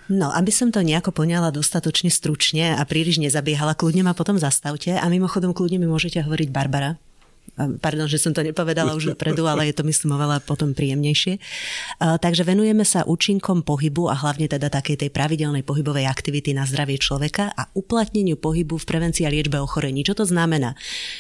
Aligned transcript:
No, 0.08 0.32
aby 0.32 0.48
som 0.48 0.72
to 0.72 0.80
nejako 0.80 1.12
poňala 1.12 1.52
dostatočne 1.52 2.08
stručne 2.08 2.72
a 2.72 2.80
príliš 2.88 3.20
nezabiehala, 3.20 3.76
kľudne 3.76 4.08
ma 4.08 4.16
potom 4.16 4.40
zastavte 4.40 4.96
a 4.96 5.04
mimochodom 5.04 5.52
kľudne 5.52 5.76
mi 5.76 5.84
môžete 5.84 6.24
hovoriť 6.24 6.48
Barbara, 6.48 6.96
Pardon, 7.56 8.10
že 8.10 8.20
som 8.20 8.36
to 8.36 8.44
nepovedala 8.44 8.92
už 8.92 9.14
dopredu, 9.14 9.48
ale 9.48 9.70
je 9.70 9.74
to 9.78 9.86
myslím 9.86 10.18
oveľa 10.18 10.44
potom 10.44 10.74
príjemnejšie. 10.76 11.38
Takže 11.98 12.42
venujeme 12.44 12.84
sa 12.84 13.06
účinkom 13.08 13.62
pohybu 13.62 14.10
a 14.10 14.14
hlavne 14.18 14.50
teda 14.50 14.68
takej 14.68 15.06
tej 15.06 15.10
pravidelnej 15.14 15.64
pohybovej 15.64 16.04
aktivity 16.10 16.52
na 16.52 16.68
zdravie 16.68 16.98
človeka 16.98 17.54
a 17.54 17.70
uplatneniu 17.72 18.36
pohybu 18.36 18.76
v 18.76 18.84
prevencii 18.84 19.24
a 19.24 19.32
liečbe 19.32 19.56
ochorení. 19.62 20.02
Čo 20.02 20.22
to 20.22 20.24
znamená? 20.26 20.74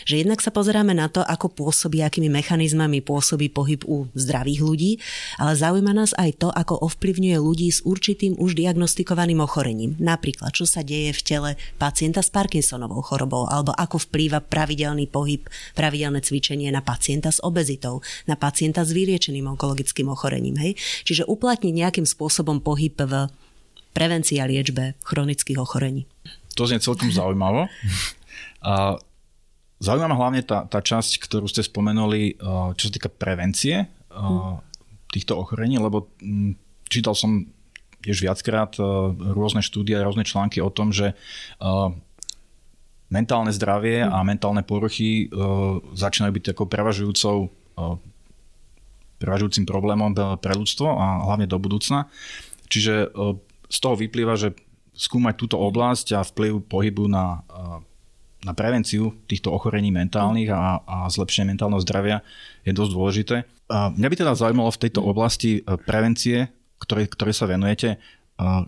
Že 0.04 0.26
jednak 0.26 0.42
sa 0.42 0.50
pozeráme 0.50 0.92
na 0.92 1.06
to, 1.06 1.22
ako 1.22 1.50
pôsobí, 1.52 2.02
akými 2.02 2.26
mechanizmami 2.30 3.00
pôsobí 3.02 3.50
pohyb 3.52 3.82
u 3.86 4.10
zdravých 4.18 4.60
ľudí, 4.62 4.92
ale 5.38 5.54
zaujíma 5.54 5.92
nás 5.94 6.14
aj 6.18 6.42
to, 6.42 6.48
ako 6.50 6.78
ovplyvňuje 6.82 7.38
ľudí 7.38 7.68
s 7.70 7.82
určitým 7.86 8.38
už 8.38 8.58
diagnostikovaným 8.58 9.38
ochorením. 9.44 9.94
Napríklad, 9.98 10.50
čo 10.54 10.66
sa 10.66 10.82
deje 10.82 11.14
v 11.14 11.22
tele 11.22 11.50
pacienta 11.76 12.24
s 12.24 12.30
Parkinsonovou 12.32 13.02
chorobou, 13.02 13.46
alebo 13.46 13.74
ako 13.76 14.02
vplýva 14.08 14.40
pravidelný 14.42 15.10
pohyb, 15.10 15.44
pravidelné 15.74 16.17
cvičenie 16.20 16.70
na 16.70 16.84
pacienta 16.84 17.32
s 17.32 17.40
obezitou, 17.42 18.02
na 18.28 18.36
pacienta 18.36 18.84
s 18.84 18.92
vyliečeným 18.92 19.46
onkologickým 19.56 20.10
ochorením. 20.10 20.58
Hej? 20.60 20.72
Čiže 21.04 21.26
uplatniť 21.26 21.72
nejakým 21.74 22.06
spôsobom 22.06 22.62
pohyb 22.62 22.94
v 22.98 23.30
prevencii 23.96 24.38
a 24.38 24.46
liečbe 24.46 24.94
chronických 25.02 25.58
ochorení. 25.58 26.06
To 26.54 26.66
znie 26.66 26.82
celkom 26.82 27.10
zaujímavo. 27.10 27.66
A 28.62 28.98
zaujímavá 29.78 30.14
hlavne 30.18 30.42
tá, 30.42 30.66
tá 30.66 30.82
časť, 30.82 31.22
ktorú 31.22 31.46
ste 31.46 31.62
spomenuli, 31.62 32.38
čo 32.74 32.84
sa 32.90 32.92
týka 32.94 33.10
prevencie 33.10 33.86
týchto 35.08 35.38
ochorení, 35.38 35.78
lebo 35.78 36.10
čítal 36.90 37.14
som 37.14 37.46
tiež 38.02 38.22
viackrát 38.22 38.74
rôzne 39.34 39.62
štúdie, 39.62 39.98
rôzne 39.98 40.22
články 40.22 40.62
o 40.62 40.70
tom, 40.70 40.94
že 40.94 41.14
mentálne 43.08 43.52
zdravie 43.52 44.04
a 44.04 44.20
mentálne 44.24 44.60
poruchy 44.60 45.28
uh, 45.28 45.80
začínajú 45.96 46.32
byť 46.32 46.44
takou 46.52 46.68
prevažujúcou 46.68 47.36
uh, 47.48 47.96
prevažujúcim 49.18 49.66
problémom 49.66 50.14
pre 50.38 50.54
ľudstvo 50.54 50.86
a 50.94 51.26
hlavne 51.26 51.50
do 51.50 51.58
budúcna. 51.58 52.06
Čiže 52.70 53.10
uh, 53.10 53.34
z 53.66 53.78
toho 53.80 53.98
vyplýva, 53.98 54.38
že 54.38 54.54
skúmať 54.94 55.34
túto 55.38 55.56
oblasť 55.58 56.18
a 56.18 56.26
vplyv 56.26 56.66
pohybu 56.66 57.06
na, 57.06 57.46
na 58.42 58.50
prevenciu 58.50 59.14
týchto 59.30 59.54
ochorení 59.54 59.94
mentálnych 59.94 60.50
a, 60.50 60.82
a 60.82 60.96
zlepšenie 61.06 61.54
mentálneho 61.54 61.78
zdravia 61.78 62.18
je 62.66 62.74
dosť 62.74 62.92
dôležité. 62.98 63.36
Uh, 63.70 63.94
mňa 63.94 64.08
by 64.10 64.16
teda 64.18 64.32
zaujímalo 64.34 64.74
v 64.74 64.82
tejto 64.82 65.00
oblasti 65.06 65.62
prevencie, 65.86 66.50
ktoré, 66.82 67.06
ktoré 67.06 67.30
sa 67.30 67.46
venujete, 67.46 67.98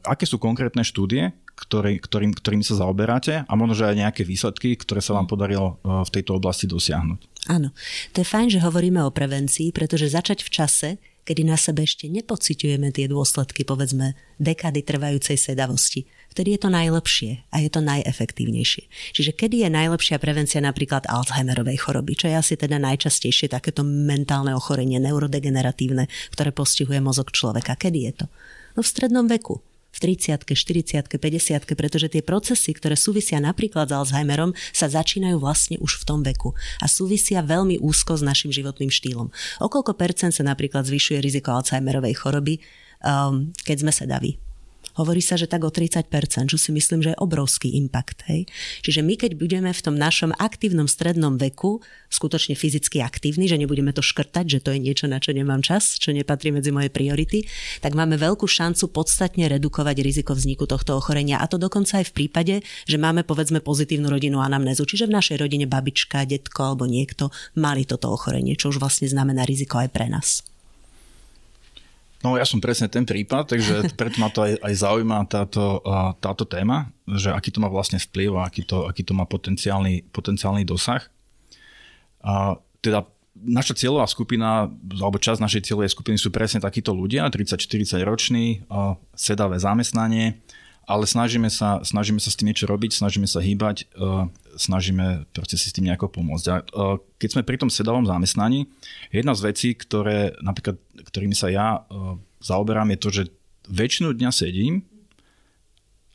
aké 0.02 0.26
sú 0.26 0.42
konkrétne 0.42 0.82
štúdie, 0.82 1.30
ktorý, 1.60 2.00
ktorým, 2.00 2.32
ktorým 2.32 2.62
sa 2.64 2.80
zaoberáte 2.80 3.44
a 3.44 3.52
možno, 3.52 3.76
že 3.76 3.92
aj 3.92 4.00
nejaké 4.00 4.22
výsledky, 4.24 4.80
ktoré 4.80 5.04
sa 5.04 5.12
vám 5.12 5.28
podarilo 5.28 5.76
e, 5.84 6.02
v 6.02 6.10
tejto 6.10 6.40
oblasti 6.40 6.64
dosiahnuť. 6.64 7.20
Áno, 7.52 7.72
to 8.16 8.24
je 8.24 8.26
fajn, 8.26 8.48
že 8.48 8.64
hovoríme 8.64 9.00
o 9.04 9.12
prevencii, 9.12 9.72
pretože 9.72 10.12
začať 10.12 10.44
v 10.44 10.50
čase, 10.50 10.88
kedy 11.24 11.44
na 11.44 11.60
sebe 11.60 11.84
ešte 11.84 12.08
nepociťujeme 12.08 12.90
tie 12.90 13.06
dôsledky, 13.06 13.62
povedzme, 13.62 14.16
dekády 14.40 14.80
trvajúcej 14.82 15.36
sedavosti. 15.36 16.08
Vtedy 16.32 16.56
je 16.56 16.60
to 16.62 16.70
najlepšie 16.72 17.44
a 17.50 17.56
je 17.60 17.70
to 17.70 17.80
najefektívnejšie. 17.84 18.84
Čiže 19.14 19.36
kedy 19.36 19.66
je 19.66 19.70
najlepšia 19.70 20.16
prevencia 20.18 20.58
napríklad 20.62 21.06
Alzheimerovej 21.06 21.78
choroby, 21.80 22.16
čo 22.16 22.26
je 22.30 22.36
asi 22.38 22.54
teda 22.58 22.80
najčastejšie 22.82 23.50
takéto 23.50 23.86
mentálne 23.86 24.54
ochorenie, 24.54 24.98
neurodegeneratívne, 25.02 26.06
ktoré 26.34 26.50
postihuje 26.50 26.98
mozog 26.98 27.34
človeka. 27.34 27.78
Kedy 27.78 27.98
je 28.10 28.12
to? 28.24 28.26
No 28.78 28.86
v 28.86 28.90
strednom 28.90 29.26
veku 29.26 29.62
v 29.90 29.98
30 29.98 30.46
40 30.46 31.10
50 31.10 31.78
pretože 31.78 32.06
tie 32.10 32.22
procesy, 32.22 32.74
ktoré 32.74 32.94
súvisia 32.94 33.42
napríklad 33.42 33.90
s 33.90 33.94
Alzheimerom, 33.94 34.54
sa 34.70 34.86
začínajú 34.86 35.38
vlastne 35.42 35.76
už 35.82 36.02
v 36.02 36.06
tom 36.06 36.20
veku 36.22 36.54
a 36.82 36.86
súvisia 36.86 37.42
veľmi 37.42 37.82
úzko 37.82 38.18
s 38.18 38.22
našim 38.22 38.50
životným 38.54 38.90
štýlom. 38.90 39.30
O 39.62 39.66
koľko 39.66 39.94
percent 39.94 40.34
sa 40.34 40.46
napríklad 40.46 40.86
zvyšuje 40.86 41.18
riziko 41.22 41.54
Alzheimerovej 41.54 42.14
choroby, 42.18 42.58
um, 43.02 43.50
keď 43.64 43.76
sme 43.86 43.92
sedaví? 43.94 44.49
Hovorí 45.00 45.24
sa, 45.24 45.40
že 45.40 45.48
tak 45.48 45.64
o 45.64 45.72
30%, 45.72 46.12
čo 46.52 46.60
si 46.60 46.76
myslím, 46.76 47.00
že 47.00 47.16
je 47.16 47.22
obrovský 47.24 47.72
impact. 47.80 48.28
Hej? 48.28 48.44
Čiže 48.84 49.00
my, 49.00 49.16
keď 49.16 49.40
budeme 49.40 49.72
v 49.72 49.80
tom 49.80 49.96
našom 49.96 50.36
aktívnom 50.36 50.84
strednom 50.84 51.40
veku 51.40 51.80
skutočne 52.12 52.52
fyzicky 52.52 53.00
aktívni, 53.00 53.48
že 53.48 53.56
nebudeme 53.56 53.96
to 53.96 54.04
škrtať, 54.04 54.44
že 54.44 54.60
to 54.60 54.76
je 54.76 54.84
niečo, 54.84 55.08
na 55.08 55.16
čo 55.16 55.32
nemám 55.32 55.64
čas, 55.64 55.96
čo 55.96 56.12
nepatrí 56.12 56.52
medzi 56.52 56.68
moje 56.68 56.92
priority, 56.92 57.48
tak 57.80 57.96
máme 57.96 58.20
veľkú 58.20 58.44
šancu 58.44 58.92
podstatne 58.92 59.48
redukovať 59.48 59.96
riziko 60.04 60.36
vzniku 60.36 60.68
tohto 60.68 61.00
ochorenia. 61.00 61.40
A 61.40 61.48
to 61.48 61.56
dokonca 61.56 62.04
aj 62.04 62.12
v 62.12 62.16
prípade, 62.20 62.54
že 62.84 63.00
máme 63.00 63.24
povedzme 63.24 63.64
pozitívnu 63.64 64.12
rodinu 64.12 64.44
anamnézu, 64.44 64.84
čiže 64.84 65.08
v 65.08 65.16
našej 65.16 65.40
rodine 65.40 65.64
babička, 65.64 66.28
detko 66.28 66.76
alebo 66.76 66.84
niekto 66.84 67.32
mali 67.56 67.88
toto 67.88 68.12
ochorenie, 68.12 68.52
čo 68.52 68.68
už 68.68 68.84
vlastne 68.84 69.08
znamená 69.08 69.48
riziko 69.48 69.80
aj 69.80 69.88
pre 69.88 70.12
nás. 70.12 70.49
No 72.20 72.36
ja 72.36 72.44
som 72.44 72.60
presne 72.60 72.86
ten 72.92 73.08
prípad, 73.08 73.56
takže 73.56 73.74
preto 74.00 74.20
ma 74.20 74.28
to 74.28 74.44
aj, 74.44 74.60
aj 74.60 74.74
zaujíma 74.76 75.18
táto, 75.28 75.80
táto 76.20 76.44
téma, 76.44 76.92
že 77.08 77.32
aký 77.32 77.48
to 77.48 77.64
má 77.64 77.68
vlastne 77.72 77.96
vplyv 77.96 78.30
a 78.36 78.46
aký 78.48 78.62
to, 78.68 78.84
aký 78.84 79.02
to 79.04 79.16
má 79.16 79.24
potenciálny, 79.24 80.08
potenciálny 80.12 80.68
dosah. 80.68 81.00
A 82.20 82.60
teda 82.84 83.08
naša 83.40 83.72
cieľová 83.72 84.04
skupina, 84.04 84.68
alebo 85.00 85.16
časť 85.16 85.40
našej 85.40 85.64
cieľovej 85.72 85.96
skupiny 85.96 86.16
sú 86.20 86.28
presne 86.28 86.60
takíto 86.60 86.92
ľudia, 86.92 87.24
30-40 87.32 88.04
roční, 88.04 88.68
sedavé 89.16 89.56
zamestnanie 89.56 90.44
ale 90.86 91.04
snažíme 91.06 91.46
sa, 91.52 91.80
snažíme 91.86 92.18
sa 92.18 92.32
s 92.32 92.38
tým 92.38 92.50
niečo 92.50 92.66
robiť, 92.66 92.98
snažíme 92.98 93.28
sa 93.28 93.38
hýbať, 93.38 93.86
uh, 93.94 94.26
snažíme 94.58 95.30
proste 95.30 95.54
si 95.54 95.70
s 95.70 95.74
tým 95.76 95.86
nejako 95.86 96.10
pomôcť. 96.10 96.46
A, 96.50 96.56
uh, 96.62 96.96
keď 97.20 97.28
sme 97.38 97.46
pri 97.46 97.56
tom 97.62 97.70
sedavom 97.70 98.06
zamestnaní, 98.06 98.66
jedna 99.14 99.36
z 99.38 99.44
vecí, 99.46 99.68
ktoré, 99.78 100.34
napríklad, 100.42 100.80
ktorými 101.06 101.36
sa 101.36 101.46
ja 101.52 101.68
uh, 101.86 102.18
zaoberám, 102.42 102.90
je 102.96 102.98
to, 102.98 103.08
že 103.10 103.22
väčšinu 103.70 104.16
dňa 104.18 104.30
sedím, 104.34 104.82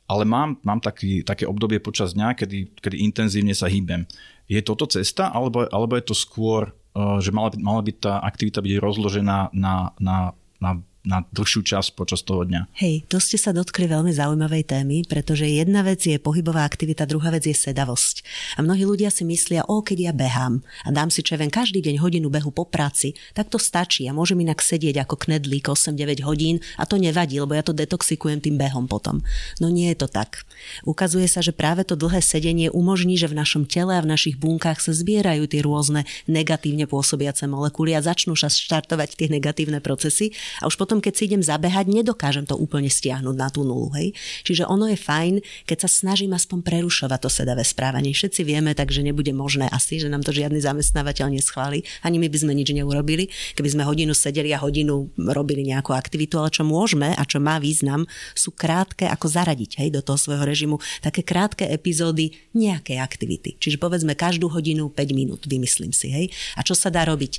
ale 0.06 0.22
mám, 0.22 0.60
mám 0.62 0.78
taký, 0.78 1.26
také 1.26 1.48
obdobie 1.48 1.82
počas 1.82 2.14
dňa, 2.14 2.38
kedy, 2.38 2.78
kedy 2.78 2.96
intenzívne 3.02 3.56
sa 3.56 3.66
hýbem. 3.66 4.06
Je 4.46 4.62
toto 4.62 4.86
cesta, 4.86 5.34
alebo, 5.34 5.66
alebo 5.72 5.98
je 5.98 6.04
to 6.06 6.14
skôr, 6.14 6.70
uh, 6.94 7.18
že 7.18 7.32
mala, 7.32 7.50
mala 7.58 7.80
by 7.80 7.92
tá 7.96 8.20
aktivita 8.22 8.62
byť 8.62 8.78
rozložená 8.78 9.50
na, 9.56 9.96
na, 9.98 10.36
na 10.60 10.78
na 11.06 11.22
dlhšiu 11.30 11.62
časť 11.62 11.94
počas 11.94 12.26
toho 12.26 12.42
dňa. 12.42 12.66
Hej, 12.82 13.06
to 13.06 13.22
ste 13.22 13.38
sa 13.38 13.54
dotkli 13.54 13.86
veľmi 13.86 14.10
zaujímavej 14.10 14.66
témy, 14.66 15.06
pretože 15.06 15.46
jedna 15.46 15.86
vec 15.86 16.02
je 16.02 16.18
pohybová 16.18 16.66
aktivita, 16.66 17.06
druhá 17.06 17.30
vec 17.30 17.46
je 17.46 17.54
sedavosť. 17.54 18.26
A 18.58 18.66
mnohí 18.66 18.82
ľudia 18.82 19.14
si 19.14 19.22
myslia, 19.22 19.62
o, 19.70 19.86
keď 19.86 20.10
ja 20.10 20.12
behám 20.12 20.66
a 20.82 20.90
dám 20.90 21.14
si 21.14 21.22
čeven 21.22 21.48
každý 21.48 21.78
deň 21.78 22.02
hodinu 22.02 22.26
behu 22.26 22.50
po 22.50 22.66
práci, 22.66 23.14
tak 23.38 23.46
to 23.48 23.56
stačí 23.62 24.10
a 24.10 24.12
môžem 24.12 24.42
inak 24.42 24.58
sedieť 24.58 25.06
ako 25.06 25.14
knedlík 25.30 25.70
8-9 25.70 26.26
hodín 26.26 26.58
a 26.74 26.84
to 26.84 26.98
nevadí, 26.98 27.38
lebo 27.38 27.54
ja 27.54 27.62
to 27.62 27.70
detoxikujem 27.70 28.42
tým 28.42 28.58
behom 28.58 28.90
potom. 28.90 29.22
No 29.62 29.70
nie 29.70 29.94
je 29.94 30.02
to 30.02 30.08
tak. 30.10 30.42
Ukazuje 30.82 31.30
sa, 31.30 31.38
že 31.38 31.54
práve 31.54 31.86
to 31.86 31.94
dlhé 31.94 32.18
sedenie 32.18 32.66
umožní, 32.66 33.14
že 33.14 33.30
v 33.30 33.38
našom 33.38 33.62
tele 33.70 33.94
a 33.94 34.02
v 34.02 34.10
našich 34.10 34.34
bunkách 34.34 34.82
sa 34.82 34.90
zbierajú 34.90 35.46
tie 35.46 35.62
rôzne 35.62 36.02
negatívne 36.26 36.90
pôsobiace 36.90 37.46
molekuly 37.46 37.94
a 37.94 38.02
začnú 38.02 38.34
sa 38.34 38.50
štartovať 38.50 39.14
tie 39.14 39.28
negatívne 39.30 39.78
procesy 39.78 40.34
a 40.58 40.66
už 40.66 40.74
potom 40.80 40.95
potom, 40.96 41.12
keď 41.12 41.20
si 41.20 41.28
idem 41.28 41.44
zabehať, 41.44 41.92
nedokážem 41.92 42.48
to 42.48 42.56
úplne 42.56 42.88
stiahnuť 42.88 43.36
na 43.36 43.52
tú 43.52 43.68
nulu. 43.68 43.92
Hej? 44.00 44.16
Čiže 44.48 44.64
ono 44.64 44.88
je 44.88 44.96
fajn, 44.96 45.44
keď 45.68 45.84
sa 45.84 45.88
snažím 45.92 46.32
aspoň 46.32 46.64
prerušovať 46.64 47.20
to 47.20 47.28
sedavé 47.28 47.60
správanie. 47.68 48.16
Všetci 48.16 48.40
vieme, 48.48 48.72
takže 48.72 49.04
nebude 49.04 49.28
možné 49.36 49.68
asi, 49.68 50.00
že 50.00 50.08
nám 50.08 50.24
to 50.24 50.32
žiadny 50.32 50.56
zamestnávateľ 50.56 51.36
neschváli. 51.36 51.84
Ani 52.00 52.16
my 52.16 52.32
by 52.32 52.38
sme 52.40 52.56
nič 52.56 52.72
neurobili, 52.72 53.28
keby 53.60 53.76
sme 53.76 53.82
hodinu 53.84 54.16
sedeli 54.16 54.56
a 54.56 54.62
hodinu 54.64 55.12
robili 55.20 55.68
nejakú 55.68 55.92
aktivitu, 55.92 56.40
ale 56.40 56.48
čo 56.48 56.64
môžeme 56.64 57.12
a 57.12 57.22
čo 57.28 57.44
má 57.44 57.60
význam, 57.60 58.08
sú 58.32 58.56
krátke, 58.56 59.04
ako 59.04 59.28
zaradiť 59.28 59.84
hej, 59.84 59.92
do 59.92 60.00
toho 60.00 60.16
svojho 60.16 60.48
režimu, 60.48 60.80
také 61.04 61.20
krátke 61.20 61.68
epizódy 61.68 62.32
nejakej 62.56 63.04
aktivity. 63.04 63.60
Čiže 63.60 63.76
povedzme 63.76 64.16
každú 64.16 64.48
hodinu 64.48 64.88
5 64.88 65.12
minút, 65.12 65.44
vymyslím 65.44 65.92
si. 65.92 66.08
Hej? 66.08 66.32
A 66.56 66.64
čo 66.64 66.72
sa 66.72 66.88
dá 66.88 67.04
robiť? 67.04 67.36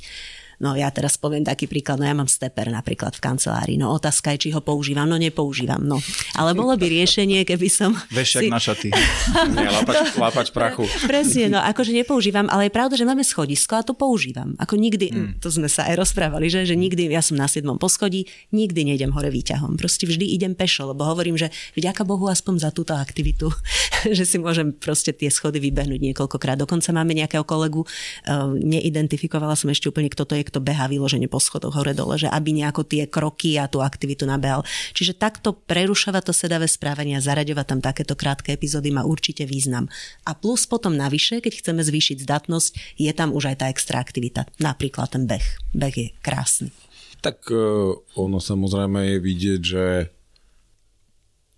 No 0.58 0.74
ja 0.74 0.90
teraz 0.90 1.14
poviem 1.14 1.46
taký 1.46 1.70
príklad, 1.70 2.02
no 2.02 2.06
ja 2.06 2.14
mám 2.18 2.26
steper 2.26 2.66
napríklad 2.66 3.14
v 3.14 3.22
kancelárii, 3.22 3.76
no 3.78 3.94
otázka 3.94 4.34
je, 4.34 4.46
či 4.46 4.48
ho 4.50 4.58
používam, 4.58 5.06
no 5.06 5.14
nepoužívam, 5.14 5.78
no. 5.78 6.02
Ale 6.34 6.50
bolo 6.50 6.74
by 6.74 6.82
riešenie, 6.82 7.46
keby 7.46 7.70
som... 7.70 7.94
Vešak 8.10 8.42
si... 8.42 8.50
na 8.50 8.58
šaty. 8.58 8.90
Nie, 9.54 9.70
lapač, 9.70 10.18
lapač 10.18 10.48
prachu. 10.50 10.90
Presne, 11.06 11.46
no 11.46 11.62
akože 11.62 11.94
nepoužívam, 11.94 12.50
ale 12.50 12.66
je 12.66 12.72
pravda, 12.74 12.98
že 12.98 13.06
máme 13.06 13.22
schodisko 13.22 13.78
a 13.78 13.86
to 13.86 13.94
používam. 13.94 14.58
Ako 14.58 14.74
nikdy, 14.74 15.14
hmm. 15.14 15.30
to 15.38 15.46
sme 15.46 15.70
sa 15.70 15.86
aj 15.86 15.94
rozprávali, 15.94 16.50
že, 16.50 16.66
že 16.66 16.74
nikdy, 16.74 17.06
ja 17.06 17.22
som 17.22 17.38
na 17.38 17.46
7. 17.46 17.62
poschodí, 17.78 18.26
nikdy 18.50 18.82
nejdem 18.82 19.14
hore 19.14 19.30
výťahom. 19.30 19.78
Proste 19.78 20.10
vždy 20.10 20.26
idem 20.26 20.58
pešo, 20.58 20.90
lebo 20.90 21.06
hovorím, 21.06 21.38
že 21.38 21.54
vďaka 21.78 22.02
Bohu 22.02 22.26
aspoň 22.26 22.66
za 22.66 22.70
túto 22.74 22.98
aktivitu, 22.98 23.46
že 24.16 24.26
si 24.26 24.42
môžem 24.42 24.74
proste 24.74 25.14
tie 25.14 25.30
schody 25.30 25.62
vybehnúť 25.62 26.02
niekoľkokrát. 26.02 26.58
Dokonca 26.58 26.90
máme 26.90 27.14
nejakého 27.14 27.46
kolegu, 27.46 27.86
uh, 27.86 28.50
neidentifikovala 28.58 29.54
som 29.54 29.70
ešte 29.70 29.86
úplne, 29.86 30.10
kto 30.10 30.26
to 30.26 30.34
je, 30.34 30.47
niekto 30.48 30.64
beha 30.64 30.88
vyložene 30.88 31.28
po 31.28 31.36
schodoch 31.36 31.76
hore-dole, 31.76 32.16
že 32.16 32.32
aby 32.32 32.56
nejako 32.56 32.88
tie 32.88 33.04
kroky 33.04 33.60
a 33.60 33.68
tú 33.68 33.84
aktivitu 33.84 34.24
nabehal. 34.24 34.64
Čiže 34.96 35.20
takto 35.20 35.52
prerušovať 35.52 36.24
to 36.24 36.32
sedavé 36.32 36.64
správanie 36.64 37.20
a 37.20 37.24
zaraďovať 37.24 37.66
tam 37.68 37.80
takéto 37.84 38.16
krátke 38.16 38.56
epizódy 38.56 38.88
má 38.88 39.04
určite 39.04 39.44
význam. 39.44 39.92
A 40.24 40.32
plus 40.32 40.64
potom 40.64 40.96
navyše, 40.96 41.44
keď 41.44 41.60
chceme 41.60 41.84
zvýšiť 41.84 42.24
zdatnosť, 42.24 42.96
je 42.96 43.12
tam 43.12 43.36
už 43.36 43.52
aj 43.52 43.56
tá 43.60 43.66
extra 43.68 44.00
aktivita. 44.00 44.48
Napríklad 44.56 45.12
ten 45.12 45.28
beh. 45.28 45.76
Beh 45.76 45.92
je 45.92 46.08
krásny. 46.24 46.72
Tak 47.20 47.52
uh, 47.52 47.92
ono 48.16 48.40
samozrejme 48.40 49.04
je 49.04 49.16
vidieť, 49.20 49.60
že 49.60 49.84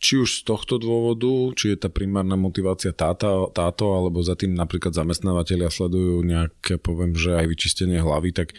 či 0.00 0.16
už 0.16 0.40
z 0.40 0.48
tohto 0.48 0.80
dôvodu, 0.80 1.28
či 1.60 1.76
je 1.76 1.78
tá 1.78 1.92
primárna 1.92 2.32
motivácia 2.32 2.88
táto, 2.96 3.52
táto 3.52 3.92
alebo 3.92 4.24
za 4.24 4.32
tým 4.32 4.56
napríklad 4.56 4.96
zamestnávateľia 4.96 5.68
sledujú 5.68 6.24
nejaké, 6.24 6.80
poviem, 6.80 7.12
že 7.12 7.36
aj 7.36 7.44
vyčistenie 7.44 8.00
hlavy, 8.00 8.32
tak 8.32 8.56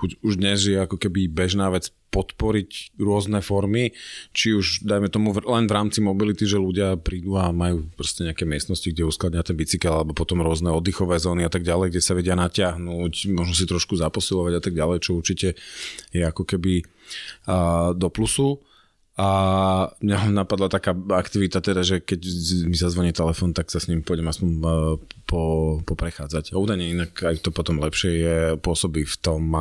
už 0.00 0.36
dnes 0.36 0.60
je 0.60 0.76
ako 0.76 1.00
keby 1.00 1.28
bežná 1.28 1.72
vec 1.72 1.88
podporiť 2.12 2.96
rôzne 2.96 3.44
formy, 3.44 3.92
či 4.32 4.56
už 4.56 4.88
dajme 4.88 5.12
tomu 5.12 5.36
len 5.36 5.68
v 5.68 5.76
rámci 5.76 6.00
mobility, 6.00 6.48
že 6.48 6.56
ľudia 6.56 6.96
prídu 6.96 7.36
a 7.36 7.52
majú 7.52 7.84
proste 7.92 8.24
nejaké 8.24 8.48
miestnosti, 8.48 8.88
kde 8.88 9.04
uskladňa 9.04 9.44
ten 9.44 9.56
bicykel 9.56 9.92
alebo 9.92 10.16
potom 10.16 10.40
rôzne 10.40 10.72
oddychové 10.72 11.20
zóny 11.20 11.44
a 11.44 11.52
tak 11.52 11.60
ďalej, 11.60 11.92
kde 11.92 12.00
sa 12.00 12.16
vedia 12.16 12.32
natiahnuť, 12.32 13.36
možno 13.36 13.52
si 13.52 13.68
trošku 13.68 14.00
zaposilovať 14.00 14.52
a 14.56 14.62
tak 14.64 14.72
ďalej, 14.72 14.98
čo 15.04 15.20
určite 15.20 15.60
je 16.12 16.22
ako 16.24 16.48
keby 16.48 16.88
do 17.96 18.08
plusu. 18.08 18.64
A 19.16 19.28
mňa 20.04 20.28
napadla 20.28 20.68
taká 20.68 20.92
aktivita 20.92 21.64
teda, 21.64 21.80
že 21.80 22.04
keď 22.04 22.20
mi 22.68 22.76
zazvoní 22.76 23.16
telefon, 23.16 23.56
tak 23.56 23.72
sa 23.72 23.80
s 23.80 23.88
ním 23.88 24.04
pôjdem 24.04 24.28
aspoň 24.28 24.48
e, 24.48 24.58
po, 25.24 25.42
poprechádzať. 25.88 26.52
A 26.52 26.60
údajne 26.60 26.84
inak 26.84 27.16
aj 27.24 27.40
to 27.40 27.48
potom 27.48 27.80
lepšie 27.80 28.12
je 28.12 28.36
pôsobí 28.60 29.08
v 29.08 29.16
tom 29.16 29.56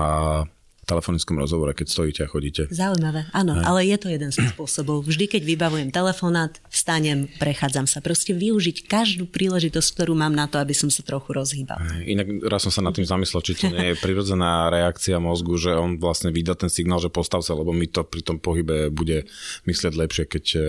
telefonickom 0.85 1.41
rozhovore, 1.41 1.73
keď 1.73 1.87
stojíte 1.89 2.21
a 2.25 2.29
chodíte. 2.29 2.69
Zaujímavé, 2.69 3.25
áno, 3.33 3.57
Aj. 3.57 3.73
ale 3.73 3.89
je 3.89 3.97
to 3.97 4.07
jeden 4.13 4.29
z 4.29 4.45
spôsobov. 4.53 5.01
Vždy, 5.01 5.25
keď 5.25 5.41
vybavujem 5.41 5.89
telefonát, 5.89 6.61
vstanem, 6.69 7.25
prechádzam 7.41 7.89
sa. 7.89 8.05
Proste 8.05 8.37
využiť 8.37 8.85
každú 8.85 9.25
príležitosť, 9.25 9.87
ktorú 9.97 10.13
mám 10.13 10.31
na 10.37 10.45
to, 10.45 10.61
aby 10.61 10.77
som 10.77 10.93
sa 10.93 11.01
trochu 11.01 11.33
rozhýbal. 11.33 11.81
Aj. 11.81 12.05
Inak 12.05 12.45
raz 12.45 12.63
som 12.69 12.71
sa 12.71 12.85
nad 12.85 12.93
tým 12.93 13.09
zamyslel, 13.09 13.41
či 13.41 13.57
to 13.57 13.73
nie 13.73 13.93
je 13.93 13.95
prirodzená 13.97 14.69
reakcia 14.69 15.17
mozgu, 15.17 15.57
že 15.57 15.73
on 15.73 15.97
vlastne 15.97 16.29
vydá 16.29 16.53
ten 16.53 16.69
signál, 16.69 17.01
že 17.01 17.09
postav 17.09 17.41
sa, 17.41 17.57
lebo 17.57 17.73
mi 17.73 17.89
to 17.89 18.05
pri 18.05 18.21
tom 18.21 18.37
pohybe 18.37 18.94
bude 18.94 19.25
myslieť 19.65 19.94
lepšie, 19.97 20.23
keď 20.30 20.45
e, 20.54 20.59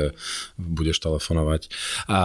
budeš 0.56 1.04
telefonovať. 1.04 1.68
A 2.08 2.20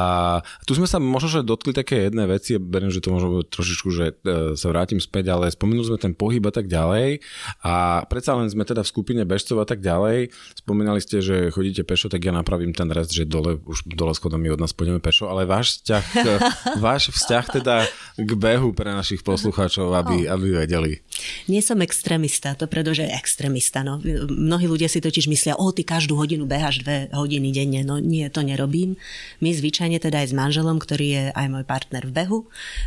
tu 0.63 0.79
sme 0.79 0.88
sa 0.88 1.03
možno, 1.03 1.27
že 1.27 1.39
dotkli 1.43 1.75
také 1.75 2.07
jedné 2.07 2.24
veci, 2.24 2.55
beriem, 2.55 2.93
že 2.93 3.03
to 3.03 3.12
možno 3.12 3.43
trošičku, 3.43 3.89
že 3.91 4.05
e, 4.24 4.55
sa 4.55 4.67
vrátim 4.71 5.03
späť, 5.03 5.36
ale 5.36 5.51
spomenuli 5.51 5.91
sme 5.91 6.00
ten 6.00 6.13
pohyb 6.15 6.43
a 6.48 6.53
tak 6.53 6.71
ďalej. 6.71 7.19
A 7.65 7.80
a 7.81 8.05
predsa 8.05 8.38
len 8.38 8.45
sme 8.45 8.61
teda 8.61 8.85
v 8.85 8.91
skupine 8.91 9.23
bežcov 9.25 9.57
a 9.57 9.65
tak 9.65 9.81
ďalej. 9.81 10.29
Spomínali 10.61 11.01
ste, 11.01 11.19
že 11.19 11.50
chodíte 11.50 11.81
pešo, 11.81 12.13
tak 12.13 12.21
ja 12.21 12.33
napravím 12.33 12.77
ten 12.77 12.89
rest, 12.93 13.09
že 13.09 13.25
dole, 13.25 13.57
už 13.65 13.89
dole 13.89 14.13
schodami 14.13 14.53
od 14.53 14.61
nás 14.61 14.73
pôjdeme 14.75 15.01
pešo, 15.01 15.27
ale 15.31 15.50
váš 15.50 15.81
vzťah, 15.81 16.05
váš 16.85 17.09
vzťah 17.09 17.45
teda 17.61 17.75
k 18.21 18.31
behu 18.38 18.69
pre 18.77 18.93
našich 18.93 19.25
poslucháčov, 19.25 19.89
aby, 19.97 20.29
aby 20.29 20.47
vedeli. 20.61 21.01
Nie 21.50 21.65
som 21.65 21.81
extrémista, 21.81 22.53
to 22.53 22.69
pretože 22.69 23.01
extrémista. 23.05 23.81
No. 23.81 23.97
Mnohí 24.29 24.69
ľudia 24.69 24.88
si 24.91 25.01
totiž 25.01 25.25
myslia, 25.25 25.57
o, 25.57 25.73
ty 25.73 25.81
každú 25.81 26.13
hodinu 26.17 26.45
beháš 26.45 26.85
dve 26.85 27.09
hodiny 27.09 27.50
denne. 27.50 27.81
No 27.81 27.97
nie, 27.97 28.29
to 28.29 28.45
nerobím. 28.45 29.00
My 29.41 29.50
zvyčajne 29.50 29.97
teda 29.97 30.21
aj 30.21 30.27
s 30.29 30.38
manželom, 30.38 30.77
ktorý 30.77 31.07
je 31.07 31.23
aj 31.33 31.47
môj 31.50 31.65
partner 31.65 32.03
v 32.05 32.13
behu, 32.13 32.39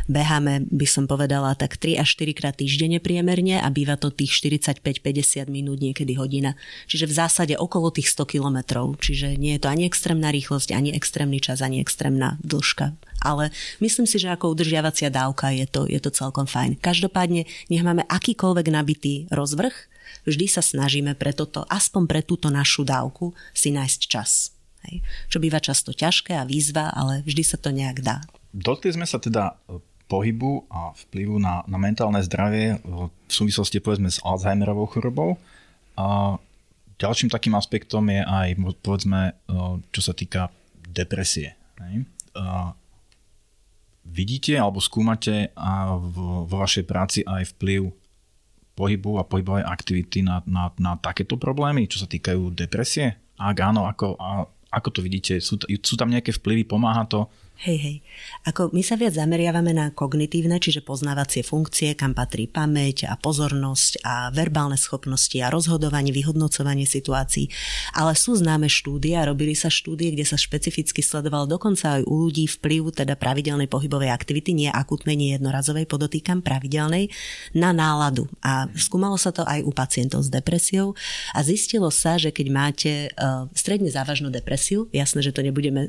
beháme, 0.07 0.67
by 0.71 0.87
som 0.87 1.05
povedala, 1.09 1.57
tak 1.57 1.75
3 1.81 1.99
až 1.99 2.15
4 2.21 2.37
krát 2.37 2.55
týždenne 2.55 3.01
priemerne 3.03 3.59
a 3.59 3.67
býva 3.67 3.99
to 3.99 4.13
tých 4.13 4.31
40 4.39 4.84
45-50 4.85 5.49
minút, 5.49 5.81
niekedy 5.81 6.13
hodina. 6.13 6.53
Čiže 6.85 7.09
v 7.09 7.17
zásade 7.17 7.53
okolo 7.57 7.89
tých 7.89 8.13
100 8.13 8.37
kilometrov. 8.37 9.01
Čiže 9.01 9.33
nie 9.41 9.57
je 9.57 9.65
to 9.65 9.73
ani 9.73 9.89
extrémna 9.89 10.29
rýchlosť, 10.29 10.69
ani 10.77 10.93
extrémny 10.93 11.41
čas, 11.41 11.65
ani 11.65 11.81
extrémna 11.81 12.37
dĺžka. 12.45 12.93
Ale 13.25 13.49
myslím 13.81 14.05
si, 14.05 14.21
že 14.21 14.29
ako 14.29 14.53
udržiavacia 14.53 15.09
dávka 15.09 15.49
je 15.49 15.65
to, 15.65 15.89
je 15.89 15.97
to 15.97 16.13
celkom 16.13 16.45
fajn. 16.45 16.77
Každopádne, 16.77 17.49
nech 17.73 17.81
máme 17.81 18.05
akýkoľvek 18.05 18.67
nabitý 18.69 19.25
rozvrh, 19.33 19.73
vždy 20.29 20.45
sa 20.45 20.61
snažíme 20.61 21.17
pre 21.17 21.33
toto, 21.33 21.65
aspoň 21.65 22.03
pre 22.05 22.21
túto 22.21 22.53
našu 22.53 22.85
dávku, 22.85 23.33
si 23.57 23.73
nájsť 23.73 24.01
čas. 24.05 24.53
Hej. 24.85 25.01
Čo 25.33 25.41
býva 25.41 25.57
často 25.57 25.89
ťažké 25.89 26.37
a 26.37 26.45
výzva, 26.45 26.93
ale 26.93 27.25
vždy 27.25 27.41
sa 27.41 27.57
to 27.57 27.73
nejak 27.73 28.05
dá. 28.05 28.21
Dotkli 28.53 28.93
sme 28.93 29.09
sa 29.09 29.17
teda 29.17 29.57
pohybu 30.05 30.69
a 30.69 30.93
vplyvu 30.93 31.41
na, 31.41 31.65
na 31.65 31.77
mentálne 31.81 32.21
zdravie 32.21 32.77
v 32.85 33.09
súvislosti 33.25 33.81
povedzme 33.81 34.09
s 34.09 34.21
Alzheimerovou 34.21 34.85
chorobou. 34.85 35.41
A 35.97 36.37
ďalším 37.01 37.33
takým 37.33 37.57
aspektom 37.57 38.05
je 38.11 38.21
aj 38.21 38.47
povedzme, 38.85 39.33
čo 39.89 40.01
sa 40.05 40.13
týka 40.13 40.53
depresie. 40.85 41.57
A 42.37 42.77
vidíte 44.05 44.53
alebo 44.55 44.77
skúmate 44.77 45.49
a 45.57 45.97
vo, 45.97 46.45
vo 46.45 46.55
vašej 46.61 46.85
práci 46.85 47.19
aj 47.25 47.57
vplyv 47.57 47.89
pohybu 48.75 49.17
a 49.17 49.27
pohybovej 49.27 49.65
aktivity 49.65 50.19
na, 50.21 50.43
na, 50.45 50.69
na 50.77 50.99
takéto 50.99 51.39
problémy, 51.39 51.87
čo 51.87 52.03
sa 52.03 52.07
týkajú 52.11 52.51
depresie? 52.51 53.15
Ak 53.39 53.57
áno, 53.63 53.87
ako, 53.87 54.19
a, 54.19 54.45
ako 54.69 54.89
to 54.91 54.99
vidíte? 54.99 55.39
Sú, 55.39 55.55
sú 55.63 55.95
tam 55.95 56.11
nejaké 56.11 56.35
vplyvy? 56.35 56.67
Pomáha 56.67 57.07
to? 57.07 57.31
Hej, 57.55 57.77
hej. 57.79 57.97
Ako 58.51 58.75
my 58.75 58.83
sa 58.83 58.99
viac 58.99 59.15
zameriavame 59.15 59.71
na 59.71 59.87
kognitívne, 59.87 60.59
čiže 60.59 60.83
poznávacie 60.83 61.39
funkcie, 61.39 61.95
kam 61.95 62.11
patrí 62.11 62.51
pamäť 62.51 63.07
a 63.07 63.15
pozornosť 63.15 64.03
a 64.03 64.27
verbálne 64.27 64.75
schopnosti 64.75 65.39
a 65.39 65.47
rozhodovanie, 65.47 66.11
vyhodnocovanie 66.11 66.83
situácií. 66.83 67.47
Ale 67.95 68.11
sú 68.19 68.35
známe 68.35 68.67
štúdie 68.67 69.15
a 69.15 69.31
robili 69.31 69.55
sa 69.55 69.71
štúdie, 69.71 70.11
kde 70.11 70.27
sa 70.27 70.35
špecificky 70.35 70.99
sledoval 70.99 71.47
dokonca 71.47 71.95
aj 71.95 72.03
u 72.03 72.27
ľudí 72.27 72.43
vplyv 72.59 72.91
teda 72.91 73.15
pravidelnej 73.15 73.71
pohybovej 73.71 74.11
aktivity, 74.11 74.51
nie 74.51 74.67
akutnej, 74.67 75.15
nie 75.15 75.31
jednorazovej, 75.39 75.87
podotýkam 75.87 76.43
pravidelnej, 76.43 77.07
na 77.55 77.71
náladu. 77.71 78.27
A 78.43 78.67
skúmalo 78.75 79.15
sa 79.15 79.31
to 79.31 79.47
aj 79.47 79.63
u 79.63 79.71
pacientov 79.71 80.27
s 80.27 80.29
depresiou 80.29 80.91
a 81.31 81.39
zistilo 81.39 81.87
sa, 81.87 82.19
že 82.19 82.35
keď 82.35 82.47
máte 82.51 82.91
uh, 83.15 83.47
stredne 83.55 83.87
závažnú 83.87 84.27
depresiu, 84.27 84.91
jasné, 84.91 85.23
že 85.23 85.31
to 85.31 85.39
nebudeme 85.39 85.87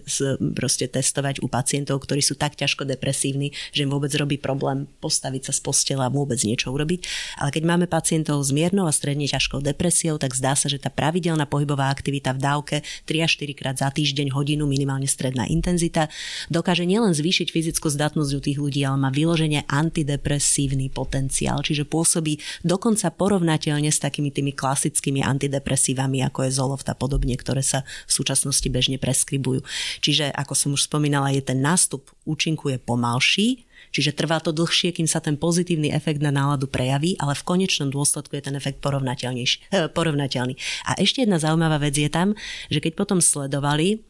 proste 0.55 0.87
testovať 0.87 1.43
u 1.43 1.56
pacientov, 1.57 2.05
ktorí 2.05 2.21
sú 2.21 2.37
tak 2.37 2.61
ťažko 2.61 2.85
depresívni, 2.85 3.57
že 3.73 3.89
im 3.89 3.91
vôbec 3.91 4.13
robí 4.13 4.37
problém 4.37 4.85
postaviť 5.01 5.49
sa 5.49 5.53
z 5.57 5.61
postela 5.65 6.05
a 6.05 6.13
vôbec 6.13 6.37
niečo 6.45 6.69
urobiť. 6.69 7.01
Ale 7.41 7.49
keď 7.49 7.63
máme 7.65 7.87
pacientov 7.89 8.45
s 8.45 8.53
miernou 8.53 8.85
a 8.85 8.93
stredne 8.93 9.25
ťažkou 9.25 9.65
depresiou, 9.65 10.21
tak 10.21 10.37
zdá 10.37 10.53
sa, 10.53 10.69
že 10.69 10.77
tá 10.77 10.93
pravidelná 10.93 11.49
pohybová 11.49 11.89
aktivita 11.89 12.37
v 12.37 12.41
dávke 12.45 12.77
3 13.09 13.25
až 13.25 13.41
4 13.41 13.57
krát 13.57 13.77
za 13.81 13.89
týždeň, 13.89 14.37
hodinu, 14.37 14.69
minimálne 14.69 15.09
stredná 15.09 15.49
intenzita, 15.49 16.13
dokáže 16.53 16.85
nielen 16.85 17.17
zvýšiť 17.17 17.49
fyzickú 17.49 17.89
zdatnosť 17.89 18.33
u 18.37 18.41
tých 18.43 18.59
ľudí, 18.61 18.85
ale 18.85 19.01
má 19.01 19.09
vyloženie 19.09 19.65
antidepresívny 19.71 20.93
potenciál, 20.93 21.63
čiže 21.63 21.87
pôsobí 21.87 22.43
dokonca 22.67 23.09
porovnateľne 23.15 23.89
s 23.89 24.03
takými 24.03 24.35
tými 24.35 24.53
klasickými 24.53 25.23
antidepresívami, 25.23 26.27
ako 26.27 26.45
je 26.45 26.51
Zoloft 26.51 26.89
a 26.91 26.99
podobne, 26.99 27.39
ktoré 27.39 27.63
sa 27.63 27.87
v 28.05 28.13
súčasnosti 28.13 28.67
bežne 28.67 28.99
preskribujú. 28.99 29.63
Čiže, 30.03 30.35
ako 30.35 30.53
som 30.59 30.71
už 30.75 30.91
spomínala, 30.91 31.31
je 31.31 31.46
ten 31.47 31.63
nástup 31.63 32.11
účinku 32.27 32.75
je 32.75 32.83
pomalší, 32.83 33.63
čiže 33.95 34.19
trvá 34.19 34.43
to 34.43 34.51
dlhšie, 34.51 34.91
kým 34.91 35.07
sa 35.07 35.23
ten 35.23 35.39
pozitívny 35.39 35.95
efekt 35.95 36.19
na 36.19 36.35
náladu 36.35 36.67
prejaví, 36.67 37.15
ale 37.23 37.39
v 37.39 37.47
konečnom 37.47 37.89
dôsledku 37.95 38.35
je 38.35 38.51
ten 38.51 38.59
efekt 38.59 38.83
eh, 38.83 39.87
porovnateľný. 39.87 40.55
A 40.91 40.99
ešte 40.99 41.23
jedna 41.23 41.39
zaujímavá 41.39 41.79
vec 41.79 41.95
je 41.95 42.11
tam, 42.11 42.35
že 42.67 42.83
keď 42.83 42.93
potom 42.99 43.23
sledovali 43.23 43.97
eh, 43.97 44.01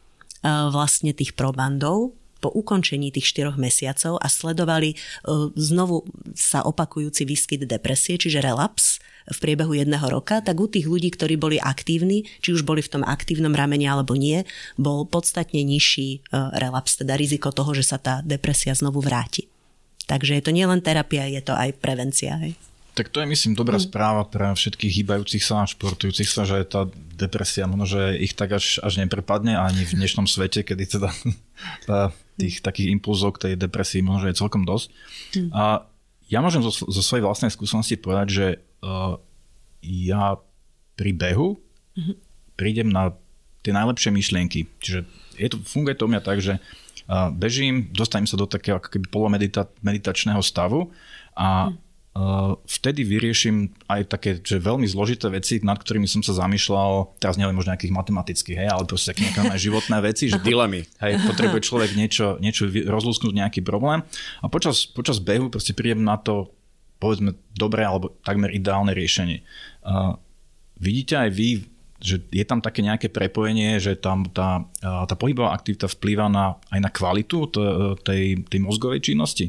vlastne 0.73 1.13
tých 1.13 1.37
probandov, 1.37 2.17
po 2.39 2.53
ukončení 2.53 3.11
tých 3.13 3.33
4 3.33 3.57
mesiacov 3.57 4.21
a 4.21 4.27
sledovali 4.29 4.93
e, 4.93 4.97
znovu 5.57 6.05
sa 6.37 6.63
opakujúci 6.63 7.25
výskyt 7.25 7.65
depresie, 7.65 8.21
čiže 8.21 8.45
relaps 8.45 9.01
v 9.27 9.39
priebehu 9.43 9.75
jedného 9.75 10.07
roka, 10.07 10.39
tak 10.39 10.55
u 10.61 10.71
tých 10.71 10.87
ľudí, 10.87 11.11
ktorí 11.11 11.35
boli 11.35 11.59
aktívni, 11.59 12.29
či 12.39 12.55
už 12.55 12.63
boli 12.63 12.79
v 12.79 12.93
tom 12.99 13.03
aktívnom 13.03 13.51
ramene 13.51 13.91
alebo 13.91 14.15
nie, 14.15 14.47
bol 14.79 15.03
podstatne 15.09 15.67
nižší 15.67 16.23
e, 16.23 16.39
relaps, 16.63 17.03
teda 17.03 17.19
riziko 17.19 17.51
toho, 17.51 17.75
že 17.75 17.85
sa 17.85 17.99
tá 17.99 18.23
depresia 18.23 18.77
znovu 18.77 19.03
vráti. 19.03 19.51
Takže 20.07 20.39
je 20.39 20.43
to 20.45 20.55
nielen 20.55 20.79
terapia, 20.79 21.27
je 21.27 21.43
to 21.43 21.51
aj 21.51 21.75
prevencia. 21.83 22.39
Hej. 22.39 22.55
Tak 22.97 23.13
to 23.13 23.21
je, 23.21 23.29
myslím, 23.29 23.53
dobrá 23.53 23.77
mm. 23.77 23.93
správa 23.93 24.25
pre 24.25 24.57
všetkých 24.57 25.05
hýbajúcich 25.05 25.45
sa 25.45 25.63
a 25.63 25.69
športujúcich 25.69 26.25
sa, 26.25 26.49
že 26.49 26.65
tá 26.65 26.89
depresia 27.13 27.69
možno, 27.69 27.85
že 27.85 28.17
ich 28.17 28.33
tak 28.33 28.57
až, 28.57 28.81
až 28.81 29.05
neprepadne 29.05 29.53
ani 29.53 29.85
v 29.85 30.01
dnešnom 30.01 30.25
svete, 30.25 30.65
kedy 30.65 30.97
teda 30.97 31.13
tá, 31.89 32.17
tých 32.41 32.65
takých 32.65 32.97
impulzov 32.97 33.37
k 33.37 33.53
tej 33.53 33.53
depresii 33.61 34.01
možno, 34.01 34.33
je 34.33 34.41
celkom 34.41 34.65
dosť. 34.65 34.89
Mm. 35.37 35.53
A 35.53 35.85
ja 36.33 36.41
môžem 36.41 36.65
zo, 36.65 36.73
zo 36.73 37.03
svojej 37.05 37.21
vlastnej 37.21 37.53
skúsenosti 37.53 38.01
povedať, 38.01 38.29
že 38.33 38.47
uh, 38.81 39.21
ja 39.85 40.41
pri 40.97 41.13
behu 41.13 41.61
mm-hmm. 42.01 42.17
prídem 42.57 42.89
na 42.89 43.13
tie 43.61 43.77
najlepšie 43.77 44.09
myšlienky. 44.09 44.73
Čiže 44.81 45.05
je 45.37 45.49
to, 45.53 45.61
funguje 45.69 46.01
to 46.01 46.09
u 46.09 46.11
mňa 46.17 46.25
tak, 46.25 46.41
že 46.41 46.57
uh, 46.57 47.29
bežím, 47.29 47.93
dostanem 47.93 48.25
sa 48.25 48.41
do 48.41 48.49
takého 48.49 48.81
ako 48.81 48.89
keby 48.89 49.07
polomeditačného 49.13 50.41
stavu 50.41 50.89
a 51.37 51.69
mm 51.69 51.85
vtedy 52.65 53.05
vyriešim 53.05 53.77
aj 53.93 54.01
také 54.09 54.41
že 54.41 54.57
veľmi 54.57 54.89
zložité 54.89 55.29
veci, 55.29 55.61
nad 55.61 55.77
ktorými 55.77 56.09
som 56.09 56.25
sa 56.25 56.33
zamýšľal, 56.33 57.21
teraz 57.21 57.37
neviem 57.37 57.53
možno 57.53 57.77
nejakých 57.77 57.93
matematických, 57.93 58.59
hej, 58.65 58.69
ale 58.73 58.89
proste 58.89 59.13
také 59.13 59.29
nejaké 59.29 59.61
životné 59.61 59.97
veci, 60.01 60.33
že 60.33 60.41
dilemy. 60.41 60.89
Hej, 61.03 61.13
potrebuje 61.29 61.61
človek 61.69 61.93
niečo, 61.93 62.41
niečo 62.41 62.73
rozlúsknuť 62.73 63.33
nejaký 63.37 63.61
problém 63.61 64.01
a 64.41 64.47
počas, 64.49 64.89
počas 64.89 65.21
behu 65.21 65.53
proste 65.53 65.77
príjem 65.77 66.01
na 66.01 66.17
to 66.17 66.49
povedzme 66.97 67.37
dobré 67.53 67.85
alebo 67.85 68.17
takmer 68.25 68.49
ideálne 68.49 68.97
riešenie. 68.97 69.45
Uh, 69.85 70.17
vidíte 70.81 71.21
aj 71.21 71.31
vy, 71.37 71.69
že 72.01 72.25
je 72.33 72.45
tam 72.45 72.65
také 72.65 72.81
nejaké 72.81 73.09
prepojenie, 73.09 73.81
že 73.81 73.97
tam 73.97 74.29
tá, 74.29 74.69
tá 74.81 75.15
pohybová 75.17 75.57
aktivita 75.57 75.89
vplýva 75.89 76.29
na, 76.29 76.61
aj 76.69 76.81
na 76.81 76.91
kvalitu 76.93 77.49
tej, 78.05 78.45
tej 78.45 78.61
mozgovej 78.61 79.01
činnosti? 79.01 79.49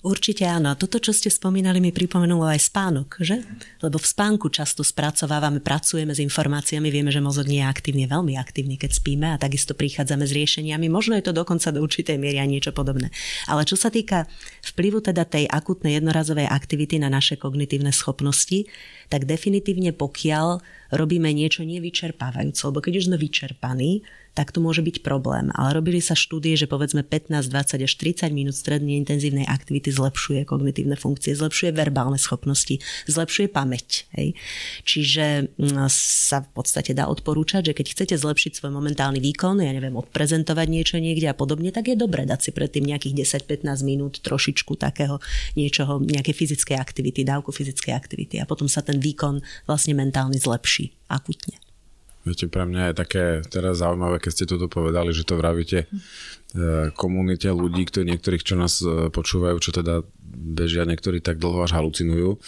Určite 0.00 0.48
áno. 0.48 0.72
Toto, 0.80 0.96
čo 0.96 1.12
ste 1.12 1.28
spomínali, 1.28 1.76
mi 1.76 1.92
pripomenulo 1.92 2.48
aj 2.48 2.72
spánok, 2.72 3.20
že? 3.20 3.44
Lebo 3.84 4.00
v 4.00 4.06
spánku 4.08 4.48
často 4.48 4.80
spracovávame, 4.80 5.60
pracujeme 5.60 6.16
s 6.16 6.24
informáciami, 6.24 6.88
vieme, 6.88 7.12
že 7.12 7.20
mozog 7.20 7.44
nie 7.44 7.60
je 7.60 7.68
aktívny, 7.68 8.08
veľmi 8.08 8.32
aktívny, 8.40 8.80
keď 8.80 8.96
spíme 8.96 9.28
a 9.28 9.36
takisto 9.36 9.76
prichádzame 9.76 10.24
s 10.24 10.32
riešeniami. 10.32 10.88
Možno 10.88 11.20
je 11.20 11.24
to 11.28 11.36
dokonca 11.36 11.68
do 11.68 11.84
určitej 11.84 12.16
miery 12.16 12.40
a 12.40 12.48
niečo 12.48 12.72
podobné. 12.72 13.12
Ale 13.44 13.68
čo 13.68 13.76
sa 13.76 13.92
týka 13.92 14.24
vplyvu 14.72 15.04
teda 15.04 15.28
tej 15.28 15.44
akutnej 15.44 16.00
jednorazovej 16.00 16.48
aktivity 16.48 16.96
na 16.96 17.12
naše 17.12 17.36
kognitívne 17.36 17.92
schopnosti, 17.92 18.64
tak 19.12 19.28
definitívne 19.28 19.92
pokiaľ 19.92 20.79
robíme 20.90 21.30
niečo 21.30 21.62
nevyčerpávajúce, 21.66 22.60
lebo 22.66 22.78
keď 22.82 22.92
už 23.00 23.06
sme 23.10 23.16
vyčerpaní, 23.18 24.02
tak 24.30 24.54
to 24.54 24.62
môže 24.62 24.82
byť 24.86 25.02
problém. 25.02 25.50
Ale 25.58 25.74
robili 25.74 25.98
sa 25.98 26.14
štúdie, 26.14 26.54
že 26.54 26.70
povedzme 26.70 27.02
15, 27.02 27.50
20 27.50 27.82
až 27.82 27.92
30 27.98 28.30
minút 28.30 28.54
stredne 28.54 28.94
intenzívnej 28.94 29.46
aktivity 29.46 29.90
zlepšuje 29.90 30.46
kognitívne 30.46 30.94
funkcie, 30.94 31.34
zlepšuje 31.34 31.74
verbálne 31.74 32.18
schopnosti, 32.18 32.78
zlepšuje 33.10 33.50
pamäť. 33.50 34.06
Hej. 34.14 34.38
Čiže 34.86 35.50
mm, 35.58 35.90
sa 35.90 36.46
v 36.46 36.50
podstate 36.54 36.94
dá 36.94 37.10
odporúčať, 37.10 37.74
že 37.74 37.76
keď 37.76 37.86
chcete 37.90 38.14
zlepšiť 38.14 38.62
svoj 38.62 38.70
momentálny 38.70 39.18
výkon, 39.18 39.58
ja 39.66 39.74
neviem, 39.74 39.98
odprezentovať 39.98 40.66
niečo 40.70 40.96
niekde 41.02 41.26
a 41.26 41.34
podobne, 41.34 41.74
tak 41.74 41.90
je 41.90 41.98
dobré 41.98 42.22
dať 42.22 42.40
si 42.40 42.50
predtým 42.54 42.86
nejakých 42.86 43.42
10-15 43.44 43.82
minút 43.82 44.22
trošičku 44.22 44.78
takého 44.78 45.18
niečoho, 45.58 45.98
nejakej 45.98 46.34
fyzickej 46.38 46.76
aktivity, 46.78 47.26
dávku 47.26 47.50
fyzickej 47.50 47.92
aktivity 47.92 48.38
a 48.38 48.46
potom 48.46 48.70
sa 48.70 48.80
ten 48.80 49.02
výkon 49.02 49.42
vlastne 49.66 49.98
mentálny 49.98 50.38
zlepší 50.38 50.79
akutne. 51.10 51.60
Viete, 52.20 52.52
pre 52.52 52.68
mňa 52.68 52.92
je 52.92 53.00
také 53.00 53.24
teraz 53.48 53.80
zaujímavé, 53.80 54.20
keď 54.20 54.32
ste 54.32 54.44
toto 54.44 54.68
povedali, 54.68 55.08
že 55.16 55.24
to 55.24 55.40
vravíte 55.40 55.78
e, 55.84 55.86
komunite 56.92 57.48
ľudí, 57.48 57.88
ktorí 57.88 58.04
niektorých, 58.12 58.44
čo 58.44 58.60
nás 58.60 58.84
e, 58.84 59.08
počúvajú, 59.08 59.56
čo 59.56 59.72
teda 59.72 60.04
bežia 60.30 60.86
niektorí 60.86 61.18
tak 61.18 61.42
dlho 61.42 61.66
až 61.66 61.74
halucinujú. 61.74 62.38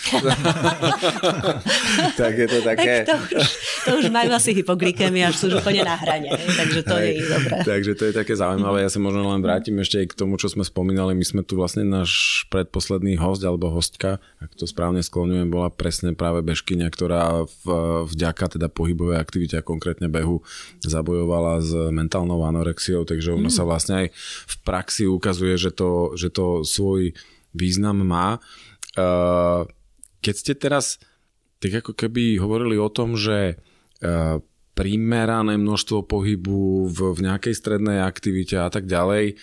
tak 2.20 2.32
je 2.38 2.46
to 2.48 2.58
také... 2.62 3.02
Tak 3.02 3.20
to, 3.28 3.36
už, 3.36 3.48
to 3.84 3.90
už 3.98 4.06
majú 4.14 4.30
asi 4.30 4.54
hypoglykémia, 4.54 5.28
až 5.30 5.42
sú 5.42 5.44
už 5.50 5.60
úplne 5.60 5.82
na 5.82 5.98
hrane, 5.98 6.30
takže 6.30 6.80
to 6.86 6.94
Hej, 6.96 7.06
je 7.18 7.24
dobré. 7.26 7.56
Takže 7.66 7.92
to 7.98 8.04
je 8.08 8.12
také 8.14 8.32
zaujímavé. 8.38 8.86
Ja 8.86 8.90
sa 8.90 9.02
možno 9.02 9.26
len 9.28 9.42
vrátim 9.42 9.76
ešte 9.82 9.98
aj 9.98 10.06
k 10.14 10.18
tomu, 10.18 10.38
čo 10.38 10.46
sme 10.46 10.62
spomínali. 10.62 11.12
My 11.18 11.26
sme 11.26 11.42
tu 11.42 11.58
vlastne 11.58 11.82
náš 11.82 12.44
predposledný 12.48 13.18
host 13.18 13.42
alebo 13.42 13.68
hostka, 13.74 14.22
ak 14.38 14.54
to 14.54 14.64
správne 14.64 15.02
skloňujem, 15.02 15.50
bola 15.50 15.68
presne 15.68 16.14
práve 16.14 16.40
bežkyňa, 16.46 16.86
ktorá 16.88 17.44
v, 17.44 17.64
vďaka 18.06 18.58
teda 18.58 18.70
pohybovej 18.70 19.18
aktivite 19.18 19.58
a 19.58 19.66
konkrétne 19.66 20.06
behu 20.06 20.40
zabojovala 20.86 21.58
s 21.58 21.70
mentálnou 21.90 22.40
anorexiou, 22.46 23.02
takže 23.02 23.34
ona 23.34 23.50
mm. 23.50 23.54
sa 23.54 23.62
vlastne 23.66 23.94
aj 24.04 24.06
v 24.46 24.54
praxi 24.62 25.04
ukazuje, 25.10 25.54
že 25.58 25.70
to, 25.74 26.14
že 26.14 26.30
to 26.30 26.62
svoj 26.62 27.14
význam 27.56 28.04
má. 28.04 28.40
Uh, 28.96 29.64
keď 30.20 30.34
ste 30.34 30.52
teraz 30.56 31.00
tak 31.62 31.86
ako 31.86 31.94
keby 31.94 32.42
hovorili 32.42 32.74
o 32.74 32.90
tom, 32.90 33.14
že 33.14 33.56
uh, 34.02 34.42
primerané 34.74 35.54
množstvo 35.60 36.08
pohybu 36.08 36.90
v, 36.90 36.98
v 37.14 37.18
nejakej 37.22 37.54
strednej 37.54 38.02
aktivite 38.02 38.58
a 38.58 38.66
tak 38.72 38.90
ďalej, 38.90 39.38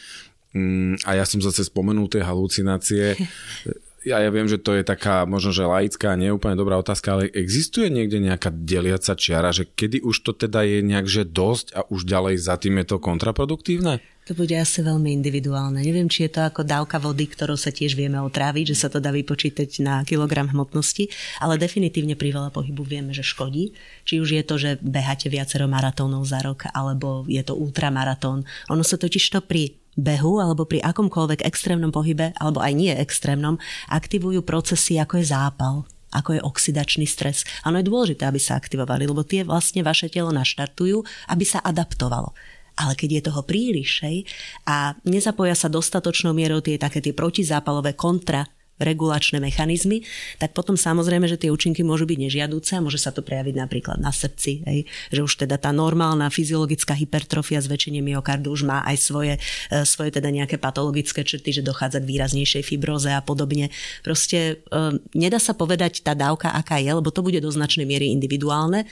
um, 0.51 0.99
a 1.07 1.15
ja 1.15 1.23
som 1.23 1.39
zase 1.39 1.63
spomenul 1.63 2.11
tie 2.11 2.25
halucinácie, 2.25 3.15
ja, 4.07 4.19
ja 4.23 4.29
viem, 4.31 4.47
že 4.47 4.59
to 4.59 4.75
je 4.75 4.83
taká 4.83 5.27
možno, 5.27 5.51
že 5.51 5.67
laická, 5.67 6.15
nie 6.15 6.31
úplne 6.31 6.55
dobrá 6.55 6.79
otázka, 6.79 7.15
ale 7.15 7.31
existuje 7.31 7.91
niekde 7.91 8.19
nejaká 8.19 8.51
deliaca 8.51 9.15
čiara, 9.15 9.51
že 9.51 9.67
kedy 9.67 10.03
už 10.03 10.15
to 10.23 10.31
teda 10.35 10.63
je 10.63 10.79
nejak, 10.83 11.07
že 11.07 11.23
dosť 11.27 11.75
a 11.75 11.79
už 11.87 12.07
ďalej 12.07 12.35
za 12.39 12.55
tým 12.59 12.79
je 12.83 12.85
to 12.95 12.97
kontraproduktívne? 12.99 13.99
To 14.29 14.37
bude 14.37 14.53
asi 14.53 14.85
veľmi 14.85 15.09
individuálne. 15.09 15.81
Neviem, 15.81 16.05
či 16.05 16.29
je 16.29 16.37
to 16.37 16.45
ako 16.45 16.61
dávka 16.61 17.01
vody, 17.01 17.25
ktorou 17.25 17.57
sa 17.57 17.73
tiež 17.73 17.97
vieme 17.97 18.21
otráviť, 18.21 18.77
že 18.77 18.77
sa 18.77 18.85
to 18.85 19.01
dá 19.01 19.09
vypočítať 19.09 19.81
na 19.81 20.05
kilogram 20.05 20.45
hmotnosti, 20.45 21.09
ale 21.41 21.57
definitívne 21.57 22.13
pri 22.13 22.37
veľa 22.37 22.53
pohybu 22.53 22.85
vieme, 22.85 23.09
že 23.09 23.25
škodí. 23.25 23.73
Či 24.05 24.21
už 24.21 24.29
je 24.37 24.43
to, 24.45 24.55
že 24.61 24.77
beháte 24.85 25.33
viacero 25.33 25.65
maratónov 25.65 26.29
za 26.29 26.45
rok, 26.45 26.69
alebo 26.69 27.25
je 27.25 27.41
to 27.41 27.57
ultramaratón. 27.57 28.45
Ono 28.69 28.85
sa 28.85 29.01
totiž 29.01 29.33
to 29.33 29.41
pri 29.41 29.73
behu 29.97 30.37
alebo 30.37 30.69
pri 30.69 30.85
akomkoľvek 30.85 31.49
extrémnom 31.49 31.89
pohybe, 31.89 32.29
alebo 32.37 32.61
aj 32.61 32.73
nie 32.77 32.93
extrémnom, 32.93 33.57
aktivujú 33.89 34.45
procesy 34.45 35.01
ako 35.01 35.25
je 35.25 35.25
zápal, 35.25 35.89
ako 36.13 36.37
je 36.37 36.45
oxidačný 36.45 37.09
stres. 37.09 37.49
Áno, 37.65 37.81
je 37.81 37.89
dôležité, 37.89 38.29
aby 38.29 38.37
sa 38.37 38.61
aktivovali, 38.61 39.09
lebo 39.09 39.25
tie 39.25 39.41
vlastne 39.41 39.81
vaše 39.81 40.05
telo 40.05 40.29
naštartujú, 40.29 41.01
aby 41.33 41.45
sa 41.49 41.65
adaptovalo. 41.65 42.37
Ale 42.79 42.95
keď 42.95 43.09
je 43.19 43.21
toho 43.27 43.41
príliš 43.43 43.99
hej, 44.07 44.23
a 44.63 44.95
nezapoja 45.03 45.53
sa 45.53 45.67
dostatočnou 45.67 46.31
mierou 46.31 46.63
tie 46.63 46.79
také 46.79 47.03
tie 47.03 47.11
protizápalové 47.11 47.93
kontra 47.99 48.47
regulačné 48.79 49.43
mechanizmy, 49.43 50.07
tak 50.39 50.55
potom 50.55 50.79
samozrejme, 50.79 51.27
že 51.27 51.35
tie 51.35 51.51
účinky 51.51 51.83
môžu 51.83 52.07
byť 52.07 52.17
nežiadúce 52.17 52.79
a 52.79 52.83
môže 52.83 52.97
sa 52.97 53.11
to 53.11 53.19
prejaviť 53.19 53.55
napríklad 53.59 53.99
na 53.99 54.09
srdci, 54.09 54.63
hej, 54.63 54.79
že 55.11 55.19
už 55.19 55.45
teda 55.45 55.59
tá 55.59 55.75
normálna 55.75 56.31
fyziologická 56.31 56.95
hypertrofia 56.95 57.59
zväčšenie 57.59 57.99
myokardu 57.99 58.55
už 58.55 58.63
má 58.63 58.79
aj 58.87 58.97
svoje, 58.97 59.33
e, 59.69 59.83
svoje 59.83 60.15
teda 60.15 60.31
nejaké 60.31 60.55
patologické 60.55 61.27
črty, 61.27 61.59
že 61.59 61.67
dochádza 61.67 61.99
k 61.99 62.09
výraznejšej 62.09 62.63
fibroze 62.63 63.11
a 63.11 63.19
podobne. 63.19 63.67
Proste 64.01 64.63
e, 64.63 64.95
nedá 65.11 65.37
sa 65.43 65.51
povedať 65.51 65.99
tá 65.99 66.15
dávka, 66.15 66.55
aká 66.55 66.79
je, 66.79 66.89
lebo 66.89 67.11
to 67.11 67.19
bude 67.19 67.43
do 67.43 67.51
značnej 67.51 67.83
miery 67.83 68.15
individuálne, 68.15 68.87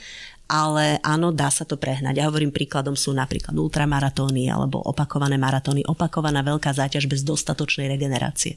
ale 0.48 0.96
áno, 1.04 1.28
dá 1.28 1.52
sa 1.52 1.68
to 1.68 1.76
prehnať. 1.76 2.16
Ja 2.16 2.26
hovorím, 2.32 2.50
príkladom 2.50 2.96
sú 2.96 3.12
napríklad 3.12 3.52
ultramaratóny 3.52 4.48
alebo 4.48 4.80
opakované 4.80 5.36
maratóny, 5.36 5.84
opakovaná 5.84 6.40
veľká 6.40 6.72
záťaž 6.72 7.04
bez 7.04 7.20
dostatočnej 7.20 7.84
regenerácie. 7.84 8.56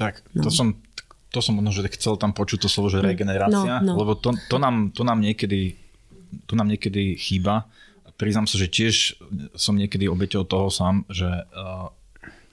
Tak, 0.00 0.24
no. 0.32 0.48
to 0.48 0.50
som 0.50 0.80
to 1.30 1.38
som 1.38 1.54
možno, 1.54 1.70
že 1.70 1.94
chcel 1.94 2.18
tam 2.18 2.34
počuť 2.34 2.66
to 2.66 2.68
slovo, 2.68 2.90
že 2.90 2.98
hm. 2.98 3.06
regenerácia, 3.06 3.78
no, 3.80 3.94
no. 3.94 4.02
lebo 4.02 4.18
to, 4.18 4.34
to, 4.50 4.58
nám, 4.58 4.90
to, 4.90 5.06
nám 5.06 5.22
niekedy, 5.22 5.78
to 6.50 6.58
nám 6.58 6.66
niekedy 6.66 7.14
chýba. 7.14 7.70
Priznám 8.18 8.50
sa, 8.50 8.58
že 8.58 8.66
tiež 8.66 9.16
som 9.54 9.78
niekedy 9.78 10.10
obeťou 10.10 10.42
toho 10.44 10.68
sám, 10.68 11.06
že 11.06 11.30
uh, 11.30 11.86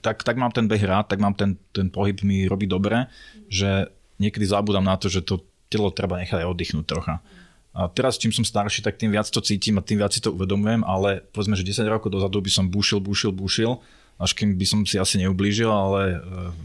tak, 0.00 0.22
tak 0.22 0.38
mám 0.38 0.54
ten 0.54 0.70
beh 0.70 0.80
rád, 0.80 1.10
tak 1.10 1.18
mám 1.18 1.34
ten, 1.34 1.58
ten 1.74 1.90
pohyb 1.90 2.22
mi 2.22 2.46
robí 2.46 2.70
dobre, 2.70 3.10
že 3.50 3.90
niekedy 4.22 4.46
zabudám 4.46 4.86
na 4.86 4.94
to, 4.94 5.10
že 5.10 5.26
to 5.26 5.42
telo 5.68 5.90
treba 5.92 6.22
nechať 6.22 6.46
oddychnúť 6.46 6.86
trocha. 6.86 7.20
A 7.78 7.86
teraz, 7.86 8.18
čím 8.18 8.34
som 8.34 8.42
starší, 8.42 8.82
tak 8.82 8.98
tým 8.98 9.14
viac 9.14 9.30
to 9.30 9.38
cítim 9.38 9.78
a 9.78 9.86
tým 9.86 10.02
viac 10.02 10.10
si 10.10 10.18
to 10.18 10.34
uvedomujem, 10.34 10.82
ale 10.82 11.22
povedzme, 11.30 11.54
že 11.54 11.62
10 11.62 11.86
rokov 11.86 12.10
dozadu 12.10 12.42
by 12.42 12.50
som 12.50 12.66
bušil, 12.66 12.98
bušil, 12.98 13.30
bušil 13.30 13.78
až 14.18 14.34
kým 14.34 14.58
by 14.58 14.66
som 14.66 14.80
si 14.82 14.98
asi 14.98 15.22
neublížil, 15.22 15.70
ale 15.70 16.00
e, 16.10 16.16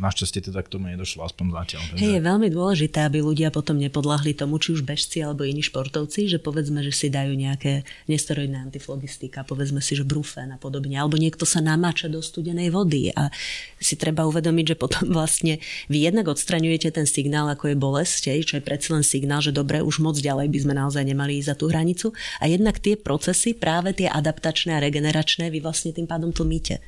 našťastie 0.01 0.49
teda 0.49 0.65
k 0.65 0.73
tomu 0.73 0.89
nedošlo 0.89 1.21
aspoň 1.21 1.53
zatiaľ. 1.53 1.81
Takže... 1.93 2.01
Hej, 2.01 2.11
je 2.17 2.21
veľmi 2.25 2.49
dôležité, 2.49 3.05
aby 3.05 3.21
ľudia 3.21 3.53
potom 3.53 3.77
nepodľahli 3.77 4.33
tomu, 4.33 4.57
či 4.57 4.73
už 4.73 4.81
bežci 4.81 5.21
alebo 5.21 5.45
iní 5.45 5.61
športovci, 5.61 6.25
že 6.25 6.41
povedzme, 6.41 6.81
že 6.81 6.89
si 6.89 7.13
dajú 7.13 7.37
nejaké 7.37 7.85
nesteroidné 8.09 8.57
antiflogistika, 8.57 9.45
povedzme 9.45 9.85
si, 9.85 9.93
že 9.93 10.01
brufen 10.01 10.49
a 10.49 10.57
podobne, 10.57 10.97
alebo 10.97 11.13
niekto 11.21 11.45
sa 11.45 11.61
namáča 11.61 12.09
do 12.09 12.25
studenej 12.25 12.73
vody 12.73 13.13
a 13.13 13.29
si 13.77 14.01
treba 14.01 14.25
uvedomiť, 14.25 14.73
že 14.73 14.75
potom 14.75 15.13
vlastne 15.17 15.61
vy 15.93 16.09
jednak 16.09 16.33
odstraňujete 16.33 16.89
ten 16.89 17.05
signál, 17.05 17.53
ako 17.53 17.69
je 17.69 17.77
bolesť, 17.77 18.33
čo 18.41 18.57
je 18.57 18.65
predsa 18.65 18.97
len 18.97 19.05
signál, 19.05 19.45
že 19.45 19.53
dobre, 19.53 19.85
už 19.85 20.01
moc 20.01 20.17
ďalej 20.17 20.49
by 20.49 20.59
sme 20.65 20.73
naozaj 20.73 21.05
nemali 21.05 21.37
ísť 21.37 21.53
za 21.53 21.55
tú 21.55 21.69
hranicu 21.69 22.17
a 22.41 22.49
jednak 22.49 22.81
tie 22.81 22.97
procesy, 22.97 23.53
práve 23.53 23.93
tie 23.93 24.09
adaptačné 24.09 24.73
a 24.73 24.81
regeneračné, 24.81 25.53
vy 25.53 25.61
vlastne 25.61 25.93
tým 25.93 26.09
pádom 26.09 26.33
tlmíte. 26.33 26.81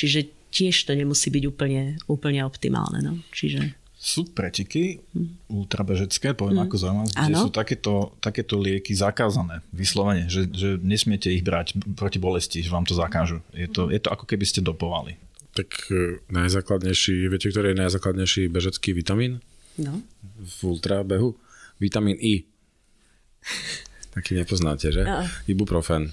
Čiže 0.00 0.32
tiež 0.48 0.88
to 0.88 0.96
nemusí 0.96 1.28
byť 1.28 1.44
úplne, 1.44 2.00
úplne 2.08 2.40
optimálne. 2.40 3.04
No. 3.04 3.20
Čiže... 3.36 3.76
Sú 4.00 4.24
pretiky 4.24 4.96
mm. 5.12 5.52
ultrabežecké, 5.52 6.32
poviem 6.32 6.64
mm. 6.64 6.64
ako 6.64 6.76
za 6.80 6.90
vás, 6.96 7.08
kde 7.12 7.36
sú 7.36 7.52
takéto, 7.52 8.16
takéto 8.24 8.56
lieky 8.56 8.96
zakázané, 8.96 9.60
vyslovene, 9.76 10.24
že, 10.24 10.48
že 10.48 10.80
nesmiete 10.80 11.28
ich 11.28 11.44
brať 11.44 11.76
proti 12.00 12.16
bolesti, 12.16 12.64
že 12.64 12.72
vám 12.72 12.88
to 12.88 12.96
zakážu. 12.96 13.44
Je 13.52 13.68
to, 13.68 13.92
je 13.92 14.00
to 14.00 14.08
ako 14.08 14.24
keby 14.24 14.48
ste 14.48 14.64
dopovali. 14.64 15.20
Tak 15.52 15.92
e, 15.92 16.24
najzákladnejší, 16.32 17.28
viete, 17.28 17.52
ktorý 17.52 17.76
je 17.76 17.82
najzákladnejší 17.84 18.48
bežecký 18.48 18.96
vitamín? 18.96 19.44
No. 19.76 20.00
V 20.40 20.58
ultrabehu? 20.64 21.36
Vitamín 21.76 22.16
I. 22.24 22.48
Taký 24.10 24.34
nepoznáte, 24.34 24.90
že? 24.90 25.06
No. 25.06 25.22
Ibuprofen. 25.46 26.10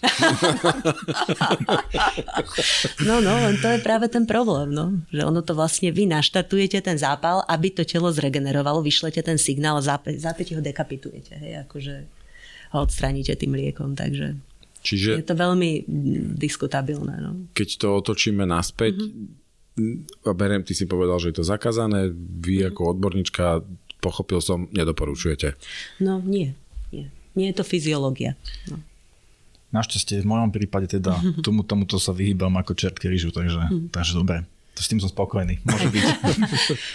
no, 3.09 3.17
no, 3.17 3.33
len 3.41 3.57
to 3.57 3.73
je 3.73 3.79
práve 3.81 4.05
ten 4.05 4.29
problém, 4.29 4.69
no. 4.69 5.01
Že 5.09 5.21
ono 5.25 5.41
to 5.41 5.57
vlastne, 5.57 5.89
vy 5.89 6.05
naštartujete 6.05 6.77
ten 6.85 7.01
zápal, 7.01 7.41
aby 7.49 7.73
to 7.73 7.81
telo 7.81 8.13
zregenerovalo, 8.13 8.85
vyšlete 8.85 9.25
ten 9.25 9.41
signál 9.41 9.81
a 9.81 9.85
zápäť 10.13 10.53
ho 10.53 10.61
dekapitujete, 10.61 11.41
hej, 11.41 11.65
akože 11.65 12.05
ho 12.77 12.77
odstraníte 12.85 13.33
tým 13.33 13.57
liekom, 13.57 13.97
takže 13.97 14.37
Čiže, 14.85 15.17
je 15.17 15.25
to 15.25 15.33
veľmi 15.33 15.89
diskutabilné. 16.37 17.15
No. 17.17 17.49
Keď 17.57 17.69
to 17.81 17.97
otočíme 17.97 18.45
naspäť, 18.45 19.01
mm-hmm. 19.01 20.29
a 20.29 20.37
beriem, 20.37 20.61
ty 20.61 20.77
si 20.77 20.85
povedal, 20.85 21.17
že 21.17 21.33
je 21.33 21.41
to 21.41 21.49
zakázané, 21.49 22.13
vy 22.13 22.61
mm-hmm. 22.61 22.69
ako 22.71 22.81
odborníčka, 22.93 23.45
pochopil 24.05 24.37
som, 24.37 24.69
nedoporučujete. 24.69 25.57
No 26.05 26.21
nie, 26.21 26.53
nie. 27.37 27.53
Je 27.53 27.61
to 27.61 27.65
fyziológia. 27.65 28.33
No. 28.67 28.81
Našťastie 29.71 30.23
v 30.23 30.27
mojom 30.27 30.49
prípade 30.49 30.89
teda 30.89 31.21
tomu, 31.45 31.61
tomuto 31.61 32.01
sa 32.01 32.11
vyhýbam 32.11 32.57
ako 32.57 32.73
čert 32.73 32.97
rýžu, 32.97 33.29
takže, 33.29 33.61
mm. 33.69 33.93
takže 33.93 34.17
dobre. 34.17 34.43
To 34.77 34.81
s 34.81 34.89
tým 34.89 35.01
som 35.01 35.09
spokojný. 35.09 35.61
Môže 35.65 35.89
byť. 35.89 36.05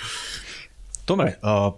dobre. 1.10 1.34
Uh, 1.42 1.74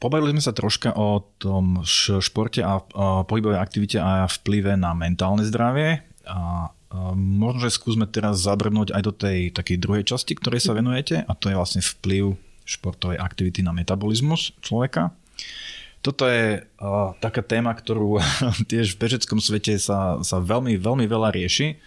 pobavili 0.00 0.32
sme 0.36 0.42
sa 0.44 0.56
troška 0.56 0.96
o 0.96 1.20
tom 1.36 1.84
športe 1.84 2.64
a 2.64 2.80
uh, 2.80 3.24
pohybovej 3.28 3.60
aktivite 3.60 4.00
a 4.00 4.24
vplyve 4.24 4.76
na 4.80 4.96
mentálne 4.96 5.44
zdravie. 5.44 6.00
A 6.24 6.72
uh, 6.72 7.12
možno, 7.12 7.68
že 7.68 7.76
skúsme 7.76 8.08
teraz 8.08 8.40
zabrnúť 8.40 8.96
aj 8.96 9.02
do 9.04 9.12
tej 9.12 9.52
takej 9.52 9.76
druhej 9.76 10.04
časti, 10.08 10.32
ktorej 10.32 10.64
sa 10.64 10.72
venujete 10.72 11.28
a 11.28 11.32
to 11.36 11.52
je 11.52 11.58
vlastne 11.60 11.84
vplyv 11.84 12.40
športovej 12.68 13.20
aktivity 13.20 13.64
na 13.64 13.76
metabolizmus 13.76 14.56
človeka. 14.60 15.12
Toto 15.98 16.30
je 16.30 16.62
uh, 16.62 17.12
taká 17.18 17.42
téma, 17.42 17.74
ktorú 17.74 18.22
tiež 18.70 18.94
v 18.94 19.00
bežeckom 19.02 19.42
svete 19.42 19.76
sa, 19.76 20.22
sa 20.22 20.38
veľmi, 20.38 20.78
veľmi 20.78 21.04
veľa 21.06 21.34
rieši. 21.34 21.78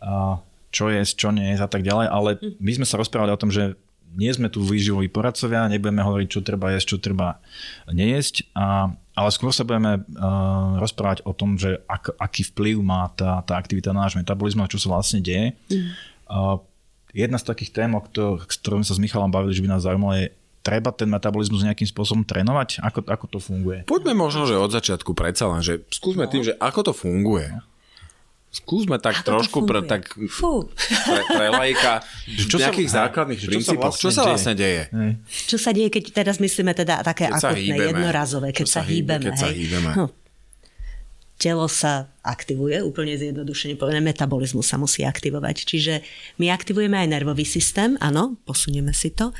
Uh, 0.00 0.38
čo 0.76 0.92
je, 0.92 1.00
čo 1.08 1.32
nie 1.32 1.56
je 1.56 1.62
a 1.62 1.70
tak 1.70 1.80
ďalej, 1.80 2.06
ale 2.12 2.30
my 2.60 2.70
sme 2.76 2.84
sa 2.84 3.00
rozprávali 3.00 3.32
o 3.32 3.40
tom, 3.40 3.48
že 3.48 3.80
nie 4.16 4.32
sme 4.32 4.48
tu 4.48 4.64
výživoví 4.64 5.08
poradcovia, 5.08 5.68
nebudeme 5.68 6.00
hovoriť, 6.00 6.28
čo 6.28 6.40
treba 6.44 6.72
jesť, 6.72 6.96
čo 6.96 6.98
treba 7.00 7.40
nejesť, 7.88 8.48
a, 8.56 8.92
ale 9.12 9.28
skôr 9.32 9.52
sa 9.52 9.64
budeme 9.64 10.00
uh, 10.00 10.80
rozprávať 10.80 11.24
o 11.24 11.32
tom, 11.36 11.60
že 11.60 11.80
ak, 11.84 12.16
aký 12.16 12.44
vplyv 12.52 12.76
má 12.80 13.12
tá, 13.12 13.44
tá 13.44 13.60
aktivita 13.60 13.92
na 13.92 14.08
náš 14.08 14.16
metabolizmus 14.16 14.68
a 14.68 14.72
čo 14.72 14.80
sa 14.80 14.92
vlastne 14.92 15.20
deje. 15.20 15.56
Mm. 15.68 15.88
Uh, 16.28 16.56
jedna 17.12 17.40
z 17.40 17.48
takých 17.48 17.72
tém, 17.72 17.90
o 17.92 18.00
ktorým 18.44 18.84
sa 18.84 18.96
s 18.96 19.00
Michalom 19.00 19.32
bavili, 19.32 19.56
že 19.56 19.64
by 19.64 19.68
nás 19.72 19.84
zaujímalo, 19.84 20.16
je 20.16 20.32
treba 20.66 20.90
ten 20.90 21.06
metabolizmus 21.06 21.62
nejakým 21.62 21.86
spôsobom 21.86 22.26
trénovať? 22.26 22.82
Ako, 22.82 23.06
ako 23.06 23.26
to 23.30 23.38
funguje? 23.38 23.86
Poďme 23.86 24.18
možno, 24.18 24.50
že 24.50 24.58
od 24.58 24.74
začiatku 24.74 25.14
predsa 25.14 25.46
len, 25.46 25.62
že 25.62 25.86
skúsme 25.94 26.26
no. 26.26 26.30
tým, 26.34 26.42
že 26.42 26.58
ako 26.58 26.90
to 26.90 26.92
funguje. 26.92 27.54
Skúsme 28.50 28.96
tak 28.96 29.20
ako 29.20 29.28
trošku 29.36 29.58
pre, 29.68 29.84
tak, 29.84 30.08
pre, 30.16 31.22
pre 31.28 31.46
lajka 31.52 32.00
čo 32.48 32.56
nejakých 32.56 32.88
sa, 32.88 32.96
základných 33.04 33.40
čo 33.44 33.48
princípoch. 33.52 33.92
Sa 33.92 34.00
vlastne 34.00 34.02
čo 34.02 34.10
sa 34.10 34.22
vlastne 34.24 34.54
deje? 34.56 34.82
deje? 34.88 35.12
Čo 35.28 35.56
sa 35.60 35.70
deje, 35.76 35.88
keď 35.92 36.02
teraz 36.24 36.36
myslíme 36.40 36.72
teda 36.72 37.04
také 37.04 37.28
keď 37.28 37.36
akutné, 37.36 37.76
jednorazové, 37.92 38.48
keď 38.56 38.66
sa 38.66 38.80
hýbeme. 38.80 39.28
Keď 39.28 39.34
hej. 39.36 39.42
sa 39.44 39.48
hýbeme. 39.52 39.92
Hm. 39.92 40.10
Telo 41.36 41.68
sa 41.68 42.08
aktivuje, 42.26 42.82
úplne 42.82 43.14
zjednodušene 43.14 43.78
povedané, 43.78 44.02
metabolizmus 44.02 44.66
sa 44.66 44.76
musí 44.76 45.06
aktivovať. 45.06 45.62
Čiže 45.62 45.94
my 46.42 46.50
aktivujeme 46.50 46.98
aj 46.98 47.08
nervový 47.08 47.46
systém, 47.46 47.94
áno, 48.02 48.34
posunieme 48.42 48.90
si 48.90 49.14
to. 49.14 49.30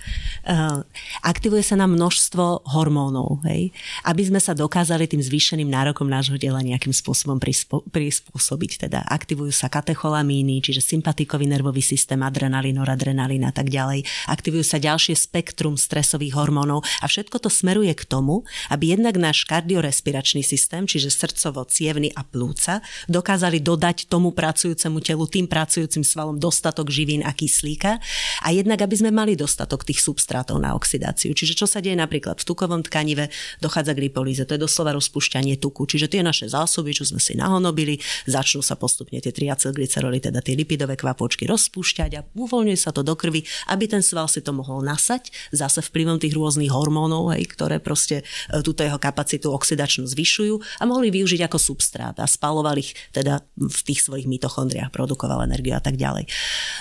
Uh, 0.46 0.86
aktivuje 1.26 1.66
sa 1.66 1.74
nám 1.74 1.98
množstvo 1.98 2.70
hormónov, 2.70 3.42
hej, 3.50 3.74
aby 4.06 4.22
sme 4.22 4.38
sa 4.38 4.54
dokázali 4.54 5.10
tým 5.10 5.18
zvýšeným 5.18 5.66
nárokom 5.66 6.06
nášho 6.06 6.38
tela 6.38 6.62
nejakým 6.62 6.94
spôsobom 6.94 7.42
prispo, 7.42 7.82
prispôsobiť. 7.90 8.86
Teda 8.86 9.02
aktivujú 9.02 9.50
sa 9.50 9.66
katecholamíny, 9.66 10.62
čiže 10.62 10.78
sympatikový 10.78 11.50
nervový 11.50 11.82
systém, 11.82 12.22
adrenalín, 12.22 12.78
noradrenalín 12.78 13.42
a 13.42 13.50
tak 13.50 13.68
ďalej. 13.68 14.06
Aktivujú 14.30 14.62
sa 14.62 14.78
ďalšie 14.78 15.18
spektrum 15.18 15.74
stresových 15.74 16.38
hormónov 16.38 16.86
a 17.02 17.10
všetko 17.10 17.42
to 17.42 17.50
smeruje 17.50 17.90
k 17.98 18.06
tomu, 18.06 18.46
aby 18.70 18.94
jednak 18.94 19.18
náš 19.18 19.42
kardiorespiračný 19.50 20.46
systém, 20.46 20.86
čiže 20.86 21.10
srdcovo, 21.10 21.66
cievny 21.66 22.12
a 22.14 22.22
plúca, 22.22 22.75
dokázali 23.10 23.60
dodať 23.60 24.08
tomu 24.08 24.32
pracujúcemu 24.32 24.98
telu, 25.02 25.24
tým 25.28 25.46
pracujúcim 25.46 26.02
svalom 26.02 26.36
dostatok 26.40 26.88
živín 26.88 27.22
a 27.26 27.32
kyslíka 27.32 27.98
a 28.42 28.48
jednak, 28.50 28.80
aby 28.82 28.96
sme 28.96 29.10
mali 29.12 29.34
dostatok 29.34 29.84
tých 29.84 30.02
substrátov 30.02 30.58
na 30.58 30.74
oxidáciu. 30.74 31.32
Čiže 31.36 31.58
čo 31.58 31.66
sa 31.68 31.84
deje 31.84 31.94
napríklad 31.96 32.40
v 32.40 32.44
tukovom 32.44 32.82
tkanive, 32.82 33.28
dochádza 33.62 33.92
k 33.94 34.08
lipolíze, 34.08 34.42
to 34.48 34.56
je 34.58 34.64
doslova 34.64 34.96
rozpúšťanie 34.96 35.60
tuku. 35.60 35.86
Čiže 35.86 36.10
tie 36.10 36.22
naše 36.26 36.50
zásoby, 36.50 36.92
čo 36.96 37.06
sme 37.06 37.22
si 37.22 37.38
nahonobili, 37.38 38.02
začnú 38.26 38.60
sa 38.60 38.74
postupne 38.74 39.22
tie 39.22 39.30
triacylglyceroly, 39.30 40.18
teda 40.18 40.42
tie 40.42 40.58
lipidové 40.58 40.98
kvapôčky 40.98 41.46
rozpúšťať 41.46 42.10
a 42.18 42.24
uvoľňuje 42.34 42.78
sa 42.78 42.90
to 42.90 43.06
do 43.06 43.14
krvi, 43.14 43.46
aby 43.70 43.84
ten 43.86 44.02
sval 44.02 44.26
si 44.26 44.42
to 44.42 44.50
mohol 44.50 44.82
nasať, 44.82 45.30
zase 45.54 45.80
vplyvom 45.86 46.18
tých 46.18 46.34
rôznych 46.34 46.70
hormónov, 46.74 47.32
hej, 47.32 47.46
ktoré 47.46 47.78
proste 47.78 48.26
e, 48.50 48.60
túto 48.66 48.82
jeho 48.82 48.98
kapacitu 48.98 49.54
oxidačnú 49.54 50.04
zvyšujú 50.10 50.82
a 50.82 50.84
mohli 50.84 51.14
využiť 51.14 51.46
ako 51.46 51.58
substrát 51.62 52.16
a 52.18 52.26
spalovať 52.26 52.65
produkoval 52.66 52.82
ich 52.82 52.98
teda 53.14 53.46
v 53.54 53.80
tých 53.86 54.02
svojich 54.02 54.26
mitochondriách, 54.26 54.90
produkoval 54.90 55.46
energiu 55.46 55.78
a 55.78 55.82
tak 55.82 55.94
ďalej. 55.94 56.26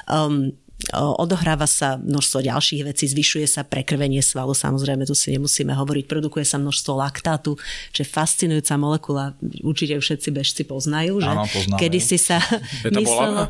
Um, 0.10 0.58
odohráva 0.94 1.66
sa 1.66 1.96
množstvo 1.98 2.46
ďalších 2.46 2.82
vecí, 2.86 3.08
zvyšuje 3.08 3.48
sa 3.48 3.62
prekrvenie 3.64 4.20
svalu, 4.20 4.52
samozrejme 4.52 5.08
tu 5.08 5.16
si 5.16 5.32
nemusíme 5.34 5.72
hovoriť, 5.72 6.04
produkuje 6.06 6.44
sa 6.44 6.60
množstvo 6.60 6.92
laktátu, 7.00 7.56
čo 7.96 8.00
je 8.04 8.08
fascinujúca 8.08 8.76
molekula, 8.76 9.26
určite 9.64 9.98
všetci 9.98 10.30
bežci 10.36 10.62
poznajú, 10.68 11.24
že 11.24 11.32
Áno, 11.32 11.48
poznáme. 11.48 11.80
kedy 11.80 12.00
si 12.04 12.18
sa 12.20 12.44
myslelo... 12.92 13.50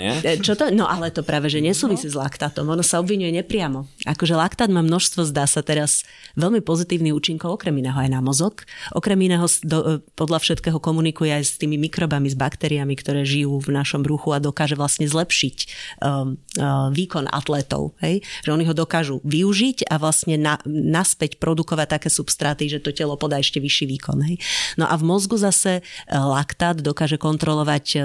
Nie? 0.00 0.40
Čo 0.40 0.56
to? 0.56 0.72
No 0.72 0.88
ale 0.88 1.12
to 1.12 1.22
práve, 1.22 1.52
že 1.52 1.60
nesúvisí 1.60 2.08
s 2.08 2.16
laktátom, 2.16 2.66
ono 2.66 2.82
sa 2.82 2.98
obvinuje 2.98 3.30
nepriamo. 3.30 3.86
Akože 4.08 4.34
laktát 4.34 4.72
má 4.72 4.80
množstvo, 4.80 5.28
zdá 5.28 5.44
sa 5.44 5.60
teraz, 5.60 6.08
veľmi 6.40 6.64
pozitívnych 6.64 7.14
účinkov, 7.14 7.60
okrem 7.60 7.78
iného 7.78 7.94
aj 7.94 8.10
na 8.10 8.24
mozog. 8.24 8.66
Okrem 8.96 9.20
iného 9.20 9.46
do, 9.62 10.02
podľa 10.18 10.42
všetkého 10.42 10.80
komunikuje 10.82 11.30
aj 11.30 11.42
s 11.46 11.52
tými 11.60 11.78
mikrobami, 11.78 12.26
s 12.26 12.36
baktériami, 12.36 12.96
ktoré 12.98 13.22
žijú 13.22 13.60
v 13.60 13.70
našom 13.70 14.02
bruchu 14.02 14.34
a 14.34 14.42
dokáže 14.42 14.74
vlastne 14.74 15.06
zlepšiť 15.06 15.56
uh, 16.02 16.13
výkon 16.94 17.26
atletov. 17.30 17.96
Hej? 18.04 18.22
Že 18.46 18.50
oni 18.54 18.64
ho 18.68 18.74
dokážu 18.74 19.18
využiť 19.24 19.88
a 19.90 19.98
vlastne 19.98 20.38
na, 20.38 20.60
naspäť 20.66 21.38
produkovať 21.42 21.98
také 21.98 22.08
substráty, 22.12 22.70
že 22.70 22.78
to 22.78 22.94
telo 22.94 23.18
podá 23.18 23.40
ešte 23.40 23.58
vyšší 23.58 23.86
výkon. 23.96 24.18
Hej? 24.22 24.36
No 24.78 24.86
a 24.86 24.94
v 24.94 25.04
mozgu 25.06 25.40
zase 25.40 25.80
uh, 25.80 25.84
laktát 26.24 26.78
dokáže 26.78 27.18
kontrolovať 27.18 27.86
uh, 27.98 28.02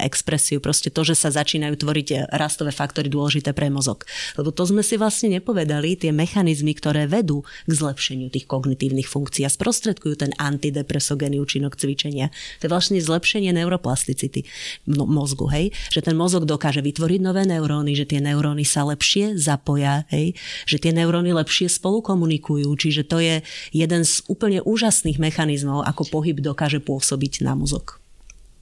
expresiu, 0.00 0.62
proste 0.62 0.88
to, 0.88 1.04
že 1.04 1.18
sa 1.18 1.28
začínajú 1.34 1.74
tvoriť 1.76 2.08
uh, 2.14 2.18
rastové 2.36 2.72
faktory 2.72 3.12
dôležité 3.12 3.52
pre 3.52 3.68
mozog. 3.68 4.08
Lebo 4.38 4.54
to 4.54 4.64
sme 4.64 4.80
si 4.80 4.96
vlastne 4.96 5.36
nepovedali, 5.36 5.98
tie 5.98 6.14
mechanizmy, 6.14 6.72
ktoré 6.76 7.10
vedú 7.10 7.42
k 7.66 7.72
zlepšeniu 7.72 8.30
tých 8.30 8.46
kognitívnych 8.46 9.08
funkcií 9.08 9.44
a 9.44 9.50
sprostredkujú 9.50 10.14
ten 10.16 10.32
antidepresogénny 10.38 11.42
účinok 11.42 11.74
cvičenia. 11.74 12.30
To 12.62 12.68
je 12.68 12.72
vlastne 12.72 12.98
zlepšenie 13.00 13.50
neuroplasticity 13.50 14.46
mozgu, 14.86 15.46
hej? 15.50 15.66
Že 15.90 16.12
ten 16.12 16.16
mozog 16.16 16.46
dokáže 16.46 16.84
vytvoriť 16.84 17.20
nové 17.20 17.42
neuróny, 17.50 17.92
že 17.92 18.06
tie 18.06 18.18
neuróny 18.18 18.62
sa 18.62 18.82
lepšie 18.84 19.34
zapoja, 19.36 20.06
hej? 20.08 20.38
Že 20.64 20.76
tie 20.78 20.92
neuróny 20.94 21.34
lepšie 21.34 21.66
spolu 21.66 21.98
komunikujú, 22.00 22.70
čiže 22.72 23.02
to 23.02 23.18
je 23.18 23.42
jeden 23.72 24.02
z 24.02 24.22
úplne 24.24 24.62
úžasných 24.62 25.18
mechanizmov, 25.18 25.82
ako 25.82 26.06
pohyb 26.08 26.38
dokáže 26.38 26.78
pôsobiť 26.78 27.42
na 27.42 27.52
mozog. 27.52 27.98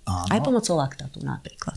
Áno. 0.03 0.25
Aj 0.27 0.41
pomocou 0.41 0.75
laktátu 0.75 1.21
napríklad. 1.21 1.77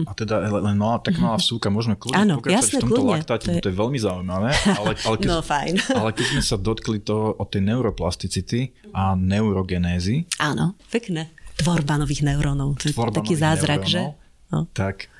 A 0.00 0.12
teda 0.12 0.38
len 0.44 0.74
malá, 0.74 0.98
tak 0.98 1.16
malá 1.16 1.34
vsúka, 1.36 1.66
môžeme 1.68 1.94
kľudne 1.94 2.38
pokračovať 2.38 2.54
jasné, 2.60 2.76
v 2.76 2.82
tomto 2.82 2.92
kľudne. 2.92 3.14
laktáte, 3.16 3.44
To 3.44 3.50
je- 3.50 3.62
to 3.62 3.68
je 3.68 3.76
veľmi 3.76 3.98
zaujímavé, 3.98 4.50
ale, 4.68 4.90
ale, 4.94 5.14
keď, 5.16 5.26
No 5.32 5.38
fajn. 5.40 5.74
ale 6.00 6.10
keď 6.12 6.26
sme 6.28 6.42
sa 6.44 6.56
dotkli 6.56 6.98
toho 7.00 7.34
o 7.34 7.44
tej 7.44 7.62
neuroplasticity 7.64 8.60
a 8.92 9.14
neurogenézy, 9.14 10.28
Áno, 10.38 10.76
pekné. 10.86 11.30
Tvorba 11.56 11.98
nových 11.98 12.22
neurónov. 12.22 12.78
To 12.78 12.86
je 12.86 12.94
Tvorba 12.94 13.18
taký 13.18 13.34
zázrak, 13.34 13.82
neurónov. 13.82 14.14
že? 14.14 14.26
No. 14.48 14.60
tak 14.70 15.10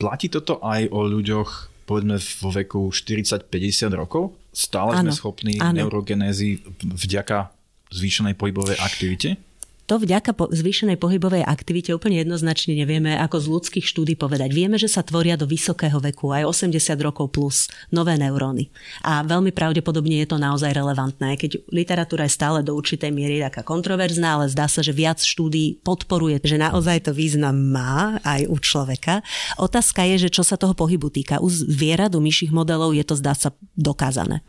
platí 0.00 0.26
toto 0.28 0.58
aj 0.62 0.90
o 0.90 1.06
ľuďoch 1.06 1.50
povedzme 1.84 2.16
vo 2.16 2.50
veku 2.50 2.80
40-50 2.88 3.92
rokov? 3.92 4.32
Stále 4.54 5.02
sme 5.02 5.12
Áno, 5.12 5.18
schopní 5.18 5.60
áno. 5.60 5.84
neurogenézy 5.84 6.62
vďaka 6.80 7.52
zvýšenej 7.92 8.34
pohybovej 8.38 8.80
aktivite? 8.80 9.36
To 9.84 10.00
vďaka 10.00 10.32
po 10.32 10.48
zvýšenej 10.48 10.96
pohybovej 10.96 11.44
aktivite 11.44 11.92
úplne 11.92 12.16
jednoznačne 12.24 12.72
nevieme, 12.72 13.20
ako 13.20 13.36
z 13.36 13.46
ľudských 13.52 13.84
štúdí 13.84 14.16
povedať. 14.16 14.48
Vieme, 14.56 14.80
že 14.80 14.88
sa 14.88 15.04
tvoria 15.04 15.36
do 15.36 15.44
vysokého 15.44 16.00
veku, 16.00 16.32
aj 16.32 16.48
80 16.48 16.72
rokov 17.04 17.36
plus, 17.36 17.68
nové 17.92 18.16
neuróny. 18.16 18.72
A 19.04 19.20
veľmi 19.20 19.52
pravdepodobne 19.52 20.24
je 20.24 20.28
to 20.32 20.40
naozaj 20.40 20.72
relevantné, 20.72 21.36
keď 21.36 21.60
literatúra 21.68 22.24
je 22.24 22.32
stále 22.32 22.64
do 22.64 22.72
určitej 22.72 23.12
miery 23.12 23.44
taká 23.44 23.60
kontroverzná, 23.60 24.40
ale 24.40 24.48
zdá 24.48 24.72
sa, 24.72 24.80
že 24.80 24.96
viac 24.96 25.20
štúdí 25.20 25.84
podporuje, 25.84 26.40
že 26.40 26.56
naozaj 26.56 27.04
to 27.04 27.12
význam 27.12 27.52
má 27.52 28.16
aj 28.24 28.48
u 28.48 28.56
človeka. 28.56 29.20
Otázka 29.60 30.08
je, 30.16 30.24
že 30.24 30.32
čo 30.32 30.48
sa 30.48 30.56
toho 30.56 30.72
pohybu 30.72 31.12
týka. 31.12 31.44
U 31.44 31.52
zvierat, 31.52 32.16
u 32.16 32.24
myších 32.24 32.56
modelov 32.56 32.96
je 32.96 33.04
to 33.04 33.20
zdá 33.20 33.36
sa 33.36 33.52
dokázané. 33.76 34.40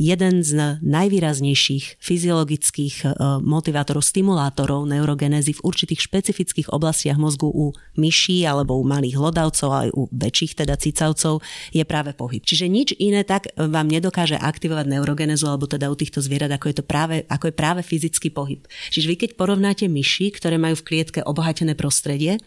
Jeden 0.00 0.40
z 0.40 0.80
najvýraznejších 0.80 2.00
fyziologických 2.00 2.94
e, 3.04 3.06
motivátorov, 3.44 4.00
stimulátorov 4.00 4.61
neurogenézy 4.66 5.56
v 5.58 5.64
určitých 5.64 6.00
špecifických 6.04 6.68
oblastiach 6.72 7.18
mozgu 7.18 7.48
u 7.48 7.72
myší 7.98 8.46
alebo 8.46 8.78
u 8.78 8.84
malých 8.84 9.18
hlodavcov, 9.18 9.70
aj 9.70 9.88
u 9.92 10.08
väčších 10.10 10.58
teda 10.58 10.78
cicavcov 10.78 11.42
je 11.70 11.84
práve 11.86 12.12
pohyb. 12.16 12.42
Čiže 12.42 12.66
nič 12.70 12.88
iné 12.98 13.22
tak 13.22 13.50
vám 13.56 13.88
nedokáže 13.88 14.38
aktivovať 14.38 14.86
neurogenézu 14.88 15.46
alebo 15.46 15.68
teda 15.68 15.90
u 15.90 15.96
týchto 15.96 16.22
zvierat, 16.24 16.50
ako 16.54 16.66
je 16.70 16.76
to 16.80 16.84
práve, 16.84 17.26
ako 17.26 17.50
je 17.50 17.54
práve 17.54 17.80
fyzický 17.82 18.28
pohyb. 18.32 18.64
Čiže 18.90 19.08
vy 19.08 19.16
keď 19.16 19.30
porovnáte 19.36 19.84
myši, 19.86 20.34
ktoré 20.34 20.56
majú 20.56 20.78
v 20.78 20.86
klietke 20.86 21.20
obohatené 21.22 21.76
prostredie, 21.78 22.40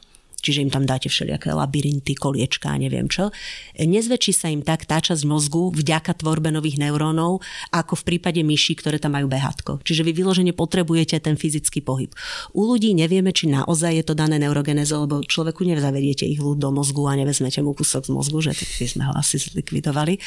čiže 0.46 0.62
im 0.62 0.70
tam 0.70 0.86
dáte 0.86 1.10
všelijaké 1.10 1.50
labyrinty, 1.50 2.14
koliečka 2.14 2.70
a 2.70 2.78
neviem 2.78 3.10
čo. 3.10 3.34
Nezväčší 3.82 4.32
sa 4.38 4.54
im 4.54 4.62
tak 4.62 4.86
tá 4.86 5.02
časť 5.02 5.26
mozgu 5.26 5.74
vďaka 5.74 6.22
tvorbe 6.22 6.54
nových 6.54 6.78
neurónov, 6.78 7.42
ako 7.74 7.98
v 7.98 8.04
prípade 8.14 8.46
myší, 8.46 8.78
ktoré 8.78 9.02
tam 9.02 9.18
majú 9.18 9.26
behátko. 9.26 9.82
Čiže 9.82 10.06
vy 10.06 10.12
vyložene 10.14 10.54
potrebujete 10.54 11.18
ten 11.18 11.34
fyzický 11.34 11.82
pohyb. 11.82 12.14
U 12.54 12.70
ľudí 12.70 12.94
nevieme, 12.94 13.34
či 13.34 13.50
naozaj 13.50 13.92
je 13.98 14.06
to 14.06 14.14
dané 14.14 14.38
neurogenézou, 14.38 15.08
lebo 15.08 15.24
človeku 15.24 15.64
nevzavediete 15.64 16.28
ich 16.28 16.38
ľud 16.38 16.60
do 16.60 16.70
mozgu 16.70 17.08
a 17.08 17.16
nevezmete 17.16 17.64
mu 17.64 17.72
kúsok 17.72 18.06
z 18.06 18.12
mozgu, 18.12 18.44
že 18.44 18.52
tak 18.52 18.70
by 18.76 18.88
sme 18.92 19.04
ho 19.08 19.14
asi 19.16 19.40
zlikvidovali. 19.40 20.20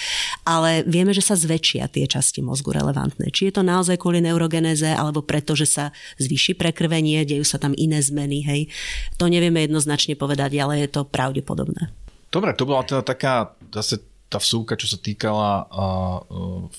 Ale 0.49 0.89
vieme, 0.89 1.13
že 1.13 1.21
sa 1.21 1.37
zväčšia 1.37 1.93
tie 1.93 2.09
časti 2.09 2.41
mozgu 2.41 2.73
relevantné. 2.73 3.29
Či 3.29 3.53
je 3.53 3.61
to 3.61 3.63
naozaj 3.63 4.01
kvôli 4.01 4.25
neurogenéze, 4.25 4.89
alebo 4.89 5.21
preto, 5.21 5.53
že 5.53 5.69
sa 5.69 5.85
zvýši 6.17 6.57
prekrvenie, 6.57 7.29
dejú 7.29 7.45
sa 7.45 7.61
tam 7.61 7.77
iné 7.77 8.01
zmeny, 8.01 8.41
hej. 8.41 8.73
To 9.21 9.29
nevieme 9.29 9.69
jednoznačne 9.69 10.08
povedať, 10.15 10.57
ale 10.63 10.87
je 10.87 10.89
to 10.89 11.05
pravdepodobné. 11.05 11.91
Dobre, 12.29 12.53
to 12.55 12.69
bola 12.69 12.85
teda 12.85 13.03
taká 13.03 13.57
zase 13.73 14.01
tá 14.29 14.37
vsúka, 14.37 14.77
čo 14.77 14.85
sa 14.85 15.01
týkala 15.01 15.65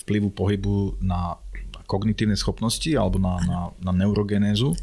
vplyvu 0.05 0.29
pohybu 0.29 1.01
na, 1.01 1.41
kognitívne 1.89 2.37
schopnosti 2.37 2.93
alebo 2.93 3.17
na, 3.17 3.41
na, 3.41 3.59
na 3.81 3.91
neurogenézu. 4.05 4.77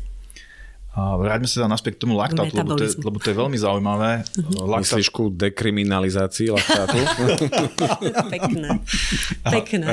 A 0.96 1.12
vráťme 1.20 1.44
sa 1.44 1.60
teda 1.60 1.68
naspäť 1.68 2.00
k 2.00 2.08
tomu 2.08 2.16
laktátu, 2.16 2.56
lebo 2.56 2.72
to, 2.72 2.88
je, 2.88 2.96
lebo 3.04 3.20
to 3.20 3.28
je 3.28 3.36
veľmi 3.36 3.58
zaujímavé. 3.60 4.24
Laktát, 4.64 4.96
Myslíš 4.96 5.12
ku 5.12 5.28
dekriminalizácii 5.28 6.48
laktátu? 6.48 6.96
Pekné. 8.32 8.80
Pekné. 9.44 9.86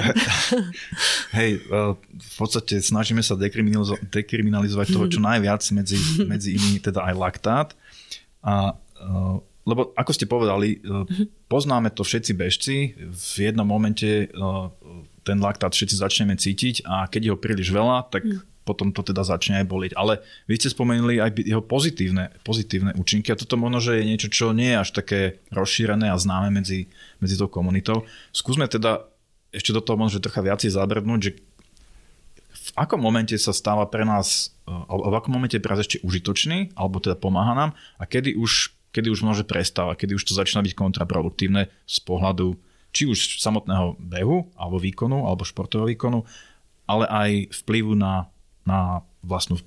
hej, 1.37 1.59
uh, 1.67 1.99
v 1.99 2.35
podstate 2.39 2.79
snažíme 2.79 3.19
sa 3.19 3.35
dekriminalizo- 3.35 3.99
dekriminalizovať 3.99 4.95
toho 4.95 5.05
čo 5.11 5.19
najviac 5.19 5.59
medzi, 5.75 5.99
medzi 6.23 6.55
inými 6.55 6.79
teda 6.79 7.03
aj 7.03 7.15
laktát. 7.19 7.67
A, 8.43 8.75
uh, 8.75 9.39
lebo 9.63 9.95
ako 9.95 10.11
ste 10.11 10.27
povedali, 10.27 10.83
uh, 10.83 11.07
poznáme 11.47 11.89
to 11.95 12.03
všetci 12.03 12.31
bežci, 12.35 12.75
v 12.99 13.35
jednom 13.39 13.65
momente 13.65 14.27
uh, 14.35 14.67
ten 15.23 15.39
laktát 15.39 15.71
všetci 15.71 15.95
začneme 15.95 16.35
cítiť 16.35 16.83
a 16.83 17.07
keď 17.07 17.33
ho 17.33 17.39
príliš 17.39 17.71
veľa, 17.71 18.11
tak 18.11 18.27
potom 18.63 18.95
to 18.95 19.03
teda 19.03 19.23
začne 19.27 19.63
aj 19.63 19.67
boliť. 19.67 19.91
Ale 19.95 20.23
vy 20.47 20.55
ste 20.55 20.71
spomenuli 20.71 21.19
aj 21.19 21.35
jeho 21.43 21.63
pozitívne, 21.63 22.31
pozitívne 22.47 22.95
účinky 22.95 23.31
a 23.31 23.39
toto 23.39 23.59
možno, 23.59 23.83
že 23.83 23.99
je 23.99 24.07
niečo, 24.07 24.31
čo 24.31 24.55
nie 24.55 24.71
je 24.71 24.81
až 24.83 24.89
také 24.95 25.43
rozšírené 25.51 26.11
a 26.11 26.19
známe 26.19 26.51
medzi, 26.51 26.87
medzi 27.19 27.35
tou 27.35 27.51
komunitou. 27.51 28.07
Skúsme 28.31 28.67
teda 28.71 29.03
ešte 29.53 29.75
do 29.75 29.83
toho 29.83 29.99
možno 29.99 30.23
trocha 30.23 30.41
viacej 30.41 30.73
zabrnúť, 30.73 31.19
že 31.21 31.31
akom 32.73 32.99
momente 33.01 33.37
sa 33.37 33.53
stáva 33.53 33.85
pre 33.89 34.05
nás, 34.05 34.53
eh, 34.65 34.71
alebo 34.71 35.09
v 35.09 35.17
akom 35.17 35.33
momente 35.33 35.57
je 35.57 35.63
pre 35.63 35.73
nás 35.73 35.81
ešte 35.81 36.01
užitočný, 36.01 36.73
alebo 36.77 37.01
teda 37.01 37.17
pomáha 37.17 37.53
nám 37.53 37.71
a 37.97 38.03
kedy 38.05 38.37
už, 38.37 38.73
kedy 38.93 39.09
už 39.09 39.21
môže 39.25 39.43
prestávať, 39.45 40.05
kedy 40.05 40.13
už 40.17 40.23
to 40.25 40.33
začína 40.37 40.61
byť 40.65 40.73
kontraproduktívne 40.77 41.69
z 41.69 41.97
pohľadu 42.05 42.57
či 42.93 43.09
už 43.09 43.41
samotného 43.41 43.97
behu, 43.97 44.53
alebo 44.53 44.77
výkonu, 44.77 45.25
alebo 45.25 45.41
športového 45.41 45.89
výkonu, 45.89 46.29
ale 46.85 47.09
aj 47.09 47.31
vplyvu 47.65 47.97
na, 47.97 48.29
na 48.69 49.01
vlastnú 49.25 49.57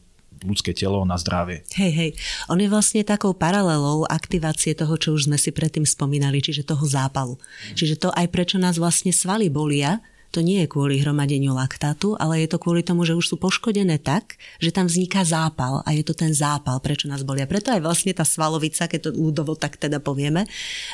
ľudské 0.44 0.76
telo, 0.76 1.02
na 1.08 1.18
zdravie. 1.18 1.64
Hej, 1.74 1.92
hej. 1.96 2.10
On 2.46 2.60
je 2.60 2.68
vlastne 2.68 3.02
takou 3.02 3.32
paralelou 3.32 4.04
aktivácie 4.06 4.76
toho, 4.76 4.94
čo 5.00 5.16
už 5.16 5.26
sme 5.26 5.40
si 5.40 5.50
predtým 5.50 5.88
spomínali, 5.88 6.44
čiže 6.44 6.68
toho 6.68 6.84
zápalu. 6.84 7.40
Čiže 7.72 7.96
to 7.96 8.08
aj 8.12 8.30
prečo 8.30 8.60
nás 8.60 8.76
vlastne 8.76 9.10
svaly 9.10 9.48
bolia, 9.48 10.04
to 10.36 10.44
nie 10.44 10.60
je 10.60 10.68
kvôli 10.68 11.00
hromadeniu 11.00 11.56
laktátu, 11.56 12.12
ale 12.20 12.44
je 12.44 12.52
to 12.52 12.60
kvôli 12.60 12.84
tomu, 12.84 13.08
že 13.08 13.16
už 13.16 13.24
sú 13.24 13.36
poškodené 13.40 13.96
tak, 14.04 14.36
že 14.60 14.68
tam 14.68 14.84
vzniká 14.84 15.24
zápal 15.24 15.80
a 15.88 15.96
je 15.96 16.04
to 16.04 16.12
ten 16.12 16.36
zápal, 16.36 16.76
prečo 16.84 17.08
nás 17.08 17.24
bolia. 17.24 17.48
Preto 17.48 17.72
aj 17.72 17.80
vlastne 17.80 18.12
tá 18.12 18.28
svalovica, 18.28 18.84
keď 18.84 19.08
to 19.08 19.10
ľudovo 19.16 19.56
tak 19.56 19.80
teda 19.80 19.96
povieme, 19.96 20.44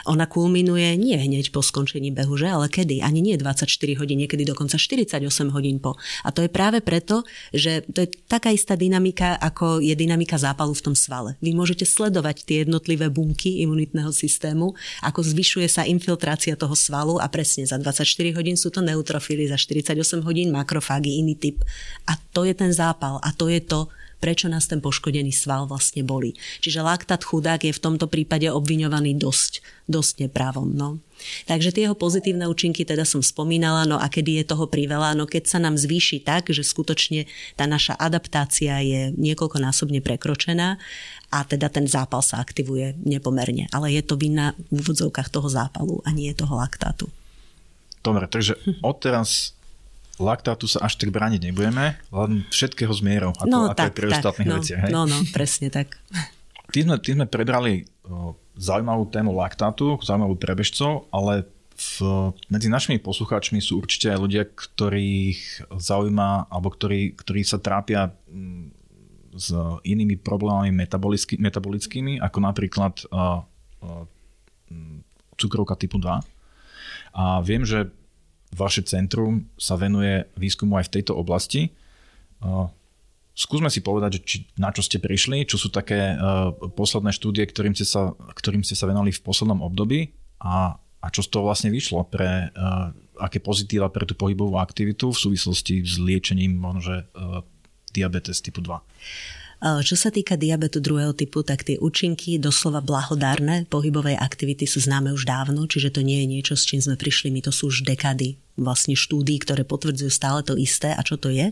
ona 0.06 0.30
kulminuje 0.30 0.94
nie 0.94 1.18
hneď 1.18 1.50
po 1.50 1.58
skončení 1.58 2.14
behu, 2.14 2.38
že? 2.38 2.54
ale 2.54 2.70
kedy? 2.70 3.02
Ani 3.02 3.18
nie 3.18 3.34
24 3.34 3.66
hodín, 3.98 4.22
niekedy 4.22 4.44
dokonca 4.44 4.78
48 4.78 5.18
hodín 5.50 5.82
po. 5.82 5.98
A 6.22 6.30
to 6.30 6.46
je 6.46 6.50
práve 6.52 6.78
preto, 6.84 7.24
že 7.50 7.82
to 7.88 8.06
je 8.06 8.08
taká 8.30 8.54
istá 8.54 8.78
dynamika, 8.78 9.34
ako 9.42 9.82
je 9.82 9.96
dynamika 9.96 10.36
zápalu 10.36 10.76
v 10.76 10.92
tom 10.92 10.94
svale. 10.94 11.34
Vy 11.42 11.56
môžete 11.56 11.82
sledovať 11.82 12.44
tie 12.46 12.62
jednotlivé 12.62 13.08
bunky 13.10 13.64
imunitného 13.66 14.12
systému, 14.12 14.76
ako 15.02 15.24
zvyšuje 15.24 15.66
sa 15.66 15.82
infiltrácia 15.82 16.54
toho 16.54 16.76
svalu 16.76 17.16
a 17.18 17.26
presne 17.26 17.64
za 17.64 17.80
24 17.80 18.06
hodín 18.36 18.54
sú 18.54 18.68
to 18.68 18.84
neutrofily, 18.84 19.31
za 19.48 19.56
48 19.60 19.96
hodín 20.22 20.52
makrofágy, 20.52 21.20
iný 21.20 21.34
typ. 21.36 21.60
A 22.08 22.16
to 22.36 22.44
je 22.44 22.54
ten 22.54 22.72
zápal 22.72 23.20
a 23.20 23.32
to 23.32 23.48
je 23.48 23.60
to, 23.60 23.88
prečo 24.22 24.46
nás 24.46 24.70
ten 24.70 24.78
poškodený 24.78 25.34
sval 25.34 25.66
vlastne 25.66 26.06
boli. 26.06 26.38
Čiže 26.62 26.86
laktát 26.86 27.18
chudák 27.26 27.58
je 27.66 27.74
v 27.74 27.82
tomto 27.82 28.06
prípade 28.06 28.46
obviňovaný 28.46 29.18
dosť, 29.18 29.58
dosť 29.90 30.30
neprávom. 30.30 30.70
No. 30.70 31.02
Takže 31.50 31.74
tie 31.74 31.90
jeho 31.90 31.98
pozitívne 31.98 32.46
účinky 32.46 32.86
teda 32.86 33.02
som 33.02 33.18
spomínala, 33.18 33.82
no 33.82 33.98
a 33.98 34.06
kedy 34.06 34.42
je 34.42 34.54
toho 34.54 34.70
priveľa, 34.70 35.18
no 35.18 35.26
keď 35.26 35.50
sa 35.50 35.58
nám 35.58 35.74
zvýši 35.74 36.22
tak, 36.22 36.54
že 36.54 36.62
skutočne 36.62 37.26
tá 37.58 37.66
naša 37.66 37.98
adaptácia 37.98 38.78
je 38.78 39.10
niekoľkonásobne 39.18 39.98
prekročená 39.98 40.78
a 41.34 41.38
teda 41.42 41.66
ten 41.66 41.90
zápal 41.90 42.22
sa 42.22 42.38
aktivuje 42.38 42.94
nepomerne. 43.02 43.66
Ale 43.74 43.90
je 43.90 44.02
to 44.06 44.14
vina 44.14 44.54
v 44.70 44.82
úvodzovkách 44.86 45.30
toho 45.34 45.50
zápalu 45.50 45.98
a 46.06 46.14
nie 46.14 46.30
toho 46.34 46.54
laktátu. 46.54 47.10
Dobre, 48.02 48.26
takže 48.26 48.58
odteraz 48.84 49.54
laktátu 50.20 50.68
sa 50.68 50.84
až 50.84 51.00
tak 51.00 51.10
brániť 51.10 51.50
nebudeme, 51.50 51.96
len 51.98 52.30
všetkého 52.52 52.92
z 52.92 53.00
mierou, 53.02 53.32
ako, 53.34 53.48
no, 53.48 53.60
ako 53.72 53.78
tak, 53.78 53.86
aj 53.88 53.94
pri 53.96 54.06
ostatných 54.12 54.48
no, 54.50 54.56
veciach. 54.60 54.80
Hej? 54.86 54.90
No, 54.92 55.02
no, 55.08 55.18
presne 55.32 55.72
tak. 55.72 55.98
Tým 56.70 56.84
sme, 56.88 56.96
tým 57.00 57.14
sme 57.22 57.26
prebrali 57.26 57.88
zaujímavú 58.56 59.08
tému 59.08 59.32
laktátu, 59.32 59.96
zaujímavú 60.04 60.36
pre 60.36 60.52
bežcov, 60.52 61.08
ale 61.10 61.48
v, 61.72 61.94
medzi 62.52 62.68
našimi 62.68 63.00
poslucháčmi 63.00 63.58
sú 63.58 63.80
určite 63.80 64.12
aj 64.12 64.18
ľudia, 64.20 64.44
ktorých 64.46 65.72
zaujíma, 65.72 66.52
alebo 66.52 66.68
ktorí, 66.70 67.16
ktorí 67.16 67.42
sa 67.42 67.58
trápia 67.58 68.12
m, 68.28 68.70
s 69.32 69.56
inými 69.82 70.20
problémami 70.20 70.68
metabolický, 70.70 71.40
metabolickými, 71.40 72.20
ako 72.20 72.38
napríklad 72.44 72.94
uh, 73.08 73.40
uh, 73.80 74.04
cukrovka 75.40 75.74
typu 75.80 75.96
2. 75.96 76.20
A 77.12 77.44
viem, 77.44 77.64
že 77.64 77.92
vaše 78.52 78.84
centrum 78.84 79.48
sa 79.56 79.80
venuje 79.80 80.28
výskumu 80.36 80.76
aj 80.76 80.92
v 80.92 80.94
tejto 81.00 81.16
oblasti. 81.16 81.72
Skúsme 83.32 83.72
si 83.72 83.80
povedať, 83.80 84.20
či, 84.20 84.44
na 84.60 84.68
čo 84.76 84.84
ste 84.84 85.00
prišli, 85.00 85.48
čo 85.48 85.56
sú 85.56 85.72
také 85.72 86.12
uh, 86.12 86.52
posledné 86.52 87.16
štúdie, 87.16 87.48
ktorým 87.48 87.72
ste, 87.72 87.88
sa, 87.88 88.12
ktorým 88.12 88.60
ste 88.60 88.76
sa 88.76 88.84
venovali 88.84 89.08
v 89.08 89.24
poslednom 89.24 89.64
období 89.64 90.12
a, 90.44 90.76
a 90.76 91.06
čo 91.08 91.24
z 91.24 91.32
toho 91.32 91.48
vlastne 91.48 91.72
vyšlo 91.72 92.04
pre 92.12 92.52
uh, 92.52 92.92
aké 93.16 93.40
pozitíva 93.40 93.88
pre 93.88 94.04
tú 94.04 94.12
pohybovú 94.12 94.60
aktivitu 94.60 95.16
v 95.16 95.22
súvislosti 95.28 95.80
s 95.80 95.96
liečením 95.96 96.60
možno, 96.60 97.08
uh, 97.16 97.40
diabetes 97.96 98.44
typu 98.44 98.60
2. 98.60 98.76
Čo 99.62 99.94
sa 99.94 100.10
týka 100.10 100.34
diabetu 100.34 100.82
druhého 100.82 101.14
typu, 101.14 101.46
tak 101.46 101.62
tie 101.62 101.78
účinky 101.78 102.34
doslova 102.42 102.82
blahodárne 102.82 103.62
pohybovej 103.70 104.18
aktivity 104.18 104.66
sú 104.66 104.82
známe 104.82 105.14
už 105.14 105.22
dávno, 105.22 105.70
čiže 105.70 105.94
to 105.94 106.02
nie 106.02 106.26
je 106.26 106.26
niečo, 106.26 106.54
s 106.58 106.66
čím 106.66 106.82
sme 106.82 106.98
prišli, 106.98 107.30
my 107.30 107.46
to 107.46 107.54
sú 107.54 107.70
už 107.70 107.86
dekady 107.86 108.42
vlastne 108.60 108.92
štúdí, 108.92 109.40
ktoré 109.40 109.64
potvrdzujú 109.64 110.10
stále 110.12 110.44
to 110.44 110.54
isté. 110.60 110.92
A 110.92 111.00
čo 111.00 111.16
to 111.16 111.32
je? 111.32 111.48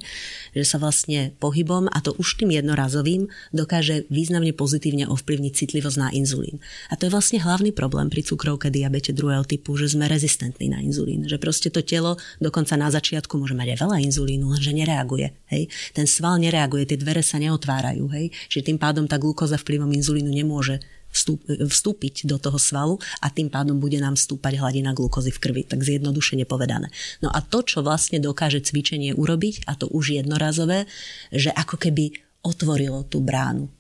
Že 0.52 0.64
sa 0.64 0.76
vlastne 0.76 1.32
pohybom, 1.40 1.88
a 1.88 1.98
to 2.04 2.12
už 2.20 2.36
tým 2.36 2.52
jednorazovým, 2.52 3.28
dokáže 3.56 4.04
významne 4.12 4.52
pozitívne 4.52 5.08
ovplyvniť 5.08 5.52
citlivosť 5.56 5.96
na 5.96 6.08
inzulín. 6.12 6.60
A 6.92 7.00
to 7.00 7.08
je 7.08 7.14
vlastne 7.14 7.40
hlavný 7.40 7.72
problém 7.72 8.12
pri 8.12 8.20
cukrovke 8.20 8.68
diabete 8.68 9.16
druhého 9.16 9.44
typu, 9.48 9.80
že 9.80 9.96
sme 9.96 10.06
rezistentní 10.06 10.68
na 10.68 10.84
inzulín. 10.84 11.24
Že 11.24 11.40
proste 11.40 11.68
to 11.72 11.80
telo 11.80 12.20
dokonca 12.38 12.76
na 12.76 12.92
začiatku 12.92 13.40
môže 13.40 13.56
mať 13.56 13.76
aj 13.76 13.78
veľa 13.80 13.96
inzulínu, 14.04 14.44
lenže 14.52 14.72
nereaguje. 14.76 15.32
Hej? 15.48 15.72
Ten 15.96 16.04
sval 16.04 16.36
nereaguje, 16.38 16.84
tie 16.84 17.00
dvere 17.00 17.24
sa 17.24 17.40
neotvárajú. 17.40 18.12
Hej? 18.12 18.28
Čiže 18.52 18.72
tým 18.72 18.78
pádom 18.78 19.08
tá 19.08 19.16
glukóza 19.16 19.56
vplyvom 19.56 19.88
inzulínu 19.88 20.28
nemôže 20.28 20.84
vstúpiť 21.10 22.24
do 22.24 22.38
toho 22.38 22.56
svalu 22.56 22.96
a 23.18 23.28
tým 23.28 23.50
pádom 23.50 23.82
bude 23.82 23.98
nám 23.98 24.14
stúpať 24.14 24.62
hladina 24.62 24.94
glukózy 24.94 25.34
v 25.34 25.42
krvi, 25.42 25.62
tak 25.66 25.82
zjednodušene 25.82 26.46
povedané. 26.46 26.88
No 27.20 27.28
a 27.34 27.42
to, 27.42 27.66
čo 27.66 27.82
vlastne 27.82 28.22
dokáže 28.22 28.62
cvičenie 28.62 29.12
urobiť, 29.14 29.66
a 29.66 29.74
to 29.74 29.90
už 29.90 30.22
jednorazové, 30.22 30.86
že 31.34 31.50
ako 31.50 31.76
keby 31.76 32.14
otvorilo 32.46 33.04
tú 33.04 33.20
bránu 33.20 33.68
e, 33.68 33.70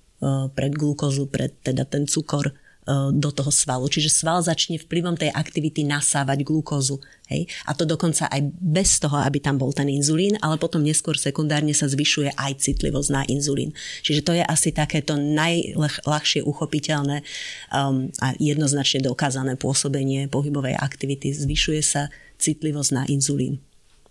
pre 0.52 0.68
glukózu, 0.68 1.30
pre 1.30 1.48
teda 1.48 1.86
ten 1.86 2.04
cukor 2.04 2.52
do 2.88 3.30
toho 3.30 3.52
svalu. 3.52 3.86
Čiže 3.86 4.10
sval 4.10 4.40
začne 4.42 4.80
vplyvom 4.80 5.14
tej 5.14 5.30
aktivity 5.30 5.86
nasávať 5.86 6.42
glukózu. 6.42 6.98
Hej? 7.28 7.46
A 7.68 7.76
to 7.76 7.86
dokonca 7.86 8.26
aj 8.26 8.40
bez 8.58 8.98
toho, 8.98 9.20
aby 9.20 9.38
tam 9.38 9.60
bol 9.60 9.70
ten 9.70 9.86
inzulín, 9.86 10.34
ale 10.42 10.58
potom 10.58 10.82
neskôr 10.82 11.14
sekundárne 11.14 11.70
sa 11.76 11.86
zvyšuje 11.86 12.34
aj 12.34 12.66
citlivosť 12.66 13.10
na 13.14 13.22
inzulín. 13.30 13.70
Čiže 14.02 14.20
to 14.26 14.32
je 14.34 14.42
asi 14.42 14.74
takéto 14.74 15.14
najľahšie 15.14 16.42
uchopiteľné 16.42 17.22
um, 17.70 18.10
a 18.18 18.34
jednoznačne 18.40 19.06
dokázané 19.06 19.54
pôsobenie 19.54 20.26
pohybovej 20.26 20.74
aktivity. 20.74 21.30
Zvyšuje 21.30 21.82
sa 21.84 22.10
citlivosť 22.40 22.90
na 22.96 23.02
inzulín, 23.06 23.62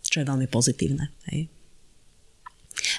čo 0.08 0.24
je 0.24 0.30
veľmi 0.30 0.48
pozitívne. 0.48 1.12
Hej? 1.34 1.59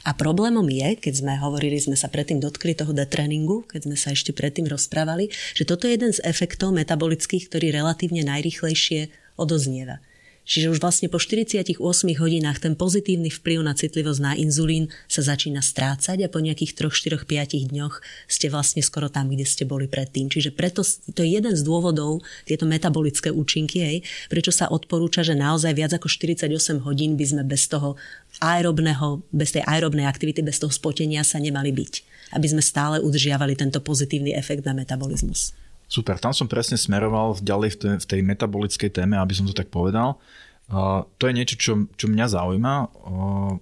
A 0.04 0.12
problémom 0.16 0.66
je, 0.68 0.98
keď 0.98 1.14
sme 1.24 1.32
hovorili, 1.38 1.80
sme 1.80 1.96
sa 1.96 2.10
predtým 2.10 2.40
dotkli 2.42 2.76
toho 2.76 2.90
detréningu, 2.92 3.64
keď 3.68 3.80
sme 3.88 3.96
sa 3.96 4.12
ešte 4.12 4.34
predtým 4.34 4.68
rozprávali, 4.68 5.32
že 5.56 5.64
toto 5.68 5.86
je 5.86 5.96
jeden 5.96 6.12
z 6.12 6.20
efektov 6.26 6.72
metabolických, 6.76 7.48
ktorý 7.48 7.72
relatívne 7.72 8.24
najrychlejšie 8.26 9.12
odoznieva. 9.40 10.02
Čiže 10.50 10.74
už 10.74 10.82
vlastne 10.82 11.06
po 11.06 11.22
48 11.22 11.78
hodinách 12.18 12.58
ten 12.58 12.74
pozitívny 12.74 13.30
vplyv 13.30 13.62
na 13.62 13.70
citlivosť 13.78 14.18
na 14.18 14.34
inzulín 14.34 14.90
sa 15.06 15.22
začína 15.22 15.62
strácať 15.62 16.26
a 16.26 16.32
po 16.32 16.42
nejakých 16.42 16.74
3, 16.74 17.22
4, 17.22 17.22
5 17.22 17.70
dňoch 17.70 18.02
ste 18.26 18.50
vlastne 18.50 18.82
skoro 18.82 19.06
tam, 19.06 19.30
kde 19.30 19.46
ste 19.46 19.62
boli 19.62 19.86
predtým. 19.86 20.26
Čiže 20.26 20.50
preto 20.50 20.82
to 21.14 21.22
je 21.22 21.38
jeden 21.38 21.54
z 21.54 21.62
dôvodov, 21.62 22.26
tieto 22.50 22.66
metabolické 22.66 23.30
účinky, 23.30 23.78
hej, 23.78 23.96
prečo 24.26 24.50
sa 24.50 24.66
odporúča, 24.66 25.22
že 25.22 25.38
naozaj 25.38 25.70
viac 25.70 25.94
ako 25.94 26.10
48 26.10 26.50
hodín 26.82 27.14
by 27.14 27.30
sme 27.30 27.42
bez 27.46 27.70
toho 27.70 27.94
aerobného, 28.42 29.22
bez 29.30 29.54
tej 29.54 29.62
aerobnej 29.62 30.10
aktivity, 30.10 30.42
bez 30.42 30.58
toho 30.58 30.74
spotenia 30.74 31.22
sa 31.22 31.38
nemali 31.38 31.70
byť. 31.70 31.94
Aby 32.34 32.50
sme 32.50 32.62
stále 32.62 32.98
udržiavali 32.98 33.54
tento 33.54 33.78
pozitívny 33.78 34.34
efekt 34.34 34.66
na 34.66 34.74
metabolizmus. 34.74 35.54
Super, 35.90 36.22
tam 36.22 36.30
som 36.30 36.46
presne 36.46 36.78
smeroval 36.78 37.34
ďalej 37.42 37.74
v 37.74 37.76
tej, 37.76 37.94
v 37.98 38.06
tej 38.06 38.20
metabolickej 38.22 38.90
téme, 38.94 39.18
aby 39.18 39.34
som 39.34 39.42
to 39.42 39.50
tak 39.50 39.74
povedal. 39.74 40.22
Uh, 40.70 41.02
to 41.18 41.26
je 41.26 41.34
niečo, 41.34 41.56
čo, 41.58 41.72
čo 41.98 42.06
mňa 42.06 42.26
zaujíma. 42.30 42.74
Uh, 43.02 43.58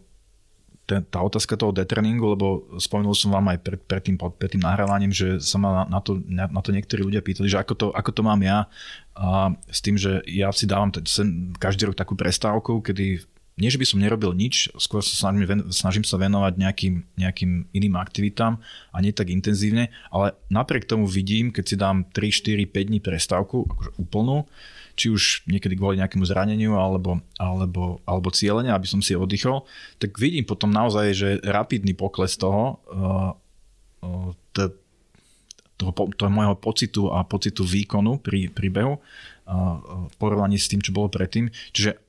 tá 0.89 1.21
otázka 1.21 1.61
toho 1.61 1.69
detreningu, 1.69 2.33
lebo 2.33 2.65
spomenul 2.81 3.13
som 3.13 3.29
vám 3.29 3.53
aj 3.53 3.59
pred, 3.61 3.81
pred, 3.85 4.03
tým, 4.09 4.17
pred 4.17 4.49
tým 4.57 4.65
nahrávaním, 4.65 5.13
že 5.13 5.37
sa 5.37 5.61
ma 5.61 5.85
na 5.85 6.01
to, 6.01 6.17
na, 6.25 6.49
na 6.49 6.65
to 6.65 6.73
niektorí 6.73 7.05
ľudia 7.05 7.21
pýtali, 7.21 7.45
že 7.45 7.61
ako 7.61 7.75
to, 7.77 7.87
ako 7.93 8.11
to 8.17 8.23
mám 8.25 8.41
ja 8.41 8.65
a 9.13 9.53
s 9.69 9.85
tým, 9.85 10.01
že 10.01 10.25
ja 10.25 10.49
si 10.49 10.65
dávam 10.65 10.89
sem, 11.05 11.53
každý 11.61 11.93
rok 11.93 11.97
takú 11.99 12.17
prestávku, 12.17 12.81
kedy 12.81 13.21
nie, 13.59 13.75
že 13.75 13.79
by 13.83 13.87
som 13.91 13.99
nerobil 13.99 14.31
nič, 14.33 14.71
skôr 14.79 15.03
sa 15.03 15.29
snažím, 15.29 15.67
snažím 15.75 16.05
sa 16.07 16.15
venovať 16.15 16.55
nejakým, 16.63 16.95
nejakým 17.19 17.67
iným 17.75 17.95
aktivitám 17.99 18.63
a 18.95 18.97
nie 19.03 19.11
tak 19.11 19.35
intenzívne, 19.35 19.91
ale 20.15 20.39
napriek 20.47 20.87
tomu 20.87 21.11
vidím, 21.11 21.51
keď 21.51 21.65
si 21.67 21.77
dám 21.77 22.07
3, 22.15 22.31
4, 22.31 22.71
5 22.71 22.89
dní 22.89 23.01
prestávku, 23.03 23.67
akože 23.67 23.91
úplnú, 23.99 24.47
či 24.99 25.11
už 25.11 25.47
niekedy 25.47 25.75
kvôli 25.79 25.99
nejakému 25.99 26.27
zraneniu 26.27 26.79
alebo, 26.79 27.23
alebo, 27.39 28.03
alebo 28.07 28.29
cieľenia, 28.35 28.75
aby 28.75 28.87
som 28.87 29.03
si 29.03 29.19
oddychol, 29.19 29.67
tak 30.03 30.15
vidím 30.19 30.47
potom 30.47 30.71
naozaj, 30.71 31.07
že 31.15 31.29
rapidný 31.43 31.95
pokles 31.95 32.35
toho, 32.35 32.83
uh, 32.91 33.31
uh, 34.03 34.31
toho, 35.79 35.93
toho 35.95 36.31
môjho 36.31 36.59
pocitu 36.59 37.11
a 37.15 37.23
pocitu 37.23 37.63
výkonu 37.63 38.19
pri, 38.19 38.51
pri 38.51 38.69
behu 38.71 38.99
uh, 38.99 39.79
v 40.11 40.15
porovnaní 40.19 40.59
s 40.59 40.67
tým, 40.67 40.83
čo 40.83 40.91
bolo 40.91 41.07
predtým. 41.07 41.51
Čiže 41.71 42.08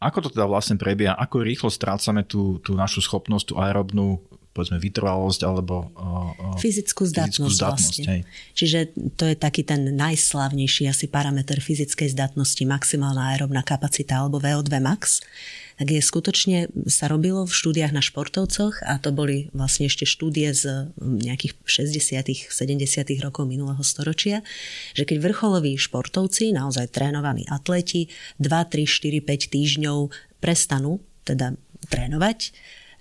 ako 0.00 0.18
to 0.24 0.28
teda 0.32 0.48
vlastne 0.48 0.80
prebieha? 0.80 1.12
Ako 1.12 1.44
rýchlo 1.44 1.68
strácame 1.68 2.24
tú, 2.24 2.56
tú 2.64 2.72
našu 2.72 3.04
schopnosť, 3.04 3.44
tú 3.52 3.54
aerobnú 3.60 4.24
povedzme 4.50 4.82
vytrvalosť 4.82 5.46
alebo 5.46 5.94
uh, 5.94 6.58
fyzickú 6.58 7.06
zdatnosť, 7.06 7.38
fyzickú 7.38 7.54
zdatnosť 7.54 7.60
vlastne. 7.62 8.04
Hej. 8.10 8.20
Čiže 8.58 8.78
to 9.14 9.24
je 9.30 9.36
taký 9.38 9.62
ten 9.62 9.94
najslavnejší 9.94 10.90
asi 10.90 11.06
parameter 11.06 11.62
fyzickej 11.62 12.10
zdatnosti, 12.10 12.58
maximálna 12.66 13.30
aerobná 13.30 13.62
kapacita 13.62 14.18
alebo 14.18 14.42
VO2 14.42 14.74
max 14.82 15.22
tak 15.69 15.69
je 15.88 16.02
skutočne 16.04 16.68
sa 16.92 17.08
robilo 17.08 17.48
v 17.48 17.56
štúdiách 17.56 17.96
na 17.96 18.04
športovcoch 18.04 18.84
a 18.84 19.00
to 19.00 19.16
boli 19.16 19.48
vlastne 19.56 19.88
ešte 19.88 20.04
štúdie 20.04 20.52
z 20.52 20.92
nejakých 21.00 21.56
60 21.64 22.52
70 22.52 23.24
rokov 23.24 23.48
minulého 23.48 23.80
storočia, 23.80 24.44
že 24.92 25.08
keď 25.08 25.24
vrcholoví 25.24 25.80
športovci, 25.80 26.52
naozaj 26.52 26.92
trénovaní 26.92 27.48
atleti, 27.48 28.12
2, 28.36 28.50
3, 28.50 28.84
4, 28.84 29.24
5 29.24 29.54
týždňov 29.56 29.98
prestanú 30.44 31.00
teda 31.24 31.56
trénovať, 31.88 32.52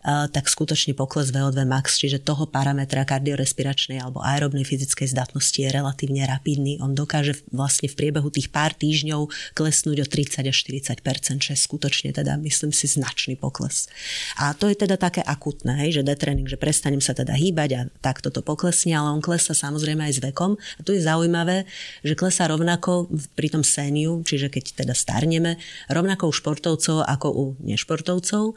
tak 0.06 0.48
skutočne 0.48 0.96
pokles 0.96 1.36
VO2 1.36 1.68
max, 1.68 2.00
čiže 2.00 2.24
toho 2.24 2.48
parametra 2.48 3.04
kardiorespiračnej 3.04 4.00
alebo 4.00 4.24
aerobnej 4.24 4.64
fyzickej 4.64 5.12
zdatnosti 5.12 5.60
je 5.60 5.68
relatívne 5.68 6.24
rapidný. 6.24 6.80
On 6.80 6.96
dokáže 6.96 7.44
vlastne 7.52 7.92
v 7.92 8.00
priebehu 8.00 8.32
tých 8.32 8.48
pár 8.48 8.72
týždňov 8.72 9.28
klesnúť 9.60 9.98
o 10.00 10.06
30 10.08 10.48
až 10.48 10.58
40 10.64 11.04
čo 11.40 11.52
je 11.56 11.60
skutočne 11.60 12.16
teda, 12.16 12.40
myslím 12.40 12.72
si, 12.72 12.88
značný 12.88 13.36
pokles. 13.36 13.92
A 14.40 14.56
to 14.56 14.72
je 14.72 14.76
teda 14.80 14.96
také 14.96 15.20
akutné, 15.20 15.76
hej, 15.86 16.00
že 16.00 16.08
detrening, 16.08 16.48
že 16.48 16.56
prestanem 16.56 17.04
sa 17.04 17.12
teda 17.12 17.36
hýbať 17.36 17.70
a 17.76 17.82
takto 18.00 18.32
to 18.32 18.40
poklesne, 18.40 18.96
ale 18.96 19.12
on 19.12 19.22
klesa 19.24 19.52
samozrejme 19.52 20.00
aj 20.08 20.14
s 20.16 20.24
vekom. 20.24 20.56
A 20.56 20.82
tu 20.82 20.96
je 20.96 21.04
zaujímavé, 21.04 21.68
že 22.04 22.16
klesá 22.16 22.48
rovnako 22.48 23.12
pri 23.36 23.52
tom 23.52 23.64
séniu, 23.68 24.24
čiže 24.24 24.48
keď 24.48 24.86
teda 24.86 24.94
starneme, 24.96 25.60
rovnako 25.92 26.32
u 26.32 26.34
športovcov 26.34 27.04
ako 27.04 27.28
u 27.30 27.46
nešportovcov 27.64 28.56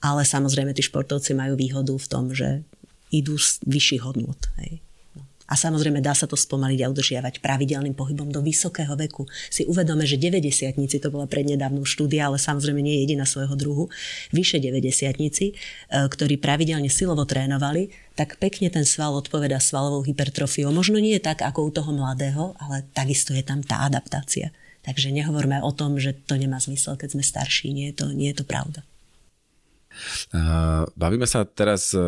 ale 0.00 0.24
samozrejme 0.24 0.72
tí 0.72 0.82
športovci 0.84 1.36
majú 1.36 1.56
výhodu 1.56 1.92
v 1.92 2.06
tom, 2.08 2.32
že 2.32 2.64
idú 3.12 3.36
z 3.36 3.60
vyšších 3.68 4.02
hodnôt. 4.02 4.38
Hej. 4.60 4.80
A 5.50 5.58
samozrejme 5.58 5.98
dá 5.98 6.14
sa 6.14 6.30
to 6.30 6.38
spomaliť 6.38 6.86
a 6.86 6.90
udržiavať 6.94 7.42
pravidelným 7.42 7.98
pohybom 7.98 8.30
do 8.30 8.38
vysokého 8.38 8.94
veku. 8.94 9.26
Si 9.50 9.66
uvedome, 9.66 10.06
že 10.06 10.14
90 10.14 10.46
to 11.02 11.10
bola 11.10 11.26
prednedávnou 11.26 11.82
štúdia, 11.82 12.30
ale 12.30 12.38
samozrejme 12.38 12.78
nie 12.78 12.94
je 12.94 13.10
jediná 13.10 13.26
svojho 13.26 13.58
druhu. 13.58 13.84
Vyše 14.30 14.62
90 14.62 15.10
e, 15.10 15.50
ktorí 15.90 16.38
pravidelne 16.38 16.86
silovo 16.86 17.26
trénovali, 17.26 17.90
tak 18.14 18.38
pekne 18.38 18.70
ten 18.70 18.86
sval 18.86 19.18
odpoveda 19.18 19.58
svalovou 19.58 20.06
hypertrofiou. 20.06 20.70
Možno 20.70 21.02
nie 21.02 21.18
je 21.18 21.26
tak 21.26 21.42
ako 21.42 21.66
u 21.66 21.70
toho 21.74 21.90
mladého, 21.90 22.54
ale 22.62 22.86
takisto 22.94 23.34
je 23.34 23.42
tam 23.42 23.66
tá 23.66 23.82
adaptácia. 23.82 24.54
Takže 24.86 25.10
nehovorme 25.10 25.58
o 25.66 25.74
tom, 25.74 25.98
že 25.98 26.14
to 26.14 26.38
nemá 26.38 26.62
zmysel, 26.62 26.94
keď 26.94 27.18
sme 27.18 27.24
starší. 27.26 27.74
Nie 27.74 27.90
je 27.90 27.94
to, 27.98 28.06
nie 28.14 28.30
je 28.30 28.38
to 28.38 28.46
pravda. 28.46 28.86
Bavíme 30.96 31.26
sa 31.26 31.42
teraz 31.44 31.92
e, 31.92 32.00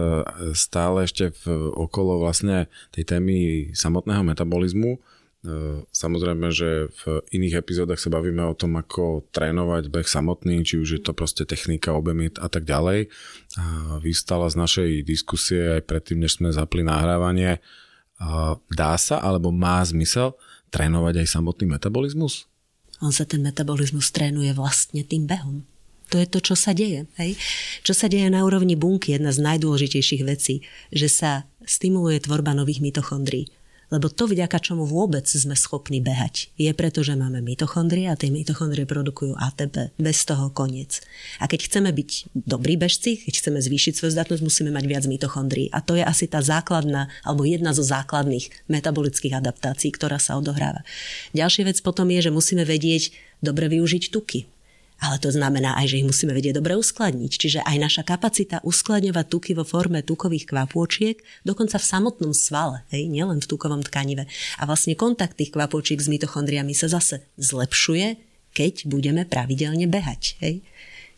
stále 0.54 1.04
ešte 1.04 1.34
v, 1.42 1.70
okolo 1.74 2.22
vlastne 2.22 2.70
tej 2.94 3.04
témy 3.04 3.36
samotného 3.74 4.22
metabolizmu. 4.22 4.96
E, 4.96 4.98
samozrejme, 5.90 6.48
že 6.54 6.88
v 7.02 7.02
iných 7.34 7.58
epizódach 7.58 7.98
sa 7.98 8.14
bavíme 8.14 8.46
o 8.46 8.54
tom, 8.54 8.78
ako 8.78 9.26
trénovať 9.34 9.90
beh 9.90 10.06
samotný, 10.06 10.62
či 10.62 10.78
už 10.78 10.88
je 10.98 11.02
to 11.02 11.12
proste 11.12 11.42
technika, 11.44 11.92
objemy 11.92 12.30
a 12.38 12.46
tak 12.46 12.64
ďalej. 12.64 13.10
Vystala 14.00 14.46
z 14.46 14.56
našej 14.56 14.90
diskusie 15.02 15.80
aj 15.80 15.82
predtým, 15.84 16.22
než 16.22 16.38
sme 16.38 16.54
zapli 16.54 16.86
nahrávanie. 16.86 17.58
Dá 18.70 18.94
sa 18.94 19.18
alebo 19.18 19.50
má 19.50 19.82
zmysel 19.82 20.38
trénovať 20.70 21.26
aj 21.26 21.28
samotný 21.28 21.74
metabolizmus? 21.74 22.46
On 23.02 23.10
sa 23.10 23.26
ten 23.26 23.42
metabolizmus 23.42 24.14
trénuje 24.14 24.54
vlastne 24.54 25.02
tým 25.02 25.26
behom. 25.26 25.66
To 26.12 26.20
je 26.20 26.28
to, 26.28 26.44
čo 26.44 26.54
sa 26.54 26.76
deje. 26.76 27.08
Hej? 27.16 27.40
Čo 27.80 27.96
sa 27.96 28.06
deje 28.12 28.28
na 28.28 28.44
úrovni 28.44 28.76
bunky, 28.76 29.16
jedna 29.16 29.32
z 29.32 29.40
najdôležitejších 29.40 30.22
vecí, 30.28 30.60
že 30.92 31.08
sa 31.08 31.48
stimuluje 31.64 32.20
tvorba 32.20 32.52
nových 32.52 32.84
mitochondrií. 32.84 33.48
Lebo 33.92 34.08
to, 34.08 34.24
vďaka 34.24 34.56
čomu 34.56 34.88
vôbec 34.88 35.28
sme 35.28 35.52
schopní 35.52 36.00
behať, 36.00 36.48
je 36.56 36.72
preto, 36.72 37.04
že 37.04 37.12
máme 37.12 37.44
mitochondrie 37.44 38.08
a 38.08 38.16
tie 38.16 38.32
mitochondrie 38.32 38.88
produkujú 38.88 39.36
ATP. 39.36 39.92
Bez 40.00 40.24
toho 40.24 40.48
koniec. 40.48 41.04
A 41.36 41.44
keď 41.44 41.68
chceme 41.68 41.92
byť 41.92 42.32
dobrí 42.32 42.80
bežci, 42.80 43.20
keď 43.20 43.44
chceme 43.44 43.60
zvýšiť 43.60 43.92
svoju 43.92 44.16
zdatnosť, 44.16 44.40
musíme 44.40 44.72
mať 44.72 44.84
viac 44.88 45.04
mitochondrií. 45.04 45.68
A 45.76 45.84
to 45.84 46.00
je 46.00 46.04
asi 46.04 46.24
tá 46.24 46.40
základná, 46.40 47.12
alebo 47.20 47.44
jedna 47.44 47.76
zo 47.76 47.84
základných 47.84 48.48
metabolických 48.72 49.36
adaptácií, 49.36 49.92
ktorá 49.92 50.16
sa 50.16 50.40
odohráva. 50.40 50.88
Ďalšia 51.36 51.68
vec 51.68 51.84
potom 51.84 52.08
je, 52.08 52.24
že 52.24 52.32
musíme 52.32 52.64
vedieť 52.64 53.12
dobre 53.44 53.68
využiť 53.68 54.08
tuky 54.08 54.51
ale 55.02 55.18
to 55.18 55.34
znamená 55.34 55.74
aj, 55.82 55.90
že 55.90 55.98
ich 55.98 56.06
musíme 56.06 56.30
vedieť 56.30 56.62
dobre 56.62 56.78
uskladniť. 56.78 57.32
Čiže 57.34 57.60
aj 57.66 57.76
naša 57.82 58.02
kapacita 58.06 58.62
uskladňovať 58.62 59.26
tuky 59.26 59.52
vo 59.58 59.66
forme 59.66 60.06
tukových 60.06 60.46
kvapôčiek, 60.46 61.18
dokonca 61.42 61.82
v 61.82 61.88
samotnom 61.90 62.30
svale, 62.30 62.86
hej, 62.94 63.10
nielen 63.10 63.42
v 63.42 63.50
tukovom 63.50 63.82
tkanive. 63.82 64.30
A 64.56 64.62
vlastne 64.62 64.94
kontakt 64.94 65.42
tých 65.42 65.50
kvapôčiek 65.50 65.98
s 65.98 66.06
mitochondriami 66.06 66.70
sa 66.70 66.86
zase 66.86 67.26
zlepšuje, 67.34 68.14
keď 68.54 68.86
budeme 68.86 69.26
pravidelne 69.26 69.90
behať. 69.90 70.38
Hej. 70.38 70.62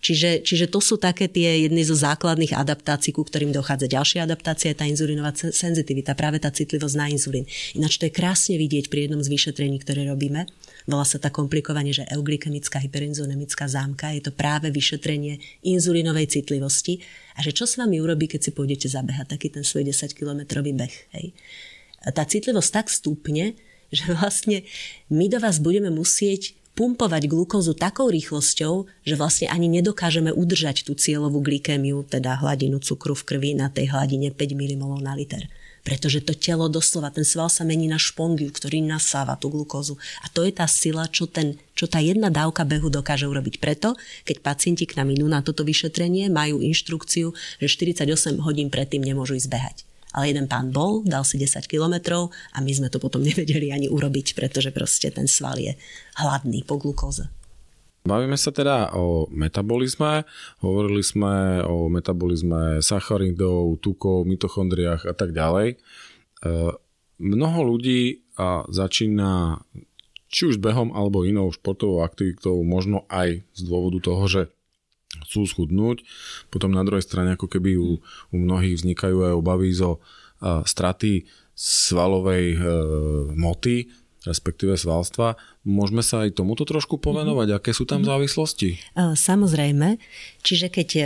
Čiže, 0.04 0.44
čiže 0.44 0.66
to 0.68 0.84
sú 0.84 1.00
také 1.00 1.32
tie 1.32 1.64
jedny 1.64 1.80
zo 1.80 1.96
základných 1.96 2.52
adaptácií, 2.52 3.16
ku 3.16 3.24
ktorým 3.24 3.56
dochádza. 3.56 3.88
Ďalšia 3.88 4.28
adaptácia 4.28 4.72
je 4.72 4.76
tá 4.76 4.84
inzulínová 4.84 5.32
senzitivita, 5.32 6.12
práve 6.12 6.36
tá 6.44 6.52
citlivosť 6.52 6.96
na 7.00 7.08
inzulín. 7.08 7.48
Ináč 7.72 7.96
to 7.96 8.04
je 8.04 8.12
krásne 8.12 8.60
vidieť 8.60 8.92
pri 8.92 9.08
jednom 9.08 9.24
z 9.24 9.32
vyšetrení, 9.32 9.80
ktoré 9.80 10.04
robíme. 10.04 10.44
Volá 10.84 11.08
sa 11.08 11.16
tá 11.16 11.32
komplikovanie, 11.32 11.96
že 11.96 12.04
euglykemická 12.12 12.76
hyperinzulinemická 12.76 13.64
zámka. 13.64 14.12
Je 14.12 14.20
to 14.20 14.36
práve 14.36 14.68
vyšetrenie 14.68 15.40
inzulínovej 15.64 16.28
citlivosti. 16.28 17.00
A 17.36 17.40
že 17.40 17.56
čo 17.56 17.64
s 17.64 17.80
vami 17.80 18.04
urobí, 18.04 18.28
keď 18.28 18.40
si 18.46 18.50
pôjdete 18.52 18.92
zabehať 18.92 19.32
taký 19.32 19.48
ten 19.48 19.64
svoj 19.64 19.88
10-kilometrový 19.88 20.76
beh. 20.76 20.96
Hej. 21.16 21.32
Tá 22.04 22.28
citlivosť 22.28 22.70
tak 22.70 22.86
stúpne, 22.92 23.56
že 23.88 24.12
vlastne 24.12 24.68
my 25.08 25.24
do 25.32 25.40
vás 25.40 25.56
budeme 25.56 25.88
musieť 25.88 26.52
pumpovať 26.74 27.30
glukózu 27.30 27.72
takou 27.72 28.10
rýchlosťou, 28.10 29.06
že 29.06 29.14
vlastne 29.14 29.46
ani 29.48 29.70
nedokážeme 29.70 30.34
udržať 30.34 30.84
tú 30.84 30.98
cieľovú 30.98 31.40
glykémiu, 31.40 32.02
teda 32.04 32.42
hladinu 32.42 32.82
cukru 32.82 33.14
v 33.14 33.24
krvi 33.24 33.50
na 33.54 33.70
tej 33.70 33.94
hladine 33.94 34.34
5 34.34 34.58
mmol 34.58 35.00
na 35.00 35.14
liter. 35.14 35.46
Pretože 35.84 36.24
to 36.24 36.32
telo 36.32 36.72
doslova, 36.72 37.12
ten 37.12 37.28
sval 37.28 37.52
sa 37.52 37.60
mení 37.60 37.84
na 37.86 38.00
špongiu, 38.00 38.48
ktorý 38.48 38.80
nasáva 38.80 39.36
tú 39.36 39.52
glukózu. 39.52 40.00
A 40.24 40.32
to 40.32 40.40
je 40.42 40.50
tá 40.56 40.64
sila, 40.64 41.04
čo, 41.12 41.28
ten, 41.28 41.60
čo 41.76 41.84
tá 41.84 42.00
jedna 42.00 42.32
dávka 42.32 42.64
behu 42.64 42.88
dokáže 42.88 43.28
urobiť. 43.28 43.60
Preto, 43.60 43.92
keď 44.24 44.40
pacienti 44.40 44.88
k 44.88 44.96
nám 44.96 45.12
inú 45.12 45.28
na 45.28 45.44
toto 45.44 45.60
vyšetrenie, 45.60 46.32
majú 46.32 46.64
inštrukciu, 46.64 47.36
že 47.60 47.66
48 47.68 48.40
hodín 48.40 48.72
predtým 48.72 49.04
nemôžu 49.04 49.36
ísť 49.36 49.52
behať 49.52 49.78
ale 50.14 50.30
jeden 50.30 50.46
pán 50.46 50.70
bol, 50.70 51.02
dal 51.02 51.26
si 51.26 51.34
10 51.42 51.66
kilometrov 51.66 52.30
a 52.54 52.62
my 52.62 52.70
sme 52.70 52.88
to 52.88 53.02
potom 53.02 53.20
nevedeli 53.28 53.74
ani 53.74 53.90
urobiť, 53.90 54.38
pretože 54.38 54.70
proste 54.70 55.10
ten 55.10 55.26
sval 55.26 55.58
je 55.58 55.74
hladný 56.22 56.62
po 56.62 56.78
glukóze. 56.78 57.26
Bavíme 58.04 58.36
sa 58.36 58.52
teda 58.52 58.92
o 58.92 59.32
metabolizme, 59.32 60.28
hovorili 60.60 61.00
sme 61.00 61.64
o 61.64 61.88
metabolizme 61.88 62.84
sacharidov, 62.84 63.80
tukov, 63.80 64.28
mitochondriách 64.28 65.08
a 65.08 65.16
tak 65.16 65.32
ďalej. 65.32 65.72
E, 65.72 65.76
mnoho 67.16 67.60
ľudí 67.64 68.28
začína 68.68 69.56
či 70.28 70.52
už 70.52 70.60
behom 70.60 70.92
alebo 70.92 71.24
inou 71.24 71.48
športovou 71.48 72.04
aktivitou, 72.04 72.60
možno 72.60 73.08
aj 73.08 73.40
z 73.40 73.60
dôvodu 73.64 74.04
toho, 74.04 74.28
že 74.28 74.42
chcú 75.24 75.48
schudnúť. 75.48 76.04
Potom 76.52 76.76
na 76.76 76.84
druhej 76.84 77.08
strane 77.08 77.40
ako 77.40 77.48
keby 77.48 77.80
u, 77.80 78.04
u 78.04 78.36
mnohých 78.36 78.84
vznikajú 78.84 79.32
aj 79.32 79.32
obavy 79.32 79.72
zo 79.72 80.04
a, 80.44 80.60
straty 80.68 81.24
svalovej 81.56 82.52
e, 82.52 82.58
moty, 83.32 84.03
respektíve 84.24 84.74
svalstva. 84.74 85.36
Môžeme 85.64 86.04
sa 86.04 86.28
aj 86.28 86.36
tomuto 86.36 86.68
trošku 86.68 87.00
povenovať? 87.00 87.56
Aké 87.56 87.70
sú 87.72 87.88
tam 87.88 88.04
mhm. 88.04 88.08
závislosti? 88.08 88.68
Samozrejme. 88.96 89.96
Čiže 90.44 90.68
keď 90.68 90.88
e, 90.92 91.04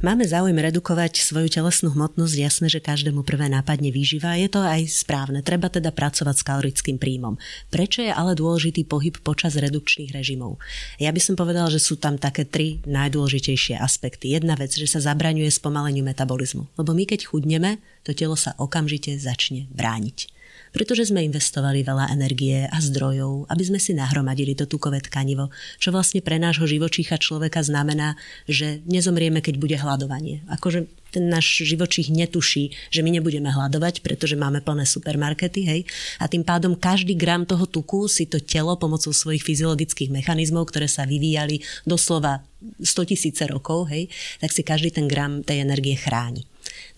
máme 0.00 0.24
záujem 0.24 0.56
redukovať 0.56 1.20
svoju 1.20 1.52
telesnú 1.52 1.92
hmotnosť, 1.92 2.34
jasné, 2.40 2.66
že 2.72 2.80
každému 2.80 3.20
prvé 3.20 3.52
nápadne 3.52 3.92
výživa. 3.92 4.40
Je 4.40 4.48
to 4.48 4.64
aj 4.64 4.88
správne. 4.88 5.44
Treba 5.44 5.68
teda 5.68 5.92
pracovať 5.92 6.40
s 6.40 6.46
kalorickým 6.46 6.96
príjmom. 6.96 7.36
Prečo 7.68 8.00
je 8.00 8.08
ale 8.08 8.32
dôležitý 8.32 8.88
pohyb 8.88 9.12
počas 9.20 9.60
redukčných 9.60 10.12
režimov? 10.16 10.56
Ja 10.96 11.12
by 11.12 11.20
som 11.20 11.36
povedala, 11.36 11.68
že 11.68 11.84
sú 11.84 12.00
tam 12.00 12.16
také 12.16 12.48
tri 12.48 12.80
najdôležitejšie 12.88 13.76
aspekty. 13.76 14.32
Jedna 14.32 14.56
vec, 14.56 14.72
že 14.72 14.88
sa 14.88 15.04
zabraňuje 15.04 15.52
spomaleniu 15.52 16.00
metabolizmu. 16.00 16.64
Lebo 16.80 16.96
my 16.96 17.04
keď 17.04 17.28
chudneme, 17.28 17.76
to 18.08 18.16
telo 18.16 18.40
sa 18.40 18.56
okamžite 18.56 19.20
začne 19.20 19.68
brániť 19.76 20.37
pretože 20.72 21.08
sme 21.08 21.24
investovali 21.24 21.84
veľa 21.84 22.12
energie 22.12 22.68
a 22.68 22.78
zdrojov, 22.78 23.48
aby 23.48 23.62
sme 23.64 23.80
si 23.80 23.96
nahromadili 23.96 24.52
to 24.54 24.68
tukové 24.68 25.00
tkanivo, 25.02 25.48
čo 25.80 25.90
vlastne 25.94 26.20
pre 26.20 26.36
nášho 26.36 26.68
živočícha 26.68 27.18
človeka 27.18 27.64
znamená, 27.64 28.18
že 28.46 28.80
nezomrieme, 28.84 29.40
keď 29.40 29.54
bude 29.56 29.76
hľadovanie. 29.78 30.44
Akože 30.48 30.88
ten 31.08 31.32
náš 31.32 31.64
živočích 31.64 32.12
netuší, 32.12 32.76
že 32.92 33.00
my 33.00 33.16
nebudeme 33.16 33.48
hľadovať, 33.48 34.04
pretože 34.04 34.36
máme 34.36 34.60
plné 34.60 34.84
supermarkety, 34.84 35.60
hej. 35.64 35.80
A 36.20 36.28
tým 36.28 36.44
pádom 36.44 36.76
každý 36.76 37.16
gram 37.16 37.48
toho 37.48 37.64
tuku 37.64 38.06
si 38.12 38.28
to 38.28 38.36
telo 38.44 38.76
pomocou 38.76 39.10
svojich 39.12 39.40
fyziologických 39.40 40.12
mechanizmov, 40.12 40.68
ktoré 40.68 40.84
sa 40.84 41.08
vyvíjali 41.08 41.64
doslova 41.88 42.44
100 42.82 43.10
tisíce 43.14 43.42
rokov, 43.48 43.88
hej, 43.88 44.12
tak 44.42 44.52
si 44.52 44.60
každý 44.60 44.92
ten 44.92 45.08
gram 45.08 45.40
tej 45.40 45.64
energie 45.64 45.96
chráni. 45.96 46.44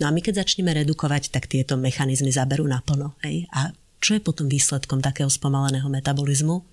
No 0.02 0.08
a 0.08 0.10
my 0.10 0.20
keď 0.24 0.42
začneme 0.44 0.72
redukovať, 0.72 1.30
tak 1.30 1.46
tieto 1.46 1.76
mechanizmy 1.76 2.32
zaberú 2.32 2.64
naplno. 2.64 3.14
Hej? 3.22 3.46
A 3.54 3.74
čo 4.00 4.16
je 4.16 4.24
potom 4.24 4.48
výsledkom 4.48 5.04
takého 5.04 5.28
spomaleného 5.28 5.86
metabolizmu? 5.92 6.64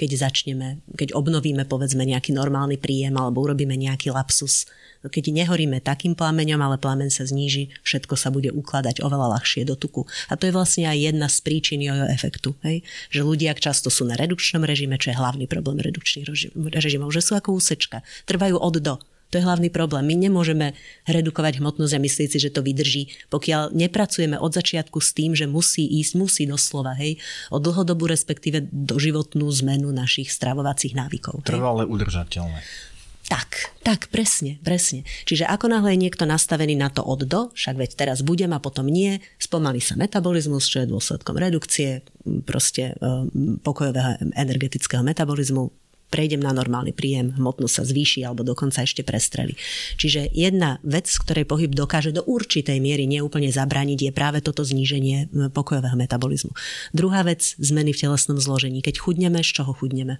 Keď 0.00 0.16
začneme, 0.16 0.80
keď 0.96 1.12
obnovíme 1.12 1.68
povedzme 1.68 2.08
nejaký 2.08 2.32
normálny 2.32 2.80
príjem 2.80 3.20
alebo 3.20 3.44
urobíme 3.44 3.76
nejaký 3.76 4.08
lapsus. 4.16 4.64
No 5.04 5.12
keď 5.12 5.28
nehoríme 5.28 5.84
takým 5.84 6.16
plameňom, 6.16 6.56
ale 6.56 6.80
plameň 6.80 7.12
sa 7.12 7.28
zníži, 7.28 7.68
všetko 7.84 8.16
sa 8.16 8.32
bude 8.32 8.48
ukladať 8.48 9.04
oveľa 9.04 9.36
ľahšie 9.36 9.68
do 9.68 9.76
tuku. 9.76 10.08
A 10.32 10.40
to 10.40 10.48
je 10.48 10.56
vlastne 10.56 10.88
aj 10.88 10.96
jedna 10.96 11.28
z 11.28 11.44
príčin 11.44 11.84
jojo 11.84 12.08
efektu. 12.08 12.56
Hej? 12.64 12.80
Že 13.12 13.20
ľudia 13.28 13.52
často 13.60 13.92
sú 13.92 14.08
na 14.08 14.16
redukčnom 14.16 14.64
režime, 14.64 14.96
čo 14.96 15.12
je 15.12 15.20
hlavný 15.20 15.44
problém 15.44 15.84
redukčných 15.84 16.24
režimov, 16.72 17.12
že 17.12 17.20
sú 17.20 17.36
ako 17.36 17.60
úsečka. 17.60 18.00
Trvajú 18.24 18.56
od 18.56 18.80
do 18.80 18.96
to 19.30 19.38
je 19.38 19.46
hlavný 19.46 19.70
problém. 19.70 20.04
My 20.04 20.18
nemôžeme 20.18 20.74
redukovať 21.06 21.62
hmotnosť 21.62 21.92
a 21.94 22.02
myslieť 22.02 22.28
si, 22.34 22.38
že 22.42 22.50
to 22.50 22.66
vydrží, 22.66 23.30
pokiaľ 23.30 23.70
nepracujeme 23.70 24.36
od 24.36 24.50
začiatku 24.50 24.98
s 24.98 25.14
tým, 25.14 25.38
že 25.38 25.46
musí 25.46 25.86
ísť, 25.86 26.12
musí 26.18 26.42
doslova, 26.50 26.98
hej, 26.98 27.22
o 27.54 27.62
dlhodobú 27.62 28.10
respektíve 28.10 28.66
doživotnú 28.68 29.46
zmenu 29.62 29.94
našich 29.94 30.34
stravovacích 30.34 30.98
návykov. 30.98 31.46
Trvalé 31.46 31.86
udržateľné. 31.86 32.90
Tak, 33.30 33.78
tak, 33.86 34.10
presne, 34.10 34.58
presne. 34.66 35.06
Čiže 35.22 35.46
ako 35.46 35.70
náhle 35.70 35.94
je 35.94 36.02
niekto 36.02 36.26
nastavený 36.26 36.74
na 36.74 36.90
to 36.90 37.06
od 37.06 37.22
do, 37.30 37.54
však 37.54 37.78
veď 37.78 37.90
teraz 37.94 38.18
budem 38.26 38.50
a 38.50 38.58
potom 38.58 38.90
nie, 38.90 39.22
spomalí 39.38 39.78
sa 39.78 39.94
metabolizmus, 39.94 40.66
čo 40.66 40.82
je 40.82 40.90
dôsledkom 40.90 41.38
redukcie, 41.38 42.02
proste 42.42 42.98
um, 42.98 43.30
pokojového 43.62 44.34
energetického 44.34 45.06
metabolizmu, 45.06 45.70
prejdem 46.10 46.42
na 46.42 46.50
normálny 46.50 46.90
príjem, 46.90 47.32
hmotnosť 47.38 47.74
sa 47.80 47.84
zvýši 47.86 48.26
alebo 48.26 48.42
dokonca 48.42 48.82
ešte 48.82 49.06
prestreli. 49.06 49.54
Čiže 49.96 50.34
jedna 50.34 50.82
vec, 50.82 51.06
z 51.06 51.16
ktorej 51.22 51.46
pohyb 51.46 51.70
dokáže 51.70 52.10
do 52.10 52.26
určitej 52.26 52.82
miery 52.82 53.06
neúplne 53.06 53.48
zabrániť, 53.48 54.10
je 54.10 54.12
práve 54.12 54.42
toto 54.42 54.66
zníženie 54.66 55.30
pokojového 55.54 55.94
metabolizmu. 55.94 56.50
Druhá 56.90 57.22
vec, 57.22 57.54
zmeny 57.62 57.94
v 57.94 58.02
telesnom 58.02 58.42
zložení. 58.42 58.82
Keď 58.82 58.98
chudneme, 58.98 59.40
z 59.46 59.62
čoho 59.62 59.72
chudneme? 59.72 60.18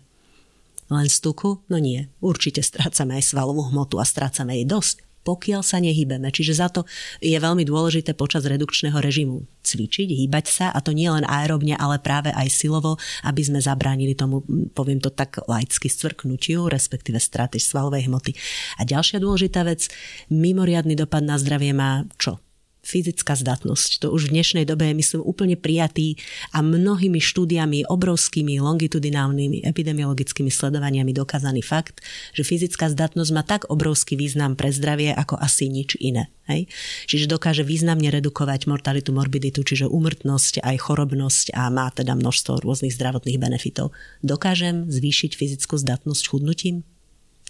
Len 0.91 1.07
z 1.07 1.19
tuku? 1.23 1.63
No 1.67 1.77
nie. 1.79 2.11
Určite 2.23 2.63
strácame 2.63 3.19
aj 3.19 3.35
svalovú 3.35 3.71
hmotu 3.71 3.99
a 3.99 4.07
strácame 4.07 4.63
jej 4.63 4.67
dosť 4.67 5.10
pokiaľ 5.23 5.61
sa 5.63 5.79
nehybeme. 5.79 6.29
Čiže 6.33 6.53
za 6.57 6.69
to 6.73 6.85
je 7.21 7.37
veľmi 7.37 7.63
dôležité 7.65 8.17
počas 8.17 8.45
redukčného 8.45 8.97
režimu 8.99 9.45
cvičiť, 9.63 10.09
hýbať 10.09 10.47
sa 10.49 10.67
a 10.73 10.79
to 10.81 10.97
nie 10.97 11.07
len 11.07 11.25
aerobne, 11.29 11.77
ale 11.77 12.01
práve 12.01 12.33
aj 12.33 12.49
silovo, 12.51 12.97
aby 13.23 13.43
sme 13.45 13.61
zabránili 13.61 14.17
tomu, 14.17 14.43
poviem 14.73 14.99
to 14.99 15.13
tak 15.13 15.39
laicky, 15.47 15.87
stvrknutiu, 15.87 16.67
respektíve 16.67 17.21
straty 17.21 17.61
svalovej 17.61 18.09
hmoty. 18.09 18.33
A 18.81 18.89
ďalšia 18.89 19.21
dôležitá 19.21 19.63
vec, 19.63 19.93
mimoriadný 20.33 20.97
dopad 20.97 21.23
na 21.23 21.37
zdravie 21.37 21.77
má 21.77 22.09
čo? 22.17 22.41
Fyzická 22.81 23.37
zdatnosť. 23.37 24.05
To 24.05 24.13
už 24.13 24.29
v 24.29 24.41
dnešnej 24.41 24.65
dobe 24.65 24.89
je, 24.91 24.95
myslím, 24.97 25.21
úplne 25.21 25.57
prijatý 25.57 26.17
a 26.57 26.65
mnohými 26.65 27.21
štúdiami, 27.21 27.85
obrovskými 27.87 28.57
longitudinálnymi 28.61 29.65
epidemiologickými 29.69 30.49
sledovaniami 30.49 31.13
dokázaný 31.13 31.61
fakt, 31.61 32.01
že 32.33 32.43
fyzická 32.43 32.89
zdatnosť 32.89 33.31
má 33.37 33.43
tak 33.45 33.69
obrovský 33.69 34.17
význam 34.17 34.57
pre 34.57 34.73
zdravie 34.73 35.13
ako 35.13 35.37
asi 35.37 35.69
nič 35.69 36.01
iné. 36.01 36.33
Hej? 36.49 36.67
Čiže 37.07 37.31
dokáže 37.31 37.63
významne 37.63 38.09
redukovať 38.11 38.67
mortalitu, 38.67 39.15
morbiditu, 39.15 39.63
čiže 39.63 39.87
umrtnosť, 39.87 40.65
aj 40.65 40.77
chorobnosť 40.81 41.55
a 41.55 41.69
má 41.69 41.93
teda 41.95 42.17
množstvo 42.17 42.65
rôznych 42.65 42.97
zdravotných 42.97 43.39
benefitov. 43.39 43.95
Dokážem 44.25 44.89
zvýšiť 44.91 45.37
fyzickú 45.37 45.79
zdatnosť 45.79 46.25
chudnutím? 46.27 46.83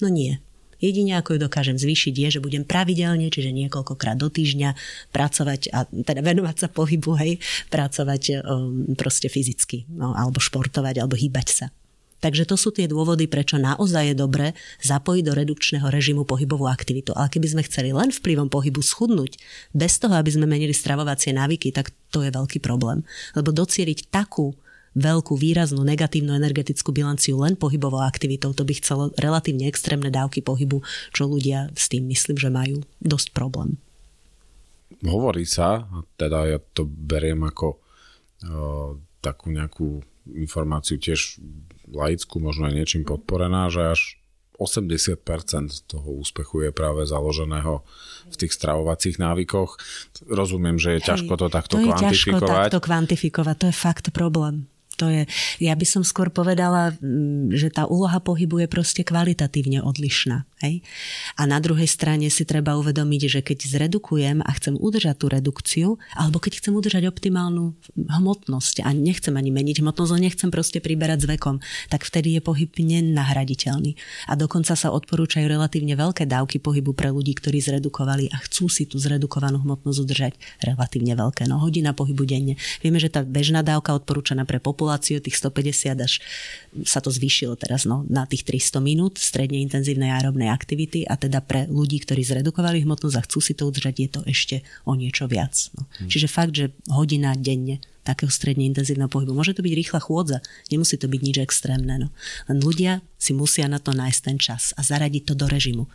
No 0.05 0.13
nie. 0.13 0.43
Jedine 0.81 1.21
ako 1.21 1.37
ju 1.37 1.39
dokážem 1.47 1.77
zvýšiť 1.77 2.15
je, 2.17 2.29
že 2.37 2.41
budem 2.41 2.65
pravidelne, 2.65 3.29
čiže 3.29 3.53
niekoľkokrát 3.53 4.17
do 4.17 4.33
týždňa 4.33 4.75
pracovať 5.13 5.61
a 5.77 5.85
teda 5.87 6.25
venovať 6.25 6.57
sa 6.57 6.69
pohybu, 6.73 7.13
hej, 7.21 7.37
pracovať 7.69 8.23
um, 8.41 8.97
proste 8.97 9.29
fyzicky, 9.29 9.87
no, 9.93 10.17
alebo 10.17 10.41
športovať, 10.41 11.05
alebo 11.05 11.15
hýbať 11.15 11.49
sa. 11.53 11.67
Takže 12.21 12.45
to 12.45 12.57
sú 12.61 12.69
tie 12.69 12.85
dôvody, 12.85 13.25
prečo 13.25 13.57
naozaj 13.57 14.13
je 14.13 14.17
dobre 14.17 14.53
zapojiť 14.85 15.25
do 15.25 15.33
redukčného 15.33 15.89
režimu 15.89 16.29
pohybovú 16.29 16.69
aktivitu. 16.69 17.17
Ale 17.17 17.33
keby 17.33 17.49
sme 17.49 17.63
chceli 17.65 17.97
len 17.97 18.13
vplyvom 18.13 18.53
pohybu 18.53 18.85
schudnúť, 18.85 19.41
bez 19.73 19.97
toho, 19.97 20.13
aby 20.13 20.29
sme 20.29 20.45
menili 20.45 20.77
stravovacie 20.77 21.33
návyky, 21.33 21.73
tak 21.73 21.89
to 22.13 22.21
je 22.21 22.29
veľký 22.29 22.61
problém. 22.61 23.01
Lebo 23.33 23.57
docieliť 23.57 24.13
takú 24.13 24.53
veľkú, 24.99 25.39
výraznú 25.39 25.87
negatívnu 25.87 26.35
energetickú 26.35 26.91
bilanciu 26.91 27.39
len 27.39 27.55
pohybovou 27.55 28.03
aktivitou, 28.03 28.51
to 28.51 28.67
by 28.67 28.75
chcelo 28.75 29.15
relatívne 29.15 29.71
extrémne 29.71 30.11
dávky 30.11 30.43
pohybu, 30.43 30.83
čo 31.15 31.31
ľudia 31.31 31.71
s 31.79 31.87
tým 31.87 32.11
myslím, 32.11 32.37
že 32.39 32.51
majú 32.51 32.83
dosť 32.99 33.31
problém. 33.31 33.79
Hovorí 35.07 35.47
sa, 35.47 35.87
teda 36.19 36.51
ja 36.51 36.59
to 36.59 36.85
beriem 36.85 37.47
ako 37.47 37.79
uh, 37.79 38.99
takú 39.23 39.55
nejakú 39.55 40.03
informáciu 40.35 41.01
tiež 41.01 41.41
laickú, 41.91 42.43
možno 42.43 42.69
aj 42.69 42.75
niečím 42.77 43.03
podporená, 43.07 43.71
že 43.73 43.97
až 43.97 44.01
80% 44.61 45.25
toho 45.89 46.21
úspechu 46.21 46.69
je 46.69 46.71
práve 46.71 47.09
založeného 47.09 47.81
v 48.29 48.37
tých 48.37 48.53
stravovacích 48.53 49.17
návykoch. 49.17 49.81
Rozumiem, 50.29 50.77
že 50.77 51.01
je 51.01 51.09
ťažko 51.09 51.33
to 51.41 51.49
takto 51.49 51.81
to 51.81 51.89
kvantifikovať. 51.89 52.13
Je 52.13 52.13
ťažko 52.13 52.45
takto 52.45 52.79
kvantifikovať, 52.85 53.57
to 53.57 53.67
je 53.73 53.77
fakt 53.81 54.07
problém 54.13 54.69
to 55.01 55.09
je, 55.09 55.23
ja 55.65 55.73
by 55.73 55.87
som 55.89 56.05
skôr 56.05 56.29
povedala, 56.29 56.93
že 57.57 57.73
tá 57.73 57.89
úloha 57.89 58.21
pohybu 58.21 58.61
je 58.61 58.69
proste 58.69 59.01
kvalitatívne 59.01 59.81
odlišná. 59.81 60.45
Hej? 60.61 60.85
A 61.41 61.49
na 61.49 61.57
druhej 61.57 61.89
strane 61.89 62.29
si 62.29 62.45
treba 62.45 62.77
uvedomiť, 62.77 63.23
že 63.33 63.41
keď 63.41 63.59
zredukujem 63.65 64.45
a 64.45 64.51
chcem 64.61 64.77
udržať 64.77 65.17
tú 65.17 65.27
redukciu, 65.33 65.89
alebo 66.13 66.37
keď 66.37 66.61
chcem 66.61 66.77
udržať 66.77 67.09
optimálnu 67.09 67.73
hmotnosť 67.97 68.85
a 68.85 68.93
nechcem 68.93 69.33
ani 69.33 69.49
meniť 69.49 69.81
hmotnosť, 69.81 70.11
ale 70.13 70.27
nechcem 70.29 70.53
proste 70.53 70.85
priberať 70.85 71.25
s 71.25 71.27
vekom, 71.33 71.57
tak 71.89 72.05
vtedy 72.05 72.37
je 72.37 72.45
pohyb 72.45 72.69
nenahraditeľný. 72.69 73.97
A 74.29 74.37
dokonca 74.37 74.77
sa 74.77 74.93
odporúčajú 74.93 75.49
relatívne 75.49 75.97
veľké 75.97 76.29
dávky 76.29 76.61
pohybu 76.61 76.93
pre 76.93 77.09
ľudí, 77.09 77.33
ktorí 77.41 77.65
zredukovali 77.65 78.29
a 78.29 78.37
chcú 78.45 78.69
si 78.69 78.85
tú 78.85 79.01
zredukovanú 79.01 79.65
hmotnosť 79.65 79.99
udržať 80.05 80.33
relatívne 80.61 81.17
veľké. 81.17 81.49
No 81.49 81.57
hodina 81.57 81.97
pohybu 81.97 82.29
denne. 82.29 82.61
Vieme, 82.85 83.01
že 83.01 83.09
tá 83.09 83.25
bežná 83.25 83.65
dávka 83.65 83.97
odporúčaná 83.97 84.45
pre 84.45 84.59
populáciu 84.59 84.90
populáciu, 84.91 85.23
tých 85.23 85.39
150 85.39 86.03
až 86.03 86.19
sa 86.83 86.99
to 86.99 87.15
zvýšilo 87.15 87.55
teraz 87.55 87.87
no, 87.87 88.03
na 88.11 88.27
tých 88.27 88.43
300 88.43 88.83
minút 88.83 89.23
stredne 89.23 89.63
intenzívnej 89.63 90.11
aerobnej 90.11 90.51
aktivity 90.51 91.07
a 91.07 91.15
teda 91.15 91.39
pre 91.47 91.71
ľudí, 91.71 92.03
ktorí 92.03 92.27
zredukovali 92.27 92.83
hmotnosť 92.83 93.17
a 93.17 93.23
chcú 93.23 93.39
si 93.39 93.55
to 93.55 93.71
udržať, 93.71 93.95
je 93.95 94.09
to 94.11 94.21
ešte 94.27 94.57
o 94.83 94.99
niečo 94.99 95.31
viac. 95.31 95.55
No. 95.79 95.87
Hmm. 95.87 96.11
Čiže 96.11 96.27
fakt, 96.27 96.59
že 96.59 96.75
hodina 96.91 97.39
denne 97.39 97.79
takého 98.03 98.33
stredne 98.33 98.67
intenzívneho 98.67 99.07
pohybu. 99.07 99.31
Môže 99.31 99.55
to 99.55 99.63
byť 99.63 99.75
rýchla 99.77 100.01
chôdza, 100.03 100.43
nemusí 100.73 100.99
to 100.99 101.07
byť 101.07 101.21
nič 101.23 101.37
extrémne. 101.39 101.95
No. 102.03 102.09
Len 102.51 102.59
ľudia 102.59 103.07
si 103.15 103.31
musia 103.31 103.71
na 103.71 103.79
to 103.79 103.95
nájsť 103.95 104.21
ten 104.27 104.39
čas 104.43 104.75
a 104.75 104.83
zaradiť 104.83 105.31
to 105.31 105.35
do 105.39 105.47
režimu. 105.47 105.87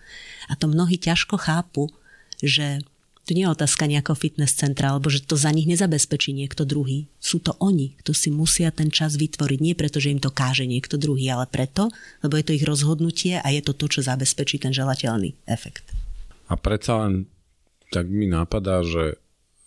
A 0.47 0.55
to 0.55 0.71
mnohí 0.71 0.95
ťažko 0.95 1.35
chápu, 1.35 1.91
že 2.39 2.79
to 3.25 3.33
nie 3.33 3.49
je 3.49 3.53
otázka 3.57 3.89
nejakého 3.89 4.13
fitness 4.13 4.53
centra, 4.53 4.93
alebo 4.93 5.09
že 5.09 5.25
to 5.25 5.33
za 5.33 5.49
nich 5.49 5.65
nezabezpečí 5.65 6.29
niekto 6.29 6.61
druhý. 6.61 7.09
Sú 7.17 7.41
to 7.41 7.57
oni, 7.57 7.97
kto 8.05 8.13
si 8.13 8.29
musia 8.29 8.69
ten 8.69 8.93
čas 8.93 9.17
vytvoriť. 9.17 9.59
Nie 9.65 9.73
preto, 9.73 9.97
že 9.97 10.13
im 10.13 10.21
to 10.21 10.29
káže 10.29 10.69
niekto 10.69 11.01
druhý, 11.01 11.33
ale 11.33 11.49
preto, 11.49 11.89
lebo 12.21 12.37
je 12.37 12.45
to 12.45 12.53
ich 12.53 12.61
rozhodnutie 12.61 13.41
a 13.41 13.47
je 13.49 13.65
to 13.65 13.73
to, 13.73 13.89
čo 13.89 14.05
zabezpečí 14.05 14.61
ten 14.61 14.69
želateľný 14.69 15.33
efekt. 15.49 15.89
A 16.45 16.53
predsa 16.53 17.01
len 17.01 17.25
tak 17.89 18.05
mi 18.05 18.29
napadá, 18.29 18.85
že 18.85 19.17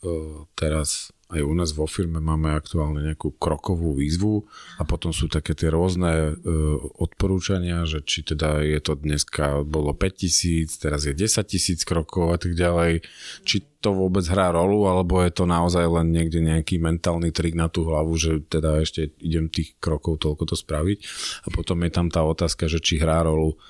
uh, 0.07 0.47
teraz 0.55 1.11
aj 1.29 1.45
u 1.45 1.53
nás 1.53 1.77
vo 1.77 1.85
firme 1.85 2.25
máme 2.25 2.57
aktuálne 2.57 3.05
nejakú 3.05 3.37
krokovú 3.37 3.93
výzvu 3.93 4.49
a 4.81 4.89
potom 4.89 5.13
sú 5.13 5.29
také 5.29 5.53
tie 5.53 5.69
rôzne 5.69 6.33
e, 6.33 6.57
odporúčania, 6.97 7.85
že 7.85 8.01
či 8.01 8.25
teda 8.25 8.65
je 8.65 8.81
to 8.81 8.97
dneska 8.97 9.61
bolo 9.69 9.93
5000, 9.93 10.73
teraz 10.81 11.05
je 11.05 11.13
10 11.13 11.45
tisíc 11.45 11.85
krokov 11.85 12.33
a 12.33 12.41
tak 12.41 12.57
ďalej. 12.57 13.05
Či 13.45 13.61
to 13.85 13.93
vôbec 13.93 14.25
hrá 14.25 14.57
rolu, 14.57 14.89
alebo 14.89 15.21
je 15.21 15.29
to 15.29 15.45
naozaj 15.45 15.85
len 15.85 16.17
niekde 16.17 16.41
nejaký 16.41 16.81
mentálny 16.81 17.29
trik 17.29 17.53
na 17.53 17.69
tú 17.69 17.85
hlavu, 17.85 18.17
že 18.17 18.41
teda 18.49 18.81
ešte 18.81 19.13
idem 19.21 19.53
tých 19.53 19.77
krokov 19.77 20.25
toľko 20.25 20.49
to 20.49 20.57
spraviť. 20.57 20.99
A 21.45 21.49
potom 21.53 21.85
je 21.85 21.93
tam 21.93 22.09
tá 22.09 22.25
otázka, 22.25 22.73
že 22.73 22.81
či 22.81 22.97
hrá 22.97 23.21
rolu, 23.21 23.61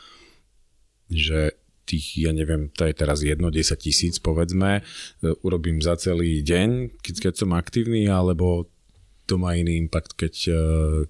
že 1.10 1.58
tých, 1.88 2.20
ja 2.20 2.36
neviem, 2.36 2.68
to 2.68 2.84
je 2.84 2.92
teraz 2.92 3.24
jedno, 3.24 3.48
10 3.48 3.72
tisíc 3.80 4.20
povedzme, 4.20 4.80
e, 4.80 5.32
urobím 5.40 5.80
za 5.80 5.96
celý 5.96 6.44
deň, 6.44 7.00
keď, 7.00 7.14
keď 7.28 7.34
som 7.40 7.56
aktívny, 7.56 8.04
alebo 8.04 8.68
to 9.24 9.40
má 9.40 9.56
iný 9.56 9.80
impact, 9.80 10.16
keď, 10.16 10.34
e, 10.48 10.60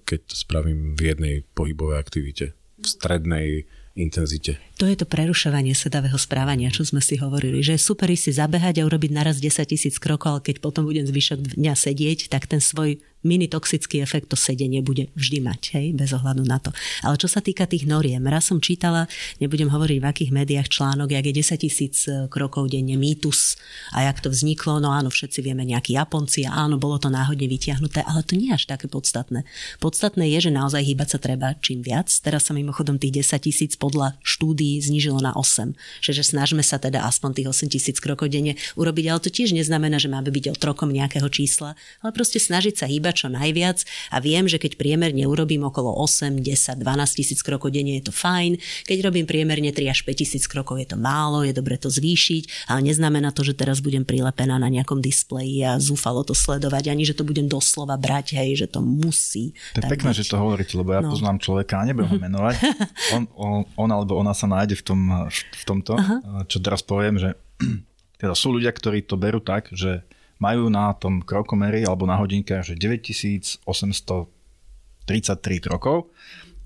keď 0.07 0.19
to 0.31 0.35
spravím 0.39 0.95
v 0.95 1.01
jednej 1.15 1.35
pohybovej 1.55 1.99
aktivite, 1.99 2.45
v 2.79 2.85
strednej 2.87 3.67
intenzite. 3.99 4.55
To 4.79 4.87
je 4.87 4.95
to 4.95 5.03
prerušovanie 5.03 5.75
sedavého 5.75 6.15
správania, 6.15 6.71
čo 6.71 6.87
sme 6.87 7.03
si 7.03 7.19
hovorili, 7.19 7.59
že 7.59 7.75
je 7.75 7.81
super 7.83 8.07
si 8.15 8.31
zabehať 8.31 8.79
a 8.79 8.87
urobiť 8.87 9.11
naraz 9.11 9.43
10 9.43 9.67
tisíc 9.67 9.99
krokov, 9.99 10.39
ale 10.39 10.45
keď 10.47 10.63
potom 10.63 10.87
budem 10.87 11.03
zvyšok 11.03 11.59
dňa 11.59 11.73
sedieť, 11.75 12.31
tak 12.31 12.47
ten 12.47 12.63
svoj 12.63 13.03
mini 13.23 13.51
toxický 13.51 13.99
efekt 13.99 14.31
to 14.31 14.37
sedenie 14.39 14.79
bude 14.79 15.11
vždy 15.15 15.43
mať, 15.43 15.61
hej, 15.75 15.87
bez 15.91 16.15
ohľadu 16.15 16.43
na 16.47 16.57
to. 16.61 16.71
Ale 17.03 17.19
čo 17.19 17.27
sa 17.27 17.43
týka 17.43 17.67
tých 17.67 17.83
noriem, 17.83 18.23
raz 18.25 18.47
som 18.47 18.63
čítala, 18.63 19.11
nebudem 19.43 19.67
hovoriť 19.67 19.97
v 19.99 20.05
akých 20.07 20.31
médiách 20.31 20.67
článok, 20.71 21.11
jak 21.11 21.25
je 21.27 21.33
10 21.35 21.59
tisíc 21.59 21.95
e, 22.07 22.31
krokov 22.31 22.71
denne 22.71 22.95
mýtus 22.95 23.59
a 23.91 24.07
jak 24.07 24.23
to 24.23 24.31
vzniklo, 24.31 24.79
no 24.79 24.95
áno, 24.95 25.11
všetci 25.11 25.43
vieme 25.43 25.67
nejakí 25.67 25.99
Japonci 25.99 26.47
a 26.47 26.55
áno, 26.63 26.79
bolo 26.79 26.95
to 26.95 27.11
náhodne 27.11 27.45
vytiahnuté, 27.51 28.07
ale 28.07 28.23
to 28.23 28.39
nie 28.39 28.51
je 28.51 28.55
až 28.55 28.63
také 28.71 28.87
podstatné. 28.87 29.43
Podstatné 29.83 30.31
je, 30.39 30.47
že 30.47 30.51
naozaj 30.55 30.81
hýbať 30.87 31.07
sa 31.15 31.19
treba 31.19 31.59
čím 31.59 31.83
viac. 31.83 32.07
Teraz 32.23 32.47
sa 32.47 32.55
mimochodom 32.55 32.95
tých 32.95 33.23
10 33.25 33.43
tisíc 33.43 33.71
podľa 33.75 34.15
štúdií 34.23 34.79
znížilo 34.79 35.19
na 35.19 35.35
8. 35.35 35.75
Čiže 35.99 36.23
snažme 36.35 36.63
sa 36.63 36.79
teda 36.79 37.03
aspoň 37.03 37.43
tých 37.43 37.47
8 37.51 37.73
tisíc 37.73 37.97
krokov 37.99 38.31
denne 38.31 38.55
urobiť, 38.79 39.05
ale 39.11 39.19
to 39.19 39.29
tiež 39.29 39.51
neznamená, 39.51 39.99
že 39.99 40.07
máme 40.07 40.31
byť 40.31 40.55
otrokom 40.55 40.89
nejakého 40.89 41.27
čísla, 41.27 41.75
ale 41.99 42.11
proste 42.15 42.39
snažiť 42.39 42.79
sa 42.79 42.85
hýbať 42.87 43.08
iba 43.09 43.17
čo 43.17 43.25
najviac 43.33 43.81
a 44.13 44.21
viem, 44.21 44.45
že 44.45 44.61
keď 44.61 44.77
priemerne 44.77 45.25
urobím 45.25 45.65
okolo 45.65 45.97
8, 45.97 46.45
10, 46.45 46.77
12 46.77 47.17
tisíc 47.17 47.41
krokov 47.41 47.73
denne 47.73 47.97
je 47.97 48.05
to 48.05 48.13
fajn, 48.13 48.61
keď 48.85 49.09
robím 49.09 49.25
priemerne 49.25 49.73
3 49.73 49.89
až 49.89 50.05
5 50.05 50.21
tisíc 50.21 50.45
krokov 50.45 50.77
je 50.77 50.93
to 50.93 50.97
málo, 51.01 51.41
je 51.41 51.49
dobre 51.49 51.81
to 51.81 51.89
zvýšiť, 51.89 52.69
ale 52.69 52.85
neznamená 52.85 53.33
to, 53.33 53.41
že 53.41 53.57
teraz 53.57 53.81
budem 53.81 54.05
prilepená 54.05 54.61
na 54.61 54.69
nejakom 54.69 55.01
displeji 55.01 55.65
a 55.65 55.81
zúfalo 55.81 56.21
to 56.21 56.37
sledovať, 56.37 56.93
ani 56.93 57.01
že 57.01 57.17
to 57.17 57.25
budem 57.25 57.49
doslova 57.49 57.97
brať, 57.97 58.37
hej, 58.37 58.61
že 58.61 58.67
to 58.69 58.85
musí. 58.85 59.57
To 59.73 59.81
je 59.81 59.89
pekné, 59.89 60.13
mať. 60.13 60.21
že 60.21 60.29
to 60.29 60.37
hovoríte, 60.37 60.77
lebo 60.77 60.93
ja 60.93 61.01
no. 61.01 61.09
poznám 61.09 61.41
človeka, 61.41 61.81
nebudem 61.81 62.13
ho 62.13 62.17
menovať. 62.21 62.55
On, 63.15 63.23
on, 63.33 63.61
on 63.73 63.89
alebo 63.89 64.19
ona 64.21 64.35
sa 64.37 64.45
nájde 64.45 64.77
v, 64.77 64.83
tom, 64.85 65.01
v 65.33 65.63
tomto, 65.65 65.97
Aha. 65.97 66.45
čo 66.45 66.61
teraz 66.61 66.85
poviem, 66.85 67.17
že 67.17 67.33
teda 68.21 68.37
sú 68.37 68.53
ľudia, 68.53 68.69
ktorí 68.69 69.01
to 69.07 69.17
berú 69.17 69.41
tak, 69.41 69.71
že 69.73 70.05
majú 70.39 70.71
na 70.71 70.95
tom 70.95 71.19
krokomeri 71.21 71.83
alebo 71.83 72.07
na 72.07 72.15
hodinkách, 72.15 72.73
že 72.73 72.79
9833 72.79 75.59
krokov 75.59 76.07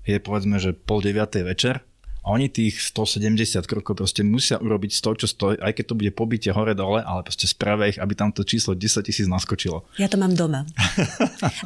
je 0.06 0.22
povedzme, 0.22 0.62
že 0.62 0.70
pol 0.72 1.02
deviatej 1.02 1.42
večer 1.42 1.82
a 2.24 2.32
oni 2.32 2.48
tých 2.48 2.80
170 2.80 3.36
krokov 3.68 4.00
proste 4.00 4.24
musia 4.24 4.56
urobiť 4.56 4.96
toho, 4.96 5.12
čo 5.20 5.28
stojí, 5.28 5.60
aj 5.60 5.76
keď 5.76 5.84
to 5.92 5.98
bude 6.00 6.10
pobytie 6.16 6.48
hore-dole, 6.56 7.04
ale 7.04 7.20
proste 7.20 7.44
spravia 7.44 7.92
ich, 7.92 8.00
aby 8.00 8.16
tam 8.16 8.32
to 8.32 8.40
číslo 8.48 8.72
10 8.72 9.04
tisíc 9.04 9.28
naskočilo. 9.28 9.84
Ja 10.00 10.08
to 10.08 10.16
mám 10.16 10.32
doma. 10.32 10.64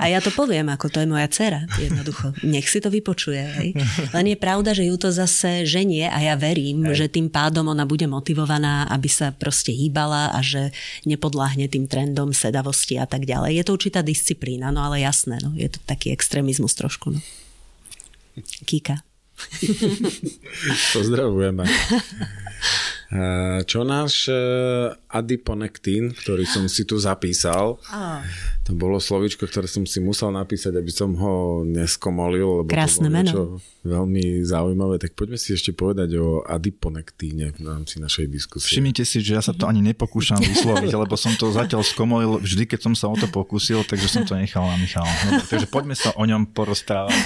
A 0.03 0.11
ja 0.11 0.19
to 0.19 0.35
poviem, 0.35 0.67
ako 0.67 0.91
to 0.91 0.99
je 0.99 1.07
moja 1.07 1.31
dcera, 1.31 1.63
jednoducho. 1.79 2.35
Nech 2.43 2.67
si 2.67 2.83
to 2.83 2.91
vypočuje. 2.91 3.39
Hej. 3.39 3.69
Len 4.11 4.27
je 4.35 4.37
pravda, 4.37 4.75
že 4.75 4.83
ju 4.91 4.99
to 4.99 5.15
zase 5.15 5.63
ženie 5.63 6.11
a 6.11 6.19
ja 6.19 6.35
verím, 6.35 6.91
hej. 6.91 7.07
že 7.07 7.15
tým 7.15 7.31
pádom 7.31 7.71
ona 7.71 7.87
bude 7.87 8.11
motivovaná, 8.11 8.91
aby 8.91 9.07
sa 9.07 9.31
proste 9.31 9.71
hýbala 9.71 10.35
a 10.35 10.43
že 10.43 10.75
nepodláhne 11.07 11.71
tým 11.71 11.87
trendom 11.87 12.35
sedavosti 12.35 12.99
a 12.99 13.07
tak 13.07 13.31
ďalej. 13.31 13.63
Je 13.63 13.65
to 13.65 13.79
určitá 13.79 14.03
disciplína, 14.03 14.75
no 14.75 14.83
ale 14.83 15.07
jasné, 15.07 15.39
no, 15.39 15.55
je 15.55 15.71
to 15.71 15.79
taký 15.87 16.11
extrémizmus 16.11 16.75
trošku. 16.75 17.15
No. 17.15 17.23
Kika. 18.67 19.08
Pozdravujeme. 20.93 21.65
Čo 23.65 23.89
náš 23.89 24.29
adiponektín, 25.09 26.13
ktorý 26.13 26.45
som 26.45 26.69
si 26.69 26.85
tu 26.85 27.01
zapísal, 27.01 27.81
to 28.69 28.77
bolo 28.77 29.01
slovičko, 29.01 29.49
ktoré 29.49 29.65
som 29.65 29.89
si 29.89 29.97
musel 29.97 30.29
napísať, 30.29 30.77
aby 30.77 30.93
som 30.93 31.17
ho 31.17 31.65
neskomolil, 31.65 32.61
lebo 32.61 32.69
Krásne 32.69 33.09
to 33.09 33.13
bolo 33.13 33.17
meno. 33.17 33.25
niečo 33.25 33.45
veľmi 33.89 34.45
zaujímavé. 34.45 35.01
Tak 35.01 35.17
poďme 35.17 35.41
si 35.41 35.57
ešte 35.57 35.73
povedať 35.73 36.21
o 36.21 36.45
adiponektíne 36.45 37.57
v 37.57 37.65
rámci 37.65 37.97
našej 37.97 38.29
diskusie. 38.29 38.77
Všimnite 38.77 39.09
si, 39.09 39.25
že 39.25 39.41
ja 39.41 39.43
sa 39.43 39.57
to 39.57 39.65
ani 39.65 39.81
nepokúšam 39.81 40.37
vysloviť, 40.45 40.93
lebo 40.93 41.17
som 41.17 41.33
to 41.41 41.49
zatiaľ 41.49 41.81
skomolil 41.81 42.45
vždy, 42.45 42.69
keď 42.69 42.93
som 42.93 42.93
sa 42.93 43.09
o 43.09 43.17
to 43.17 43.25
pokúsil, 43.33 43.89
takže 43.89 44.05
som 44.05 44.29
to 44.29 44.37
nechal 44.37 44.69
na 44.69 44.77
Michala. 44.77 45.09
No, 45.33 45.41
takže 45.49 45.65
poďme 45.73 45.97
sa 45.97 46.13
o 46.13 46.29
ňom 46.29 46.53
porozprávať. 46.53 47.17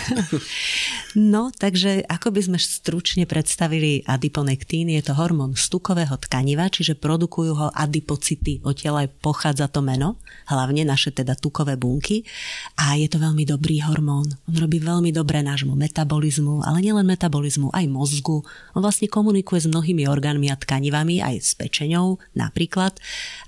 No, 1.18 1.50
takže 1.50 2.06
ako 2.06 2.30
by 2.30 2.40
sme 2.46 2.58
stručne 2.62 3.26
predstavili 3.26 4.06
adiponektín, 4.06 4.94
je 4.94 5.02
to 5.02 5.18
hormón 5.18 5.58
stukového 5.72 6.20
tkaniva, 6.20 6.68
čiže 6.68 7.00
produkujú 7.00 7.56
ho 7.56 7.68
adipocity, 7.72 8.60
odtiaľ 8.60 9.08
aj 9.08 9.24
pochádza 9.24 9.72
to 9.72 9.80
meno, 9.80 10.20
hlavne 10.44 10.84
naše 10.84 11.16
teda 11.16 11.32
tukové 11.32 11.80
bunky 11.80 12.28
a 12.76 13.00
je 13.00 13.08
to 13.08 13.16
veľmi 13.16 13.48
dobrý 13.48 13.80
hormón. 13.80 14.28
On 14.28 14.52
robí 14.52 14.84
veľmi 14.84 15.16
dobre 15.16 15.40
nášmu 15.40 15.72
metabolizmu, 15.72 16.60
ale 16.60 16.84
nielen 16.84 17.08
metabolizmu, 17.08 17.72
aj 17.72 17.88
mozgu. 17.88 18.44
On 18.76 18.84
vlastne 18.84 19.08
komunikuje 19.08 19.64
s 19.64 19.70
mnohými 19.72 20.04
orgánmi 20.04 20.52
a 20.52 20.60
tkanivami, 20.60 21.24
aj 21.24 21.40
s 21.40 21.56
pečeňou 21.56 22.20
napríklad 22.36 22.92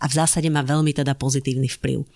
a 0.01 0.09
v 0.09 0.17
zásade 0.17 0.49
má 0.49 0.65
veľmi 0.65 0.97
teda 0.97 1.13
pozitívny 1.21 1.69
vplyv. 1.69 2.09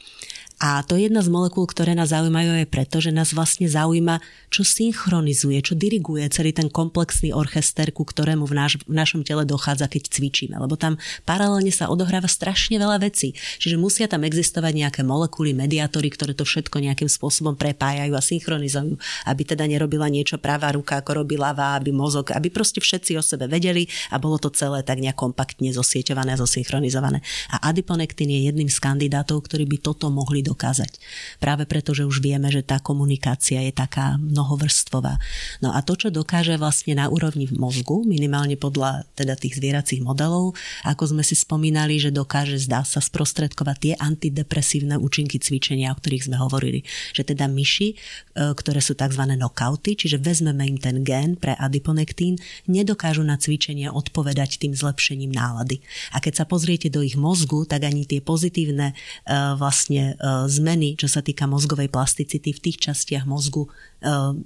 A 0.58 0.82
to 0.82 0.98
je 0.98 1.06
jedna 1.06 1.22
z 1.22 1.30
molekúl, 1.30 1.70
ktoré 1.70 1.94
nás 1.94 2.10
zaujímajú 2.10 2.50
aj 2.58 2.66
preto, 2.66 2.98
že 2.98 3.14
nás 3.14 3.30
vlastne 3.30 3.70
zaujíma, 3.70 4.18
čo 4.50 4.66
synchronizuje, 4.66 5.54
čo 5.62 5.78
diriguje 5.78 6.26
celý 6.34 6.50
ten 6.50 6.66
komplexný 6.66 7.30
orchester, 7.30 7.94
ku 7.94 8.02
ktorému 8.02 8.42
v, 8.42 8.58
náš, 8.58 8.82
v 8.82 8.90
našom 8.90 9.22
tele 9.22 9.46
dochádza, 9.46 9.86
keď 9.86 10.10
cvičíme. 10.10 10.58
Lebo 10.58 10.74
tam 10.74 10.98
paralelne 11.22 11.70
sa 11.70 11.86
odohráva 11.86 12.26
strašne 12.26 12.74
veľa 12.74 12.98
vecí. 13.06 13.38
Čiže 13.62 13.78
musia 13.78 14.10
tam 14.10 14.26
existovať 14.26 14.74
nejaké 14.74 15.00
molekuly, 15.06 15.54
mediátory, 15.54 16.10
ktoré 16.10 16.34
to 16.34 16.42
všetko 16.42 16.82
nejakým 16.82 17.06
spôsobom 17.06 17.54
prepájajú 17.54 18.18
a 18.18 18.22
synchronizujú, 18.22 18.98
aby 19.30 19.42
teda 19.46 19.62
nerobila 19.62 20.10
niečo 20.10 20.42
pravá 20.42 20.74
ruka, 20.74 20.98
ako 20.98 21.22
robí 21.22 21.38
ľavá, 21.38 21.78
aby 21.78 21.94
mozog, 21.94 22.34
aby 22.34 22.50
proste 22.50 22.82
všetci 22.82 23.14
o 23.14 23.22
sebe 23.22 23.46
vedeli 23.46 23.86
a 24.10 24.18
bolo 24.18 24.42
to 24.42 24.50
celé 24.50 24.82
tak 24.82 24.98
nejak 24.98 25.14
kompaktne 25.14 25.70
zosieťované 25.70 26.34
a 26.34 26.42
zosynchronizované. 26.42 27.22
A 27.54 27.70
adiponektín 27.70 28.26
je 28.34 28.50
jedným 28.50 28.66
z 28.66 28.78
kandidátov, 28.82 29.46
ktorí 29.46 29.62
by 29.70 29.78
toto 29.86 30.10
mohli 30.10 30.47
dokázať. 30.48 30.96
Práve 31.36 31.68
preto, 31.68 31.92
že 31.92 32.08
už 32.08 32.24
vieme, 32.24 32.48
že 32.48 32.64
tá 32.64 32.80
komunikácia 32.80 33.60
je 33.60 33.72
taká 33.76 34.16
mnohovrstvová. 34.16 35.20
No 35.60 35.76
a 35.76 35.84
to, 35.84 36.00
čo 36.00 36.08
dokáže 36.08 36.56
vlastne 36.56 36.96
na 36.96 37.12
úrovni 37.12 37.44
v 37.44 37.60
mozgu, 37.60 38.08
minimálne 38.08 38.56
podľa 38.56 39.04
teda 39.12 39.36
tých 39.36 39.60
zvieracích 39.60 40.00
modelov, 40.00 40.56
ako 40.88 41.12
sme 41.12 41.22
si 41.26 41.36
spomínali, 41.36 42.00
že 42.00 42.08
dokáže, 42.08 42.56
zdá 42.56 42.86
sa, 42.88 43.04
sprostredkovať 43.04 43.76
tie 43.76 43.94
antidepresívne 44.00 44.96
účinky 44.96 45.36
cvičenia, 45.36 45.92
o 45.92 45.98
ktorých 45.98 46.32
sme 46.32 46.40
hovorili. 46.40 46.86
Že 47.12 47.34
teda 47.34 47.50
myši, 47.50 47.88
e, 47.92 47.96
ktoré 48.54 48.80
sú 48.80 48.96
tzv. 48.96 49.22
knockouty, 49.28 49.98
čiže 49.98 50.22
vezmeme 50.22 50.64
im 50.64 50.78
ten 50.78 51.02
gen 51.02 51.34
pre 51.34 51.52
adiponektín, 51.58 52.38
nedokážu 52.70 53.26
na 53.26 53.36
cvičenie 53.36 53.90
odpovedať 53.90 54.62
tým 54.62 54.72
zlepšením 54.72 55.34
nálady. 55.34 55.82
A 56.14 56.22
keď 56.22 56.42
sa 56.42 56.44
pozriete 56.46 56.88
do 56.88 57.02
ich 57.02 57.18
mozgu, 57.18 57.66
tak 57.66 57.84
ani 57.84 58.06
tie 58.06 58.22
pozitívne 58.22 58.92
e, 58.92 58.94
vlastne 59.58 60.14
e, 60.14 60.37
zmeny, 60.46 60.94
čo 60.94 61.10
sa 61.10 61.24
týka 61.24 61.50
mozgovej 61.50 61.90
plasticity 61.90 62.54
v 62.54 62.62
tých 62.62 62.78
častiach 62.78 63.26
mozgu 63.26 63.66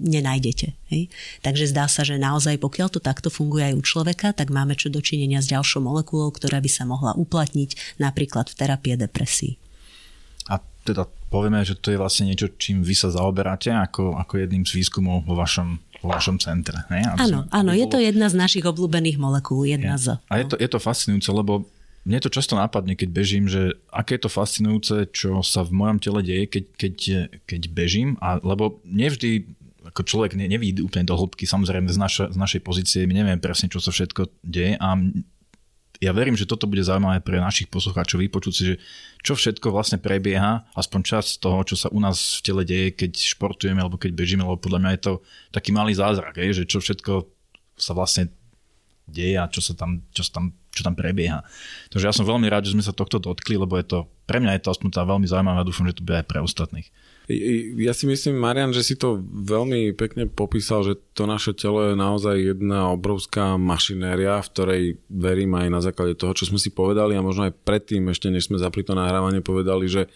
nenájdete. 0.00 0.72
Hej? 0.88 1.12
Takže 1.44 1.68
zdá 1.68 1.90
sa, 1.90 2.06
že 2.06 2.16
naozaj 2.16 2.56
pokiaľ 2.56 2.88
to 2.88 3.00
takto 3.04 3.28
funguje 3.28 3.68
aj 3.68 3.74
u 3.76 3.82
človeka, 3.84 4.32
tak 4.32 4.48
máme 4.48 4.72
čo 4.78 4.88
dočinenia 4.88 5.44
s 5.44 5.52
ďalšou 5.52 5.84
molekulou, 5.84 6.32
ktorá 6.32 6.62
by 6.62 6.70
sa 6.72 6.88
mohla 6.88 7.12
uplatniť 7.12 8.00
napríklad 8.00 8.48
v 8.48 8.56
terapie 8.56 8.94
depresí. 8.96 9.60
A 10.48 10.56
teda 10.88 11.04
povieme, 11.28 11.60
že 11.62 11.76
to 11.76 11.92
je 11.92 12.00
vlastne 12.00 12.32
niečo, 12.32 12.48
čím 12.56 12.80
vy 12.80 12.96
sa 12.96 13.12
zaoberáte 13.12 13.70
ako, 13.70 14.16
ako 14.16 14.40
jedným 14.40 14.64
z 14.64 14.72
výskumov 14.80 15.28
vo 15.28 15.36
vašom, 15.36 15.78
vo 16.00 16.08
vašom 16.10 16.40
centre. 16.40 16.82
Ne? 16.88 17.04
Áno, 17.20 17.44
áno, 17.52 17.70
je 17.76 17.86
to 17.86 18.00
jedna 18.00 18.32
z 18.32 18.34
našich 18.40 18.64
obľúbených 18.64 19.20
molekúl, 19.20 19.68
jedna 19.68 20.00
je. 20.00 20.16
z. 20.16 20.22
A 20.32 20.40
je 20.40 20.46
to, 20.48 20.56
je 20.56 20.68
to 20.68 20.78
fascinujúce, 20.80 21.28
lebo 21.28 21.68
mne 22.02 22.18
to 22.18 22.34
často 22.34 22.58
nápadne, 22.58 22.98
keď 22.98 23.08
bežím, 23.14 23.46
že 23.46 23.78
aké 23.94 24.18
je 24.18 24.26
to 24.26 24.30
fascinujúce, 24.30 25.14
čo 25.14 25.38
sa 25.46 25.62
v 25.62 25.70
mojom 25.70 25.98
tele 26.02 26.20
deje, 26.26 26.44
keď, 26.50 26.64
keď, 26.74 26.96
keď 27.46 27.62
bežím, 27.70 28.18
a, 28.18 28.42
lebo 28.42 28.82
nevždy 28.82 29.46
ako 29.82 30.02
človek 30.06 30.38
ne, 30.38 30.46
nevidí 30.46 30.82
úplne 30.82 31.06
do 31.06 31.18
hĺbky, 31.18 31.46
samozrejme 31.46 31.90
z, 31.90 31.98
naša, 31.98 32.24
z 32.30 32.38
našej 32.38 32.60
pozície, 32.62 33.06
my 33.06 33.14
nevieme 33.18 33.42
presne, 33.42 33.66
čo 33.66 33.82
sa 33.82 33.90
všetko 33.90 34.30
deje. 34.46 34.78
A 34.78 34.94
ja 36.02 36.10
verím, 36.10 36.34
že 36.34 36.50
toto 36.50 36.66
bude 36.66 36.82
zaujímavé 36.82 37.22
pre 37.22 37.38
našich 37.38 37.70
poslucháčov 37.70 38.22
vypočuť 38.26 38.52
si, 38.54 38.62
že 38.74 38.74
čo 39.22 39.38
všetko 39.38 39.70
vlastne 39.70 40.02
prebieha, 40.02 40.66
aspoň 40.74 41.00
časť 41.06 41.30
toho, 41.38 41.62
čo 41.62 41.78
sa 41.78 41.88
u 41.94 42.02
nás 42.02 42.42
v 42.42 42.44
tele 42.46 42.62
deje, 42.66 42.88
keď 42.94 43.12
športujeme 43.14 43.78
alebo 43.78 43.98
keď 43.98 44.10
bežíme, 44.14 44.42
lebo 44.42 44.58
podľa 44.58 44.82
mňa 44.82 44.90
je 44.98 45.02
to 45.02 45.12
taký 45.54 45.70
malý 45.70 45.94
zázrak, 45.94 46.34
že 46.34 46.66
čo 46.66 46.82
všetko 46.82 47.30
sa 47.78 47.94
vlastne 47.94 48.34
deje 49.08 49.36
a 49.38 49.50
čo 49.50 49.60
sa 49.64 49.74
tam, 49.74 50.04
čo 50.14 50.22
sa 50.26 50.40
tam 50.40 50.54
čo 50.72 50.88
tam 50.88 50.96
prebieha. 50.96 51.44
Takže 51.92 52.08
ja 52.08 52.16
som 52.16 52.24
veľmi 52.24 52.48
rád, 52.48 52.64
že 52.64 52.72
sme 52.72 52.80
sa 52.80 52.96
tohto 52.96 53.20
dotkli, 53.20 53.60
lebo 53.60 53.76
je 53.76 53.84
to, 53.84 53.98
pre 54.24 54.40
mňa 54.40 54.56
je 54.56 54.62
to 54.64 54.72
aspoň 54.72 54.88
tá 54.88 55.04
veľmi 55.04 55.28
zaujímavé 55.28 55.60
a 55.60 55.68
dúfam, 55.68 55.84
že 55.84 56.00
to 56.00 56.04
bude 56.04 56.16
aj 56.16 56.26
pre 56.26 56.40
ostatných. 56.40 56.88
Ja 57.78 57.92
si 57.94 58.08
myslím, 58.08 58.40
Marian, 58.40 58.74
že 58.74 58.82
si 58.82 58.96
to 58.98 59.20
veľmi 59.22 59.94
pekne 59.94 60.26
popísal, 60.26 60.82
že 60.82 60.98
to 61.12 61.28
naše 61.28 61.54
telo 61.54 61.92
je 61.92 61.94
naozaj 61.94 62.56
jedna 62.56 62.90
obrovská 62.90 63.60
mašinéria, 63.60 64.42
v 64.42 64.50
ktorej 64.50 64.82
verím 65.06 65.54
aj 65.54 65.68
na 65.68 65.80
základe 65.84 66.16
toho, 66.18 66.34
čo 66.34 66.48
sme 66.48 66.58
si 66.58 66.72
povedali 66.72 67.14
a 67.14 67.22
možno 67.22 67.46
aj 67.46 67.62
predtým, 67.62 68.08
ešte 68.10 68.32
než 68.32 68.48
sme 68.48 68.58
zapli 68.58 68.82
to 68.82 68.96
nahrávanie, 68.96 69.44
povedali, 69.44 69.86
že 69.86 70.08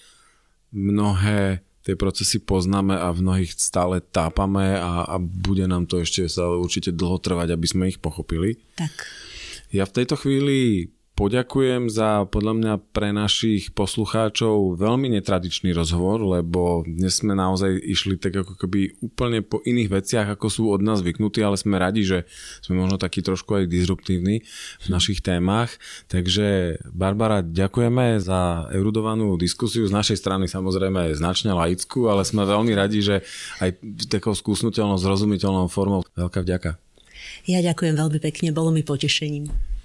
mnohé 0.73 1.63
tie 1.87 1.95
procesy 1.95 2.43
poznáme 2.43 2.99
a 2.99 3.15
v 3.15 3.23
mnohých 3.23 3.55
stále 3.55 4.03
tápame 4.03 4.75
a, 4.75 5.07
a 5.07 5.23
bude 5.23 5.63
nám 5.71 5.87
to 5.87 6.03
ešte 6.03 6.27
sa 6.27 6.51
určite 6.51 6.91
dlho 6.91 7.23
trvať, 7.23 7.55
aby 7.55 7.67
sme 7.71 7.87
ich 7.87 8.03
pochopili. 8.03 8.59
Tak. 8.75 8.91
Ja 9.71 9.87
v 9.87 9.95
tejto 10.03 10.19
chvíli 10.19 10.91
poďakujem 11.17 11.89
za 11.89 12.29
podľa 12.29 12.53
mňa 12.61 12.73
pre 12.93 13.11
našich 13.11 13.73
poslucháčov 13.73 14.77
veľmi 14.77 15.09
netradičný 15.17 15.73
rozhovor, 15.73 16.21
lebo 16.21 16.85
dnes 16.85 17.25
sme 17.25 17.33
naozaj 17.33 17.73
išli 17.73 18.21
tak 18.21 18.37
ako 18.45 18.61
keby 18.61 19.01
úplne 19.01 19.41
po 19.41 19.65
iných 19.65 19.89
veciach, 19.89 20.29
ako 20.37 20.47
sú 20.53 20.63
od 20.69 20.85
nás 20.85 21.01
zvyknutí, 21.01 21.41
ale 21.41 21.57
sme 21.57 21.81
radi, 21.81 22.05
že 22.05 22.29
sme 22.61 22.85
možno 22.85 23.01
takí 23.01 23.25
trošku 23.25 23.65
aj 23.65 23.73
disruptívni 23.73 24.45
v 24.85 24.87
našich 24.93 25.25
témach. 25.25 25.73
Takže 26.13 26.79
Barbara, 26.93 27.41
ďakujeme 27.41 28.21
za 28.21 28.69
erudovanú 28.77 29.41
diskusiu. 29.41 29.89
Z 29.89 29.97
našej 29.97 30.21
strany 30.21 30.45
samozrejme 30.47 31.17
značne 31.17 31.57
laickú, 31.57 32.13
ale 32.13 32.29
sme 32.29 32.45
veľmi 32.45 32.77
radi, 32.77 33.01
že 33.01 33.17
aj 33.65 33.81
takou 34.13 34.37
skúsnutelnou, 34.37 35.01
zrozumiteľnou 35.01 35.73
formou. 35.73 36.05
Veľká 36.13 36.45
vďaka. 36.45 36.77
Ja 37.49 37.65
ďakujem 37.65 37.97
veľmi 37.97 38.21
pekne, 38.21 38.53
bolo 38.53 38.69
mi 38.69 38.85
potešením. 38.85 39.76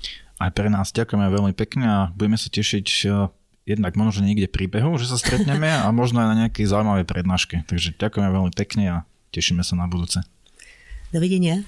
Aj 0.42 0.50
pre 0.50 0.74
nás 0.74 0.90
ďakujeme 0.90 1.30
veľmi 1.30 1.54
pekne 1.54 1.86
a 1.86 2.00
budeme 2.18 2.34
sa 2.34 2.50
tešiť 2.50 2.88
eh, 3.06 3.30
jednak 3.70 3.94
možno 3.94 4.26
niekde 4.26 4.50
príbehu, 4.50 4.98
že 4.98 5.06
sa 5.14 5.22
stretneme 5.22 5.70
a 5.70 5.86
možno 5.94 6.26
aj 6.26 6.28
na 6.34 6.36
nejakej 6.46 6.66
zaujímavej 6.66 7.06
prednáške. 7.06 7.56
Takže 7.70 7.94
ďakujeme 8.02 8.30
veľmi 8.34 8.52
pekne 8.58 8.84
a 8.90 8.98
tešíme 9.30 9.62
sa 9.62 9.78
na 9.78 9.86
budúce. 9.86 10.26
Dovidenia. 11.14 11.62